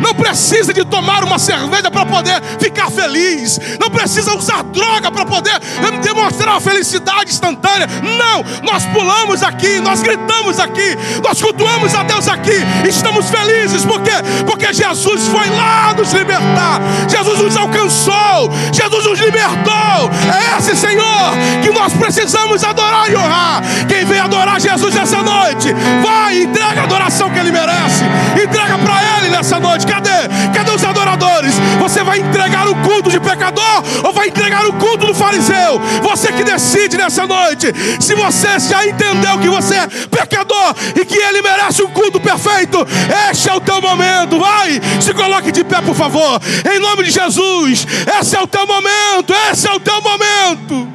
Não 0.00 0.14
precisa 0.14 0.72
de 0.72 0.84
tomar 0.84 1.24
uma 1.24 1.38
cerveja 1.38 1.90
para 1.90 2.06
poder 2.06 2.42
ficar 2.58 2.90
feliz. 2.90 3.58
Não 3.78 3.90
precisa 3.90 4.34
usar 4.34 4.62
droga 4.64 5.10
para 5.10 5.24
poder 5.24 5.58
demonstrar 6.02 6.56
a 6.56 6.60
felicidade 6.60 7.30
instantânea. 7.30 7.86
Não, 8.02 8.44
nós 8.62 8.84
pulamos 8.86 9.42
aqui, 9.42 9.80
nós 9.80 10.02
gritamos 10.02 10.58
aqui, 10.58 10.96
nós 11.22 11.40
cultuamos 11.40 11.94
a 11.94 12.02
Deus 12.02 12.28
aqui. 12.28 12.64
Estamos 12.86 13.30
felizes 13.30 13.84
porque 13.84 14.10
porque 14.46 14.72
Jesus 14.72 15.26
foi 15.28 15.48
lá 15.50 15.94
nos 15.94 16.12
libertar. 16.12 16.80
Jesus 17.08 17.40
nos 17.40 17.56
alcançou. 17.56 18.50
Jesus 18.72 19.04
nos 19.04 19.18
libertou. 19.18 20.10
É 20.32 20.58
esse 20.58 20.76
Senhor 20.76 21.32
que 21.62 21.70
nós 21.70 21.92
precisamos 21.92 22.64
adorar 22.64 23.10
e 23.10 23.16
honrar. 23.16 23.57
Quem 23.88 24.04
vem 24.04 24.18
adorar 24.18 24.60
Jesus 24.60 24.96
essa 24.96 25.22
noite, 25.22 25.72
vai, 26.02 26.42
entrega 26.42 26.80
a 26.80 26.84
adoração 26.84 27.30
que 27.30 27.38
ele 27.38 27.52
merece. 27.52 28.04
Entrega 28.42 28.78
para 28.78 29.18
ele 29.18 29.28
nessa 29.30 29.58
noite. 29.60 29.86
Cadê? 29.86 30.28
Cadê 30.54 30.70
os 30.70 30.84
adoradores? 30.84 31.54
Você 31.80 32.02
vai 32.02 32.18
entregar 32.18 32.68
o 32.68 32.74
culto 32.76 33.10
de 33.10 33.20
pecador 33.20 33.82
ou 34.04 34.12
vai 34.12 34.28
entregar 34.28 34.66
o 34.66 34.72
culto 34.74 35.06
do 35.06 35.14
fariseu? 35.14 35.80
Você 36.02 36.32
que 36.32 36.44
decide 36.44 36.96
nessa 36.96 37.26
noite. 37.26 37.72
Se 38.00 38.14
você 38.14 38.58
já 38.58 38.86
entendeu 38.86 39.38
que 39.38 39.48
você 39.48 39.74
é 39.74 39.86
pecador 40.10 40.74
e 40.94 41.04
que 41.04 41.16
ele 41.16 41.42
merece 41.42 41.82
um 41.82 41.88
culto 41.88 42.20
perfeito, 42.20 42.86
este 43.30 43.48
é 43.48 43.54
o 43.54 43.60
teu 43.60 43.80
momento. 43.80 44.38
Vai, 44.38 44.80
se 45.00 45.12
coloque 45.14 45.52
de 45.52 45.64
pé, 45.64 45.80
por 45.80 45.94
favor. 45.94 46.40
Em 46.70 46.78
nome 46.78 47.04
de 47.04 47.10
Jesus. 47.10 47.86
Esse 48.20 48.36
é 48.36 48.40
o 48.40 48.46
teu 48.46 48.66
momento. 48.66 49.34
Esse 49.50 49.68
é 49.68 49.72
o 49.72 49.80
teu 49.80 50.00
momento. 50.00 50.88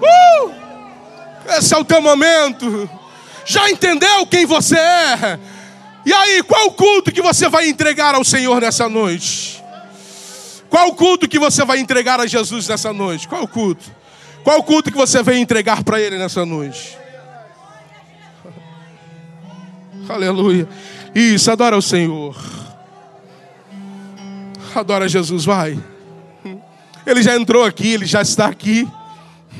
Uh! 0.00 0.57
Esse 1.56 1.74
é 1.74 1.78
o 1.78 1.84
teu 1.84 2.00
momento. 2.00 2.88
Já 3.44 3.70
entendeu 3.70 4.26
quem 4.26 4.44
você 4.44 4.76
é? 4.76 5.38
E 6.04 6.12
aí, 6.12 6.42
qual 6.42 6.70
culto 6.72 7.10
que 7.10 7.22
você 7.22 7.48
vai 7.48 7.68
entregar 7.68 8.14
ao 8.14 8.24
Senhor 8.24 8.60
nessa 8.60 8.88
noite? 8.88 9.62
Qual 10.68 10.94
culto 10.94 11.28
que 11.28 11.38
você 11.38 11.64
vai 11.64 11.78
entregar 11.78 12.20
a 12.20 12.26
Jesus 12.26 12.68
nessa 12.68 12.92
noite? 12.92 13.26
Qual 13.26 13.46
culto? 13.48 13.84
Qual 14.44 14.62
culto 14.62 14.90
que 14.90 14.96
você 14.96 15.22
vem 15.22 15.40
entregar 15.40 15.82
para 15.82 16.00
Ele 16.00 16.18
nessa 16.18 16.44
noite? 16.44 16.96
Aleluia. 20.08 20.68
Isso, 21.14 21.50
adora 21.50 21.76
o 21.76 21.82
Senhor. 21.82 22.36
Adora 24.74 25.08
Jesus, 25.08 25.44
vai. 25.44 25.78
Ele 27.06 27.22
já 27.22 27.34
entrou 27.34 27.64
aqui, 27.64 27.92
ele 27.94 28.04
já 28.04 28.20
está 28.20 28.46
aqui. 28.46 28.86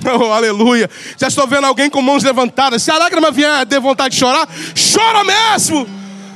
Oh, 0.19 0.33
aleluia. 0.33 0.89
Já 1.19 1.29
estou 1.29 1.47
vendo 1.47 1.67
alguém 1.67 1.91
com 1.91 2.01
mãos 2.01 2.23
levantadas. 2.23 2.83
Se 2.83 2.91
a 2.91 2.99
lágrima 2.99 3.31
vier 3.31 3.67
de 3.67 3.79
vontade 3.81 4.15
de 4.15 4.21
chorar, 4.21 4.49
chora 4.75 5.25
mesmo. 5.25 5.87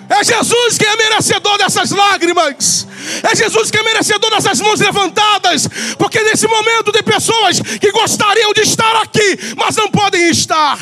É 0.09 0.23
Jesus 0.23 0.77
quem 0.77 0.89
é 0.89 0.97
merecedor 0.97 1.57
dessas 1.57 1.91
lágrimas. 1.91 2.87
É 3.23 3.35
Jesus 3.35 3.71
quem 3.71 3.81
é 3.81 3.85
merecedor 3.85 4.31
dessas 4.31 4.61
mãos 4.61 4.81
levantadas. 4.81 5.69
Porque 5.97 6.21
nesse 6.23 6.47
momento 6.47 6.93
tem 6.93 7.03
pessoas 7.03 7.61
que 7.61 7.91
gostariam 7.93 8.53
de 8.53 8.61
estar 8.61 8.97
aqui, 8.97 9.39
mas 9.57 9.77
não 9.77 9.91
podem 9.91 10.29
estar. 10.29 10.79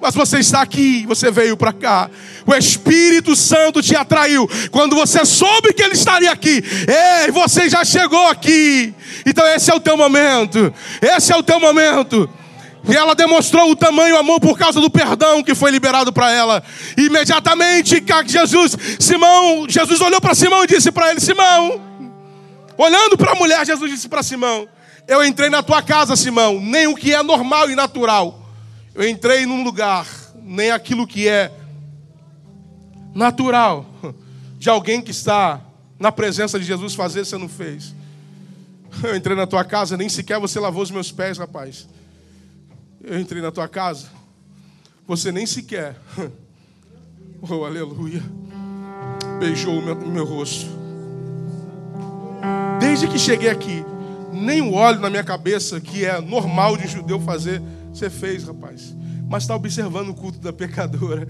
Mas 0.00 0.14
você 0.14 0.38
está 0.38 0.62
aqui, 0.62 1.04
você 1.06 1.30
veio 1.30 1.56
para 1.56 1.72
cá. 1.72 2.10
O 2.46 2.54
Espírito 2.54 3.36
Santo 3.36 3.82
te 3.82 3.94
atraiu. 3.94 4.48
Quando 4.70 4.96
você 4.96 5.24
soube 5.24 5.72
que 5.72 5.82
ele 5.82 5.94
estaria 5.94 6.30
aqui, 6.30 6.62
ei, 7.24 7.30
você 7.30 7.68
já 7.68 7.84
chegou 7.84 8.28
aqui. 8.28 8.94
Então 9.26 9.46
esse 9.46 9.70
é 9.70 9.74
o 9.74 9.80
teu 9.80 9.96
momento. 9.96 10.72
Esse 11.00 11.32
é 11.32 11.36
o 11.36 11.42
teu 11.42 11.60
momento. 11.60 12.28
E 12.88 12.96
ela 12.96 13.14
demonstrou 13.14 13.70
o 13.70 13.76
tamanho 13.76 14.16
amor 14.16 14.40
por 14.40 14.58
causa 14.58 14.80
do 14.80 14.90
perdão 14.90 15.42
que 15.42 15.54
foi 15.54 15.70
liberado 15.70 16.12
para 16.12 16.32
ela. 16.32 16.62
Imediatamente, 16.96 18.02
Jesus, 18.26 18.76
Simão, 18.98 19.66
Jesus 19.68 20.00
olhou 20.00 20.20
para 20.20 20.34
Simão 20.34 20.64
e 20.64 20.66
disse 20.66 20.90
para 20.90 21.10
ele: 21.10 21.20
Simão, 21.20 21.80
olhando 22.76 23.16
para 23.16 23.32
a 23.32 23.34
mulher, 23.36 23.64
Jesus 23.64 23.88
disse 23.88 24.08
para 24.08 24.22
Simão: 24.22 24.66
Eu 25.06 25.24
entrei 25.24 25.48
na 25.48 25.62
tua 25.62 25.80
casa, 25.80 26.16
Simão, 26.16 26.60
nem 26.60 26.88
o 26.88 26.96
que 26.96 27.14
é 27.14 27.22
normal 27.22 27.70
e 27.70 27.76
natural. 27.76 28.40
Eu 28.94 29.08
entrei 29.08 29.46
num 29.46 29.62
lugar, 29.62 30.06
nem 30.42 30.72
aquilo 30.72 31.06
que 31.06 31.28
é 31.28 31.52
natural 33.14 33.86
de 34.58 34.70
alguém 34.70 35.02
que 35.02 35.10
está 35.10 35.60
na 35.98 36.10
presença 36.10 36.58
de 36.58 36.64
Jesus 36.64 36.94
fazer, 36.94 37.24
você 37.24 37.36
não 37.36 37.48
fez. 37.48 37.94
Eu 39.02 39.16
entrei 39.16 39.36
na 39.36 39.46
tua 39.46 39.64
casa, 39.64 39.96
nem 39.96 40.08
sequer 40.08 40.38
você 40.38 40.60
lavou 40.60 40.82
os 40.82 40.90
meus 40.90 41.10
pés, 41.10 41.38
rapaz. 41.38 41.88
Eu 43.02 43.18
entrei 43.18 43.42
na 43.42 43.50
tua 43.50 43.68
casa, 43.68 44.08
você 45.06 45.32
nem 45.32 45.46
sequer, 45.46 45.96
oh 47.42 47.64
aleluia, 47.64 48.22
beijou 49.40 49.78
o 49.78 49.82
meu, 49.82 49.96
meu 49.96 50.24
rosto. 50.24 50.66
Desde 52.78 53.08
que 53.08 53.18
cheguei 53.18 53.48
aqui, 53.48 53.84
nem 54.32 54.60
o 54.60 54.74
óleo 54.74 55.00
na 55.00 55.10
minha 55.10 55.24
cabeça, 55.24 55.80
que 55.80 56.04
é 56.04 56.20
normal 56.20 56.76
de 56.76 56.86
um 56.86 56.88
judeu 56.88 57.20
fazer, 57.20 57.62
você 57.92 58.08
fez, 58.08 58.44
rapaz. 58.44 58.94
Mas 59.28 59.44
está 59.44 59.54
observando 59.54 60.10
o 60.10 60.14
culto 60.14 60.38
da 60.38 60.52
pecadora. 60.52 61.28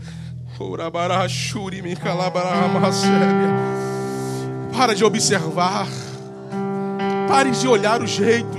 Para 4.77 4.95
de 4.95 5.05
observar. 5.05 5.87
Pare 7.29 7.51
de 7.51 7.67
olhar 7.67 8.03
o 8.03 8.07
jeito 8.07 8.59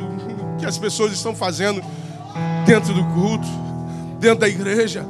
que 0.60 0.66
as 0.66 0.78
pessoas 0.78 1.12
estão 1.14 1.36
fazendo 1.36 1.84
dentro 2.66 2.94
do 2.94 3.04
culto, 3.06 3.48
dentro 4.20 4.39
da 4.39 4.48
igreja. 4.48 5.06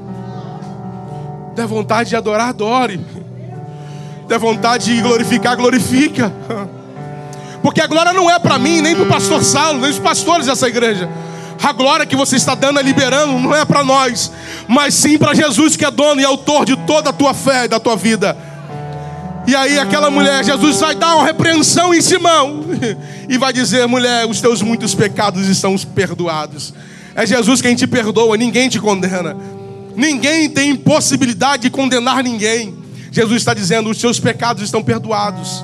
Dá 1.56 1.66
vontade 1.66 2.10
de 2.10 2.16
adorar, 2.16 2.50
adore. 2.50 3.00
Dá 4.28 4.38
vontade 4.38 4.96
de 4.96 5.02
glorificar, 5.02 5.56
glorifica. 5.56 6.32
Porque 7.62 7.80
a 7.80 7.88
glória 7.88 8.12
não 8.12 8.30
é 8.30 8.38
para 8.40 8.60
mim, 8.60 8.82
nem 8.82 8.96
para 8.96 9.06
o 9.06 9.08
pastor 9.08 9.44
Saulo, 9.44 9.80
nem 9.80 9.90
os 9.90 10.00
pastores 10.00 10.48
dessa 10.48 10.68
igreja. 10.68 11.08
A 11.64 11.72
glória 11.72 12.05
que 12.05 12.16
você 12.16 12.36
está 12.36 12.55
dando 12.55 12.82
e 12.82 12.84
liberando 12.84 13.39
não 13.39 13.55
é 13.55 13.64
para 13.64 13.86
nós, 13.86 14.30
mas 14.68 14.93
sim 14.93 15.18
para 15.18 15.34
Jesus 15.34 15.78
que 15.78 15.86
é 15.86 15.89
dono 15.89 16.20
e 16.20 16.26
autor 16.26 16.66
de 16.66 16.76
toda 16.76 17.09
a 17.09 17.14
tua 17.14 17.34
fé 17.34 17.64
e 17.64 17.68
da 17.70 17.80
tua 17.80 17.95
vida. 17.95 18.38
E 19.47 19.55
aí 19.55 19.80
aquela 19.80 20.09
mulher, 20.11 20.43
Jesus 20.43 20.82
vai 20.82 20.93
dar 20.93 21.16
uma 21.16 21.26
repreensão 21.26 21.93
em 21.93 22.01
Simão 22.01 22.66
e 23.30 23.38
vai 23.38 23.53
dizer: 23.53 23.88
mulher, 23.88 24.26
os 24.26 24.41
teus 24.41 24.61
muitos 24.61 24.93
pecados 24.93 25.47
estão 25.47 25.78
perdoados. 25.78 26.74
É 27.16 27.26
Jesus 27.26 27.61
quem 27.61 27.76
te 27.76 27.88
perdoa, 27.88 28.36
ninguém 28.36 28.68
te 28.68 28.80
condena. 28.80 29.38
Ninguém 29.95 30.49
tem 30.49 30.76
possibilidade 30.76 31.64
de 31.64 31.70
condenar 31.70 32.24
ninguém. 32.24 32.76
Jesus 33.09 33.38
está 33.41 33.53
dizendo: 33.53 33.89
os 33.89 33.99
seus 33.99 34.20
pecados 34.20 34.64
estão 34.64 34.84
perdoados. 34.84 35.64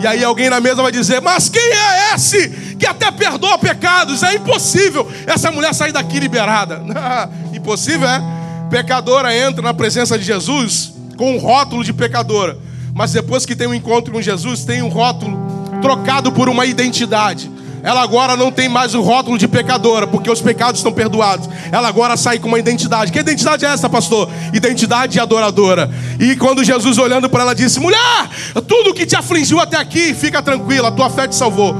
E 0.00 0.06
aí 0.06 0.24
alguém 0.24 0.48
na 0.48 0.60
mesa 0.60 0.82
vai 0.82 0.90
dizer: 0.90 1.20
Mas 1.20 1.48
quem 1.48 1.62
é 1.62 2.14
esse 2.14 2.48
que 2.78 2.86
até 2.86 3.10
perdoa 3.10 3.58
pecados? 3.58 4.22
É 4.22 4.34
impossível 4.34 5.10
essa 5.26 5.50
mulher 5.50 5.74
sair 5.74 5.92
daqui 5.92 6.18
liberada. 6.18 6.82
impossível 7.52 8.08
é? 8.08 8.22
Pecadora 8.70 9.36
entra 9.36 9.60
na 9.60 9.74
presença 9.74 10.18
de 10.18 10.24
Jesus 10.24 10.92
com 11.16 11.34
um 11.34 11.38
rótulo 11.38 11.84
de 11.84 11.92
pecadora. 11.92 12.56
Mas 12.94 13.12
depois 13.12 13.44
que 13.44 13.54
tem 13.54 13.66
um 13.66 13.74
encontro 13.74 14.12
com 14.12 14.22
Jesus, 14.22 14.64
tem 14.64 14.82
um 14.82 14.88
rótulo 14.88 15.38
trocado 15.82 16.32
por 16.32 16.48
uma 16.48 16.66
identidade 16.66 17.50
ela 17.82 18.02
agora 18.02 18.36
não 18.36 18.50
tem 18.52 18.68
mais 18.68 18.94
o 18.94 19.00
rótulo 19.00 19.38
de 19.38 19.48
pecadora, 19.48 20.06
porque 20.06 20.30
os 20.30 20.40
pecados 20.40 20.80
estão 20.80 20.92
perdoados. 20.92 21.48
Ela 21.72 21.88
agora 21.88 22.16
sai 22.16 22.38
com 22.38 22.48
uma 22.48 22.58
identidade. 22.58 23.12
Que 23.12 23.18
identidade 23.18 23.64
é 23.64 23.68
essa, 23.68 23.88
pastor? 23.88 24.28
Identidade 24.52 25.12
de 25.14 25.20
adoradora. 25.20 25.90
E 26.18 26.36
quando 26.36 26.64
Jesus 26.64 26.98
olhando 26.98 27.28
para 27.28 27.42
ela 27.42 27.54
disse: 27.54 27.80
Mulher, 27.80 28.28
tudo 28.66 28.94
que 28.94 29.06
te 29.06 29.16
afligiu 29.16 29.60
até 29.60 29.76
aqui, 29.76 30.14
fica 30.14 30.42
tranquila, 30.42 30.88
a 30.88 30.92
tua 30.92 31.08
fé 31.08 31.26
te 31.26 31.34
salvou. 31.34 31.74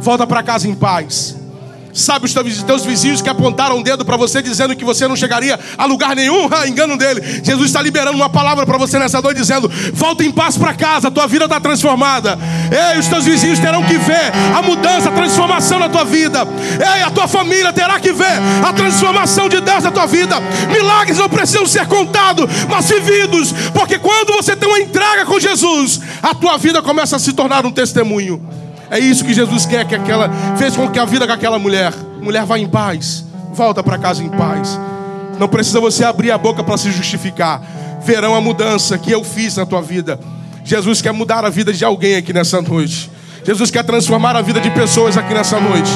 Volta 0.00 0.26
para 0.26 0.42
casa 0.42 0.68
em 0.68 0.74
paz. 0.74 1.39
Sabe 1.92 2.26
os 2.26 2.62
teus 2.62 2.84
vizinhos 2.84 3.20
que 3.20 3.28
apontaram 3.28 3.78
o 3.78 3.82
dedo 3.82 4.04
para 4.04 4.16
você 4.16 4.40
dizendo 4.40 4.76
que 4.76 4.84
você 4.84 5.08
não 5.08 5.16
chegaria 5.16 5.58
a 5.76 5.84
lugar 5.86 6.14
nenhum? 6.14 6.48
Ah, 6.52 6.66
engano 6.68 6.96
dele. 6.96 7.20
Jesus 7.42 7.66
está 7.66 7.82
liberando 7.82 8.16
uma 8.16 8.28
palavra 8.28 8.64
para 8.64 8.78
você 8.78 8.98
nessa 8.98 9.20
noite 9.20 9.38
dizendo: 9.38 9.70
volta 9.92 10.24
em 10.24 10.30
paz 10.30 10.56
para 10.56 10.72
casa, 10.74 11.08
a 11.08 11.10
tua 11.10 11.26
vida 11.26 11.44
está 11.44 11.60
transformada. 11.60 12.38
Ei, 12.70 12.98
os 12.98 13.08
teus 13.08 13.24
vizinhos 13.24 13.58
terão 13.58 13.82
que 13.82 13.98
ver 13.98 14.32
a 14.56 14.62
mudança, 14.62 15.08
a 15.08 15.12
transformação 15.12 15.78
na 15.78 15.88
tua 15.88 16.04
vida. 16.04 16.46
Ei, 16.96 17.02
a 17.02 17.10
tua 17.10 17.26
família 17.26 17.72
terá 17.72 17.98
que 17.98 18.12
ver 18.12 18.38
a 18.64 18.72
transformação 18.72 19.48
de 19.48 19.60
Deus 19.60 19.84
na 19.84 19.90
tua 19.90 20.06
vida. 20.06 20.36
Milagres 20.72 21.18
não 21.18 21.28
precisam 21.28 21.66
ser 21.66 21.86
contados, 21.86 22.46
mas 22.68 22.88
vividos, 22.88 23.52
porque 23.74 23.98
quando 23.98 24.32
você 24.32 24.54
tem 24.54 24.68
uma 24.68 24.80
entrega 24.80 25.24
com 25.26 25.40
Jesus, 25.40 26.00
a 26.22 26.34
tua 26.34 26.56
vida 26.56 26.80
começa 26.82 27.16
a 27.16 27.18
se 27.18 27.32
tornar 27.32 27.66
um 27.66 27.72
testemunho. 27.72 28.40
É 28.90 28.98
isso 28.98 29.24
que 29.24 29.32
Jesus 29.32 29.66
quer 29.66 29.86
que 29.86 29.94
aquela 29.94 30.28
fez 30.56 30.76
com 30.76 30.88
que 30.90 30.98
a 30.98 31.04
vida 31.04 31.26
daquela 31.26 31.58
mulher, 31.58 31.92
mulher 32.20 32.44
vá 32.44 32.58
em 32.58 32.68
paz, 32.68 33.24
volta 33.52 33.82
para 33.82 33.96
casa 33.98 34.22
em 34.22 34.28
paz. 34.28 34.78
Não 35.38 35.48
precisa 35.48 35.80
você 35.80 36.04
abrir 36.04 36.30
a 36.30 36.36
boca 36.36 36.62
para 36.62 36.76
se 36.76 36.90
justificar. 36.90 37.62
Verão 38.02 38.34
a 38.34 38.40
mudança 38.40 38.98
que 38.98 39.10
eu 39.10 39.22
fiz 39.22 39.56
na 39.56 39.64
tua 39.64 39.80
vida. 39.80 40.18
Jesus 40.64 41.00
quer 41.00 41.12
mudar 41.12 41.44
a 41.44 41.50
vida 41.50 41.72
de 41.72 41.84
alguém 41.84 42.16
aqui 42.16 42.32
nessa 42.32 42.60
noite. 42.60 43.10
Jesus 43.44 43.70
quer 43.70 43.84
transformar 43.84 44.36
a 44.36 44.42
vida 44.42 44.60
de 44.60 44.70
pessoas 44.70 45.16
aqui 45.16 45.32
nessa 45.32 45.58
noite. 45.58 45.90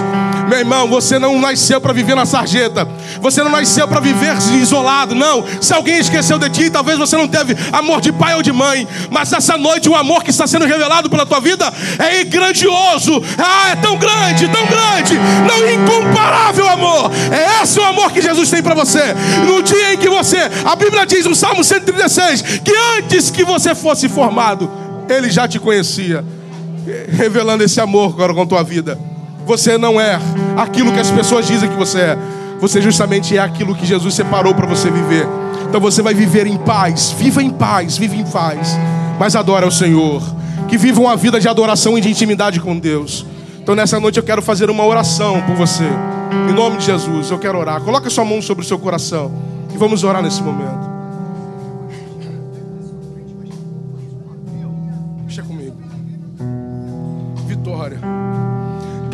Meu 0.48 0.58
irmão, 0.58 0.88
você 0.88 1.18
não 1.18 1.40
nasceu 1.40 1.80
para 1.80 1.92
viver 1.92 2.14
na 2.14 2.26
sarjeta. 2.26 2.86
Você 3.20 3.42
não 3.42 3.50
nasceu 3.50 3.88
para 3.88 4.00
viver 4.00 4.36
isolado. 4.60 5.14
Não. 5.14 5.44
Se 5.60 5.72
alguém 5.72 5.98
esqueceu 5.98 6.38
de 6.38 6.48
ti, 6.50 6.70
talvez 6.70 6.98
você 6.98 7.16
não 7.16 7.26
teve 7.26 7.56
amor 7.72 8.00
de 8.00 8.12
pai 8.12 8.34
ou 8.34 8.42
de 8.42 8.52
mãe. 8.52 8.86
Mas 9.10 9.32
essa 9.32 9.56
noite 9.56 9.88
o 9.88 9.94
amor 9.94 10.22
que 10.22 10.30
está 10.30 10.46
sendo 10.46 10.66
revelado 10.66 11.08
pela 11.08 11.26
tua 11.26 11.40
vida 11.40 11.72
é 11.98 12.24
grandioso. 12.24 13.22
Ah, 13.38 13.70
é 13.70 13.76
tão 13.76 13.96
grande, 13.96 14.48
tão 14.48 14.66
grande. 14.66 15.18
Não 15.48 15.70
incomparável 15.70 16.68
amor. 16.68 17.10
É 17.30 17.62
esse 17.62 17.78
o 17.78 17.84
amor 17.84 18.12
que 18.12 18.20
Jesus 18.20 18.50
tem 18.50 18.62
para 18.62 18.74
você. 18.74 19.14
No 19.46 19.62
dia 19.62 19.94
em 19.94 19.96
que 19.96 20.08
você, 20.08 20.38
a 20.64 20.76
Bíblia 20.76 21.06
diz 21.06 21.24
no 21.26 21.34
Salmo 21.34 21.64
136, 21.64 22.42
que 22.64 22.72
antes 22.98 23.30
que 23.30 23.44
você 23.44 23.74
fosse 23.74 24.08
formado, 24.08 24.70
ele 25.08 25.30
já 25.30 25.48
te 25.48 25.58
conhecia 25.58 26.24
revelando 27.10 27.64
esse 27.64 27.80
amor 27.80 28.10
agora 28.10 28.34
com 28.34 28.42
a 28.42 28.46
tua 28.46 28.62
vida. 28.62 28.98
Você 29.44 29.76
não 29.76 30.00
é 30.00 30.18
aquilo 30.56 30.92
que 30.92 31.00
as 31.00 31.10
pessoas 31.10 31.46
dizem 31.46 31.68
que 31.68 31.76
você 31.76 31.98
é. 32.00 32.18
Você 32.60 32.80
justamente 32.80 33.36
é 33.36 33.40
aquilo 33.40 33.74
que 33.74 33.84
Jesus 33.84 34.14
separou 34.14 34.54
para 34.54 34.66
você 34.66 34.90
viver. 34.90 35.26
Então 35.68 35.80
você 35.80 36.00
vai 36.00 36.14
viver 36.14 36.46
em 36.46 36.56
paz. 36.56 37.10
Viva 37.12 37.42
em 37.42 37.50
paz, 37.50 37.98
viva 37.98 38.14
em 38.16 38.24
paz. 38.24 38.76
Mas 39.18 39.36
adora 39.36 39.66
o 39.66 39.72
Senhor. 39.72 40.22
Que 40.68 40.78
viva 40.78 41.00
uma 41.00 41.16
vida 41.16 41.38
de 41.38 41.48
adoração 41.48 41.98
e 41.98 42.00
de 42.00 42.08
intimidade 42.08 42.58
com 42.60 42.78
Deus. 42.78 43.26
Então 43.60 43.74
nessa 43.74 44.00
noite 44.00 44.18
eu 44.18 44.22
quero 44.22 44.40
fazer 44.40 44.70
uma 44.70 44.84
oração 44.84 45.42
por 45.42 45.54
você. 45.56 45.88
Em 46.48 46.52
nome 46.52 46.78
de 46.78 46.86
Jesus, 46.86 47.30
eu 47.30 47.38
quero 47.38 47.58
orar. 47.58 47.80
Coloque 47.80 48.08
a 48.08 48.10
sua 48.10 48.24
mão 48.24 48.40
sobre 48.40 48.64
o 48.64 48.66
seu 48.66 48.78
coração. 48.78 49.30
E 49.74 49.76
vamos 49.76 50.04
orar 50.04 50.22
nesse 50.22 50.42
momento. 50.42 50.83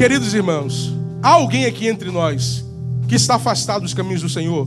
Queridos 0.01 0.32
irmãos, 0.32 0.94
há 1.22 1.28
alguém 1.28 1.66
aqui 1.66 1.86
entre 1.86 2.11
nós 2.11 2.64
que 3.07 3.14
está 3.14 3.34
afastado 3.34 3.82
dos 3.82 3.92
caminhos 3.92 4.22
do 4.22 4.30
Senhor? 4.30 4.66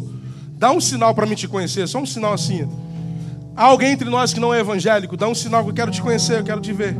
Dá 0.59 0.71
um 0.71 0.79
sinal 0.79 1.15
para 1.15 1.25
mim 1.25 1.34
te 1.34 1.47
conhecer, 1.47 1.88
só 1.88 1.97
um 1.97 2.05
sinal 2.05 2.34
assim. 2.34 2.69
Há 3.55 3.63
alguém 3.63 3.93
entre 3.93 4.07
nós 4.11 4.31
que 4.31 4.39
não 4.39 4.53
é 4.53 4.59
evangélico? 4.59 5.17
Dá 5.17 5.27
um 5.27 5.34
sinal 5.34 5.63
que 5.63 5.71
eu 5.71 5.73
quero 5.73 5.89
te 5.89 6.03
conhecer, 6.03 6.38
eu 6.38 6.43
quero 6.43 6.61
te 6.61 6.71
ver. 6.71 6.95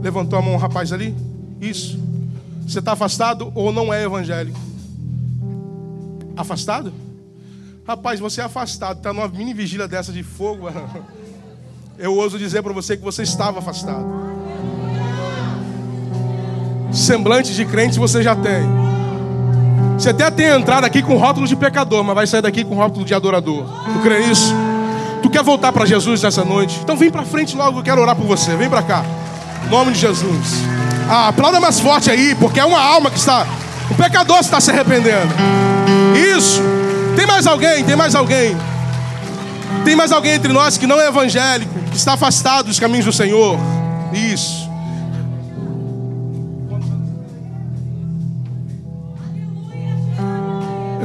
Levantou 0.00 0.38
a 0.38 0.42
mão 0.42 0.54
o 0.54 0.56
rapaz 0.56 0.92
ali? 0.92 1.12
Isso. 1.60 1.98
Você 2.64 2.78
está 2.78 2.92
afastado 2.92 3.50
ou 3.56 3.72
não 3.72 3.92
é 3.92 4.04
evangélico? 4.04 4.60
Afastado? 6.36 6.92
Rapaz, 7.84 8.20
você 8.20 8.40
é 8.40 8.44
afastado, 8.44 8.98
está 8.98 9.12
numa 9.12 9.26
mini 9.26 9.52
vigília 9.52 9.88
dessa 9.88 10.12
de 10.12 10.22
fogo. 10.22 10.68
Eu 11.98 12.14
ouso 12.14 12.38
dizer 12.38 12.62
para 12.62 12.72
você 12.72 12.96
que 12.96 13.02
você 13.02 13.24
estava 13.24 13.58
afastado 13.58 14.33
semblante 16.96 17.52
de 17.54 17.64
crente 17.64 17.98
você 17.98 18.22
já 18.22 18.34
tem. 18.34 18.62
Você 19.98 20.10
até 20.10 20.30
tem 20.30 20.46
entrado 20.46 20.84
aqui 20.84 21.02
com 21.02 21.16
rótulo 21.16 21.46
de 21.46 21.54
pecador, 21.54 22.02
mas 22.02 22.14
vai 22.14 22.26
sair 22.26 22.42
daqui 22.42 22.64
com 22.64 22.74
rótulo 22.74 23.04
de 23.04 23.14
adorador. 23.14 23.64
Tu 23.92 23.98
crê 24.00 24.26
nisso? 24.26 24.54
Tu 25.22 25.30
quer 25.30 25.42
voltar 25.42 25.72
para 25.72 25.86
Jesus 25.86 26.22
nessa 26.22 26.44
noite? 26.44 26.78
Então 26.82 26.96
vem 26.96 27.10
para 27.10 27.24
frente 27.24 27.56
logo, 27.56 27.78
eu 27.78 27.82
quero 27.82 28.00
orar 28.00 28.16
por 28.16 28.26
você. 28.26 28.56
Vem 28.56 28.68
para 28.68 28.82
cá. 28.82 29.04
Em 29.66 29.70
nome 29.70 29.92
de 29.92 29.98
Jesus. 29.98 30.62
Ah, 31.08 31.28
aplauda 31.28 31.60
mais 31.60 31.78
forte 31.80 32.10
aí, 32.10 32.34
porque 32.34 32.58
é 32.58 32.64
uma 32.64 32.80
alma 32.80 33.10
que 33.10 33.18
está. 33.18 33.46
O 33.90 33.94
pecador 33.94 34.38
está 34.38 34.60
se 34.60 34.70
arrependendo. 34.70 35.32
Isso. 36.36 36.62
Tem 37.16 37.26
mais 37.26 37.46
alguém? 37.46 37.84
Tem 37.84 37.96
mais 37.96 38.14
alguém? 38.14 38.56
Tem 39.84 39.94
mais 39.94 40.12
alguém 40.12 40.34
entre 40.34 40.52
nós 40.52 40.76
que 40.76 40.86
não 40.86 41.00
é 41.00 41.08
evangélico, 41.08 41.72
que 41.90 41.96
está 41.96 42.14
afastado 42.14 42.66
dos 42.66 42.80
caminhos 42.80 43.04
do 43.04 43.12
Senhor? 43.12 43.58
Isso. 44.12 44.63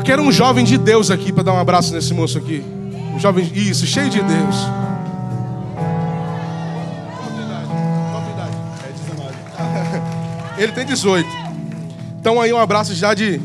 Quero 0.09 0.23
um 0.23 0.31
jovem 0.31 0.65
de 0.65 0.75
Deus 0.75 1.11
aqui 1.11 1.31
para 1.31 1.43
dar 1.43 1.53
um 1.53 1.59
abraço 1.59 1.93
nesse 1.93 2.15
moço 2.15 2.35
aqui. 2.35 2.63
Um 3.13 3.19
jovem, 3.19 3.47
isso, 3.53 3.85
cheio 3.85 4.09
de 4.09 4.19
Deus. 4.19 4.55
Ele 10.57 10.71
tem 10.71 10.83
18. 10.83 11.29
Então 12.19 12.41
aí 12.41 12.51
um 12.51 12.57
abraço 12.57 12.95
já 12.95 13.13
de 13.13 13.39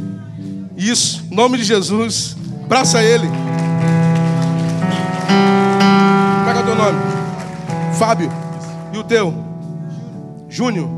isso, 0.74 1.26
nome 1.30 1.58
de 1.58 1.64
Jesus. 1.64 2.34
Abraça 2.64 3.02
ele. 3.02 3.28
Como 6.38 6.48
é 6.48 6.56
é 6.56 6.60
o 6.60 6.64
teu 6.64 6.74
nome? 6.74 6.98
Fábio. 7.98 8.32
E 8.90 8.96
o 8.96 9.04
teu? 9.04 9.34
Júnior. 10.48 10.88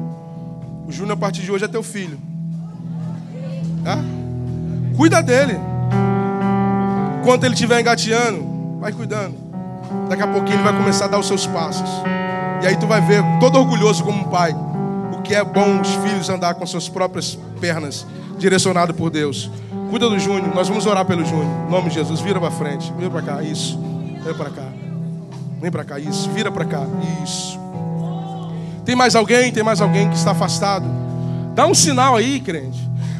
O 0.87 0.93
Júnior 0.93 1.15
a 1.15 1.21
partir 1.21 1.43
de 1.43 1.51
hoje 1.51 1.65
é 1.65 1.69
teu 1.69 1.83
filho. 1.83 2.21
Tá? 3.83 3.99
Cuida 4.97 5.23
dele. 5.23 5.59
Enquanto 7.21 7.45
ele 7.45 7.55
estiver 7.55 7.81
engateando, 7.81 8.79
vai 8.81 8.93
cuidando. 8.93 9.35
Daqui 10.09 10.23
a 10.23 10.27
pouquinho 10.27 10.57
ele 10.57 10.63
vai 10.63 10.77
começar 10.77 11.07
a 11.07 11.09
dar 11.09 11.19
os 11.19 11.27
seus 11.27 11.47
passos. 11.47 11.89
E 12.63 12.67
aí 12.67 12.77
tu 12.77 12.87
vai 12.87 13.01
ver, 13.01 13.23
todo 13.39 13.59
orgulhoso 13.59 14.03
como 14.03 14.21
um 14.21 14.25
pai, 14.25 14.55
o 15.13 15.21
que 15.23 15.35
é 15.35 15.45
bom 15.45 15.81
os 15.81 15.95
filhos 15.97 16.29
andar 16.29 16.55
com 16.55 16.65
suas 16.67 16.89
próprias 16.89 17.39
pernas, 17.61 18.07
direcionado 18.39 18.95
por 18.95 19.11
Deus. 19.11 19.51
Cuida 19.91 20.09
do 20.09 20.19
Júnior, 20.19 20.55
nós 20.55 20.69
vamos 20.69 20.87
orar 20.87 21.05
pelo 21.05 21.25
Júnior. 21.25 21.67
Em 21.67 21.71
nome 21.71 21.89
de 21.89 21.97
Jesus, 21.97 22.21
vira 22.21 22.41
para 22.41 22.51
frente, 22.51 22.93
vira 22.97 23.11
para 23.11 23.23
cá, 23.23 23.43
isso. 23.43 23.79
Vem 24.25 24.35
para 24.35 24.51
cá. 24.51 24.69
Vem 25.61 25.71
para 25.71 25.85
cá, 25.85 25.99
isso. 25.99 26.31
Vira 26.31 26.51
para 26.51 26.65
cá, 26.65 26.83
isso. 27.23 27.59
Tem 28.85 28.97
mais 28.97 29.15
alguém? 29.15 29.53
Tem 29.53 29.63
mais 29.63 29.81
alguém 29.81 30.09
que 30.09 30.17
está 30.17 30.31
afastado? 30.31 30.87
Dá 31.55 31.67
um 31.67 31.75
sinal 31.75 32.17
aí, 32.17 32.41
crente. 32.41 32.79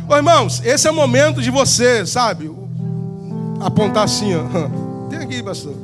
Ô 0.09 0.15
irmãos, 0.15 0.63
esse 0.65 0.87
é 0.87 0.91
o 0.91 0.95
momento 0.95 1.43
de 1.43 1.51
você, 1.51 2.07
sabe? 2.07 2.49
Apontar 3.61 4.05
assim, 4.05 4.35
ó. 4.37 4.45
Tem 5.11 5.19
aqui, 5.19 5.43
pastor. 5.43 5.75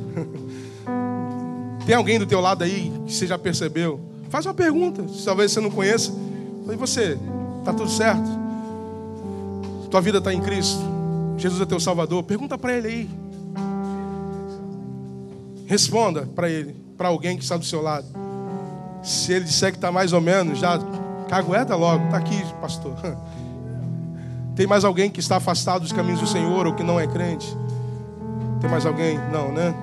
Tem 1.85 1.93
alguém 1.93 2.17
do 2.17 2.25
teu 2.25 2.39
lado 2.39 2.63
aí 2.63 2.93
que 3.05 3.13
você 3.13 3.27
já 3.27 3.37
percebeu? 3.37 3.99
Faz 4.29 4.45
uma 4.45 4.53
pergunta, 4.53 5.03
talvez 5.25 5.51
você 5.51 5.59
não 5.59 5.69
conheça. 5.69 6.13
E 6.71 6.75
você, 6.77 7.19
tá 7.65 7.73
tudo 7.73 7.89
certo? 7.89 8.23
Tua 9.91 9.99
vida 9.99 10.19
está 10.19 10.33
em 10.33 10.39
Cristo. 10.39 10.81
Jesus 11.37 11.61
é 11.61 11.65
teu 11.65 11.79
Salvador. 11.79 12.23
Pergunta 12.23 12.57
para 12.57 12.73
ele 12.73 12.87
aí. 12.87 13.09
Responda 15.65 16.21
para 16.33 16.49
ele, 16.49 16.73
para 16.97 17.09
alguém 17.09 17.35
que 17.35 17.43
está 17.43 17.57
do 17.57 17.65
seu 17.65 17.81
lado. 17.81 18.07
Se 19.03 19.33
ele 19.33 19.43
disser 19.43 19.71
que 19.71 19.77
está 19.77 19.91
mais 19.91 20.13
ou 20.13 20.21
menos, 20.21 20.59
já 20.59 20.79
cagueta 21.27 21.75
logo. 21.75 22.05
Está 22.05 22.17
aqui, 22.17 22.41
pastor. 22.61 22.95
Tem 24.55 24.67
mais 24.67 24.85
alguém 24.85 25.09
que 25.09 25.19
está 25.19 25.37
afastado 25.37 25.81
dos 25.81 25.91
caminhos 25.91 26.19
do 26.19 26.27
Senhor 26.27 26.67
ou 26.67 26.73
que 26.73 26.83
não 26.83 26.99
é 26.99 27.07
crente? 27.07 27.47
Tem 28.61 28.69
mais 28.69 28.85
alguém? 28.85 29.17
Não, 29.31 29.51
né? 29.51 29.73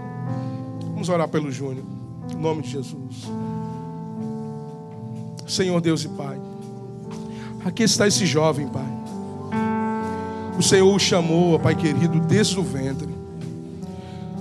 Vamos 0.93 1.09
orar 1.09 1.29
pelo 1.29 1.51
Júnior. 1.51 1.85
Em 2.33 2.37
nome 2.37 2.63
de 2.63 2.71
Jesus. 2.71 3.29
Senhor 5.47 5.81
Deus 5.81 6.05
e 6.05 6.09
Pai. 6.09 6.41
Aqui 7.65 7.83
está 7.83 8.07
esse 8.07 8.25
jovem, 8.25 8.69
Pai. 8.69 8.87
O 10.57 10.63
Senhor 10.63 10.95
o 10.95 10.99
chamou, 10.99 11.59
Pai 11.59 11.75
querido, 11.75 12.21
desde 12.21 12.59
o 12.59 12.63
ventre. 12.63 13.09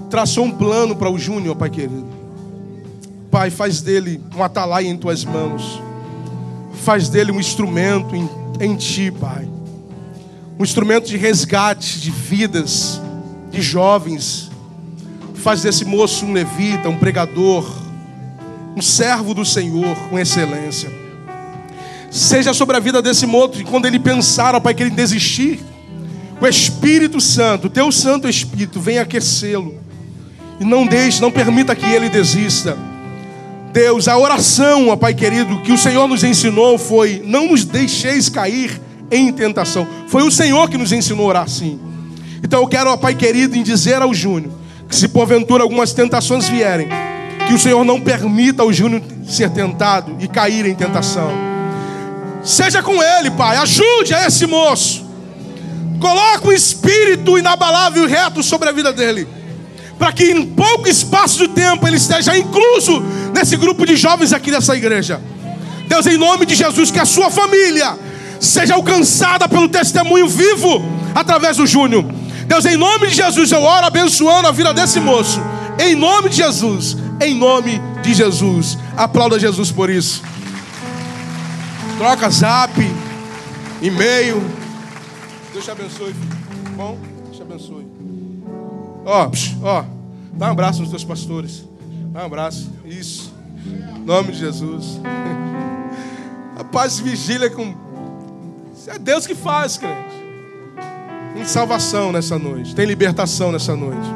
Traçou 0.10 0.46
um 0.46 0.52
plano 0.52 0.96
para 0.96 1.10
o 1.10 1.18
Júnior, 1.18 1.56
Pai 1.56 1.70
querido. 1.70 2.08
Pai, 3.32 3.50
faz 3.50 3.82
dele 3.82 4.24
um 4.36 4.44
atalaia 4.44 4.88
em 4.88 4.98
tuas 4.98 5.26
mãos. 5.26 5.82
Faz 6.74 7.10
dele 7.10 7.32
um 7.32 7.40
instrumento 7.40 8.16
em, 8.16 8.30
em 8.60 8.76
ti, 8.76 9.12
Pai. 9.12 9.48
Um 10.60 10.64
instrumento 10.64 11.08
de 11.08 11.16
resgate 11.16 12.02
de 12.02 12.12
vidas, 12.12 13.00
de 13.50 13.62
jovens. 13.62 14.52
Faz 15.36 15.62
desse 15.62 15.86
moço 15.86 16.26
um 16.26 16.34
levita, 16.34 16.90
um 16.90 16.98
pregador, 16.98 17.66
um 18.76 18.82
servo 18.82 19.34
do 19.34 19.46
Senhor 19.46 19.96
com 20.10 20.20
excelência. 20.20 20.92
Seja 22.12 22.54
sobre 22.54 22.76
a 22.76 22.80
vida 22.82 23.02
desse 23.02 23.26
moço, 23.26 23.62
e 23.62 23.64
quando 23.64 23.86
ele 23.86 23.98
pensar, 24.00 24.54
ó 24.54 24.60
Pai, 24.60 24.74
que 24.74 24.84
ele 24.84 24.90
desistir, 24.90 25.62
o 26.42 26.46
Espírito 26.46 27.22
Santo, 27.22 27.70
teu 27.70 27.90
Santo 27.90 28.28
Espírito, 28.28 28.82
vem 28.82 29.00
aquecê-lo. 29.00 29.82
E 30.60 30.66
não 30.66 30.86
deixe, 30.86 31.22
não 31.22 31.32
permita 31.32 31.74
que 31.74 31.86
ele 31.86 32.10
desista. 32.10 32.78
Deus, 33.72 34.10
a 34.10 34.18
oração, 34.18 34.90
ó 34.90 34.98
Pai 34.98 35.14
querido, 35.14 35.62
que 35.62 35.72
o 35.72 35.78
Senhor 35.78 36.06
nos 36.06 36.22
ensinou 36.22 36.78
foi: 36.78 37.24
não 37.26 37.48
nos 37.48 37.64
deixeis 37.64 38.28
cair 38.28 38.89
em 39.12 39.32
tentação. 39.32 39.88
Foi 40.08 40.24
o 40.24 40.32
Senhor 40.32 40.70
que 40.70 40.78
nos 40.78 40.92
ensinou 40.92 41.26
a 41.26 41.30
orar 41.30 41.44
assim. 41.44 41.80
Então 42.44 42.62
eu 42.62 42.68
quero, 42.68 42.90
ó 42.90 42.98
Pai 42.98 43.16
querido, 43.16 43.56
em 43.56 43.64
dizer 43.64 44.02
ao 44.02 44.14
Júnior 44.14 44.52
que 44.88 44.96
se 44.96 45.08
porventura 45.08 45.64
algumas 45.64 45.94
tentações 45.94 46.50
vierem, 46.50 46.88
que 47.48 47.54
o 47.54 47.60
Senhor 47.60 47.84
não 47.84 48.02
permita 48.02 48.64
ao 48.64 48.74
Júnior 48.74 49.02
ser 49.28 49.50
tentado 49.52 50.16
e 50.20 50.28
cair 50.28 50.66
em 50.66 50.74
tentação. 50.74 51.32
Seja 52.44 52.82
com 52.82 53.02
ele, 53.04 53.30
Pai, 53.32 53.58
ajude 53.58 54.14
a 54.14 54.26
esse 54.26 54.48
moço. 54.48 55.08
Coloca 56.00 56.48
um 56.48 56.52
espírito 56.52 57.38
inabalável 57.38 58.08
e 58.08 58.08
reto 58.08 58.42
sobre 58.42 58.70
a 58.70 58.72
vida 58.72 58.94
dele. 58.94 59.28
Para 59.98 60.14
que 60.14 60.32
em 60.32 60.46
pouco 60.46 60.88
espaço 60.88 61.40
de 61.40 61.50
tempo 61.50 61.86
ele 61.86 61.98
esteja 61.98 62.38
incluso 62.38 63.02
nesse 63.34 63.58
grupo 63.58 63.86
de 63.86 63.98
jovens 63.98 64.32
aqui 64.32 64.50
dessa 64.50 64.76
igreja. 64.76 65.22
Deus, 65.88 66.06
em 66.08 66.18
nome 66.18 66.46
de 66.46 66.56
Jesus, 66.56 66.90
que 66.90 67.00
a 67.00 67.06
sua 67.06 67.30
família 67.30 67.98
seja 68.40 68.76
alcançada 68.76 69.48
pelo 69.48 69.70
testemunho 69.70 70.28
vivo 70.28 70.82
através 71.14 71.58
do 71.58 71.68
Júnior. 71.68 72.06
Deus, 72.48 72.66
em 72.66 72.78
nome 72.78 73.08
de 73.08 73.16
Jesus, 73.16 73.52
eu 73.52 73.62
oro 73.62 73.86
abençoando 73.86 74.48
a 74.48 74.52
vida 74.52 74.74
desse 74.74 75.00
moço. 75.00 75.40
Em 75.80 75.96
nome 75.96 76.30
de 76.30 76.38
Jesus. 76.38 76.98
Em 77.22 77.36
nome 77.36 77.80
de 78.02 78.14
Jesus. 78.14 78.78
Aplauda 78.98 79.40
Jesus 79.40 79.72
por 79.72 79.90
isso. 79.90 80.24
Troca 81.98 82.30
zap, 82.30 82.72
e-mail. 83.82 84.42
Deus 85.54 85.66
te 85.66 85.72
abençoe, 85.72 86.14
filho. 86.14 86.40
Bom, 86.76 86.98
Deus 87.26 87.36
te 87.36 87.42
abençoe. 87.42 87.86
Ó, 89.06 89.30
ó, 89.64 89.84
dá 90.34 90.48
um 90.48 90.52
abraço 90.52 90.82
nos 90.82 90.90
teus 90.90 91.04
pastores. 91.04 91.66
Dá 92.12 92.22
um 92.22 92.26
abraço. 92.26 92.72
Isso. 92.86 93.34
Em 93.96 94.00
nome 94.06 94.32
de 94.32 94.40
Jesus. 94.40 95.00
Rapaz, 96.58 97.00
vigília 97.00 97.50
com. 97.50 97.89
É 98.90 99.00
Deus 99.00 99.26
que 99.26 99.36
faz, 99.36 99.78
crente. 99.78 100.20
Tem 101.34 101.46
salvação 101.46 102.12
nessa 102.12 102.38
noite. 102.38 102.76
Tem 102.76 102.86
libertação 102.86 103.52
nessa 103.52 103.76
noite. 103.76 104.08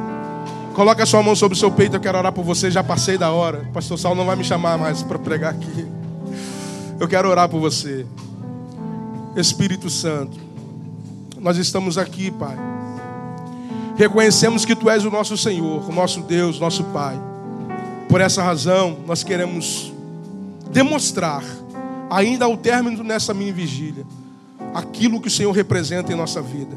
Coloca 0.73 1.03
a 1.03 1.05
sua 1.05 1.21
mão 1.23 1.35
sobre 1.35 1.55
o 1.55 1.59
seu 1.59 1.71
peito. 1.71 1.95
Eu 1.95 2.01
quero 2.01 2.17
orar 2.17 2.33
por 2.33 2.43
você. 2.43 2.69
Já 2.69 2.83
passei 2.83 3.17
da 3.17 3.31
hora. 3.31 3.67
O 3.69 3.71
pastor 3.71 3.97
Saulo 3.97 4.17
não 4.17 4.25
vai 4.25 4.35
me 4.35 4.43
chamar 4.43 4.77
mais 4.77 5.03
para 5.03 5.19
pregar 5.19 5.53
aqui. 5.53 5.87
Eu 6.99 7.07
quero 7.07 7.29
orar 7.29 7.47
por 7.47 7.59
você. 7.59 8.05
Espírito 9.35 9.89
Santo 9.89 10.53
nós 11.43 11.57
estamos 11.57 11.97
aqui, 11.97 12.31
Pai. 12.31 12.55
Reconhecemos 13.97 14.63
que 14.63 14.73
Tu 14.73 14.89
és 14.89 15.03
o 15.03 15.11
nosso 15.11 15.35
Senhor, 15.35 15.87
o 15.87 15.91
nosso 15.91 16.21
Deus, 16.21 16.57
nosso 16.57 16.85
Pai. 16.85 17.19
Por 18.07 18.21
essa 18.21 18.41
razão, 18.41 18.99
nós 19.05 19.25
queremos 19.25 19.91
demonstrar, 20.71 21.43
ainda 22.09 22.45
ao 22.45 22.55
término 22.55 23.03
dessa 23.03 23.33
minha 23.33 23.51
vigília, 23.51 24.05
aquilo 24.73 25.21
que 25.21 25.27
o 25.27 25.31
Senhor 25.31 25.51
representa 25.51 26.11
em 26.11 26.15
nossa 26.15 26.41
vida. 26.41 26.75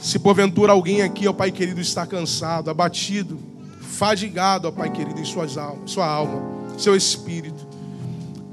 Se 0.00 0.18
porventura 0.18 0.72
alguém 0.72 1.02
aqui, 1.02 1.28
ó 1.28 1.32
Pai 1.32 1.52
querido, 1.52 1.80
está 1.80 2.04
cansado, 2.04 2.68
abatido, 2.70 3.38
fadigado, 3.80 4.66
ó 4.68 4.72
Pai 4.72 4.90
querido, 4.90 5.20
em 5.20 5.24
suas 5.24 5.56
almas, 5.56 5.90
sua 5.90 6.06
alma, 6.06 6.42
seu 6.76 6.96
espírito, 6.96 7.66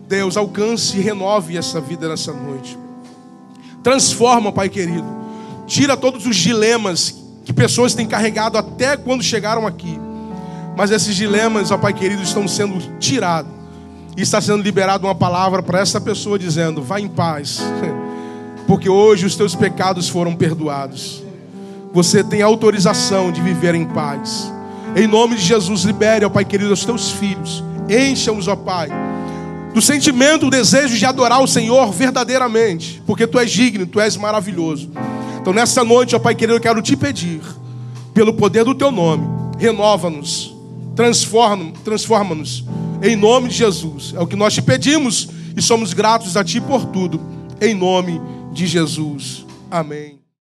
Deus, 0.07 0.37
alcance 0.37 0.97
e 0.97 1.01
renove 1.01 1.57
essa 1.57 1.81
vida 1.81 2.07
nessa 2.07 2.33
noite. 2.33 2.77
Transforma, 3.83 4.51
Pai 4.51 4.69
querido, 4.69 5.07
tira 5.65 5.97
todos 5.97 6.25
os 6.25 6.35
dilemas 6.35 7.15
que 7.45 7.53
pessoas 7.53 7.95
têm 7.95 8.07
carregado 8.07 8.57
até 8.57 8.95
quando 8.95 9.23
chegaram 9.23 9.65
aqui. 9.65 9.99
Mas 10.77 10.91
esses 10.91 11.15
dilemas, 11.15 11.71
ó 11.71 11.77
Pai 11.77 11.93
querido, 11.93 12.21
estão 12.21 12.47
sendo 12.47 12.99
tirados. 12.99 13.51
E 14.15 14.21
está 14.21 14.41
sendo 14.41 14.61
liberada 14.61 15.05
uma 15.05 15.15
palavra 15.15 15.63
para 15.63 15.79
essa 15.79 15.99
pessoa 15.99 16.37
dizendo: 16.37 16.81
vá 16.81 16.99
em 16.99 17.07
paz. 17.07 17.59
porque 18.69 18.87
hoje 18.87 19.25
os 19.25 19.35
teus 19.35 19.55
pecados 19.55 20.07
foram 20.07 20.35
perdoados. 20.35 21.23
Você 21.91 22.23
tem 22.23 22.43
autorização 22.43 23.31
de 23.31 23.41
viver 23.41 23.73
em 23.73 23.83
paz. 23.83 24.53
Em 24.95 25.07
nome 25.07 25.37
de 25.37 25.41
Jesus, 25.41 25.85
libere, 25.85 26.23
ó 26.23 26.29
Pai 26.29 26.45
querido, 26.45 26.71
os 26.71 26.85
teus 26.85 27.09
filhos. 27.09 27.63
Encha-os, 27.89 28.47
ó 28.47 28.55
Pai, 28.55 28.89
do 29.73 29.81
sentimento, 29.81 30.41
do 30.41 30.51
desejo 30.51 30.95
de 30.95 31.03
adorar 31.03 31.41
o 31.41 31.47
Senhor 31.47 31.91
verdadeiramente, 31.91 33.01
porque 33.07 33.25
Tu 33.25 33.39
és 33.39 33.49
digno, 33.49 33.87
Tu 33.87 33.99
és 33.99 34.15
maravilhoso. 34.15 34.91
Então, 35.41 35.51
nessa 35.51 35.83
noite, 35.83 36.15
ó 36.15 36.19
Pai 36.19 36.35
querido, 36.35 36.57
eu 36.57 36.61
quero 36.61 36.79
te 36.79 36.95
pedir, 36.95 37.41
pelo 38.13 38.35
poder 38.35 38.65
do 38.65 38.75
Teu 38.75 38.91
nome, 38.91 39.27
renova-nos, 39.57 40.55
transforma-nos, 40.95 41.79
transforma-nos, 41.79 42.63
em 43.01 43.15
nome 43.15 43.49
de 43.49 43.55
Jesus. 43.55 44.13
É 44.15 44.19
o 44.19 44.27
que 44.27 44.35
nós 44.35 44.53
te 44.53 44.61
pedimos 44.61 45.27
e 45.57 45.61
somos 45.63 45.91
gratos 45.91 46.37
a 46.37 46.43
Ti 46.43 46.61
por 46.61 46.85
tudo, 46.85 47.19
em 47.59 47.73
nome 47.73 48.21
de 48.59 48.67
Jesus. 48.67 49.45
Amém. 49.71 50.18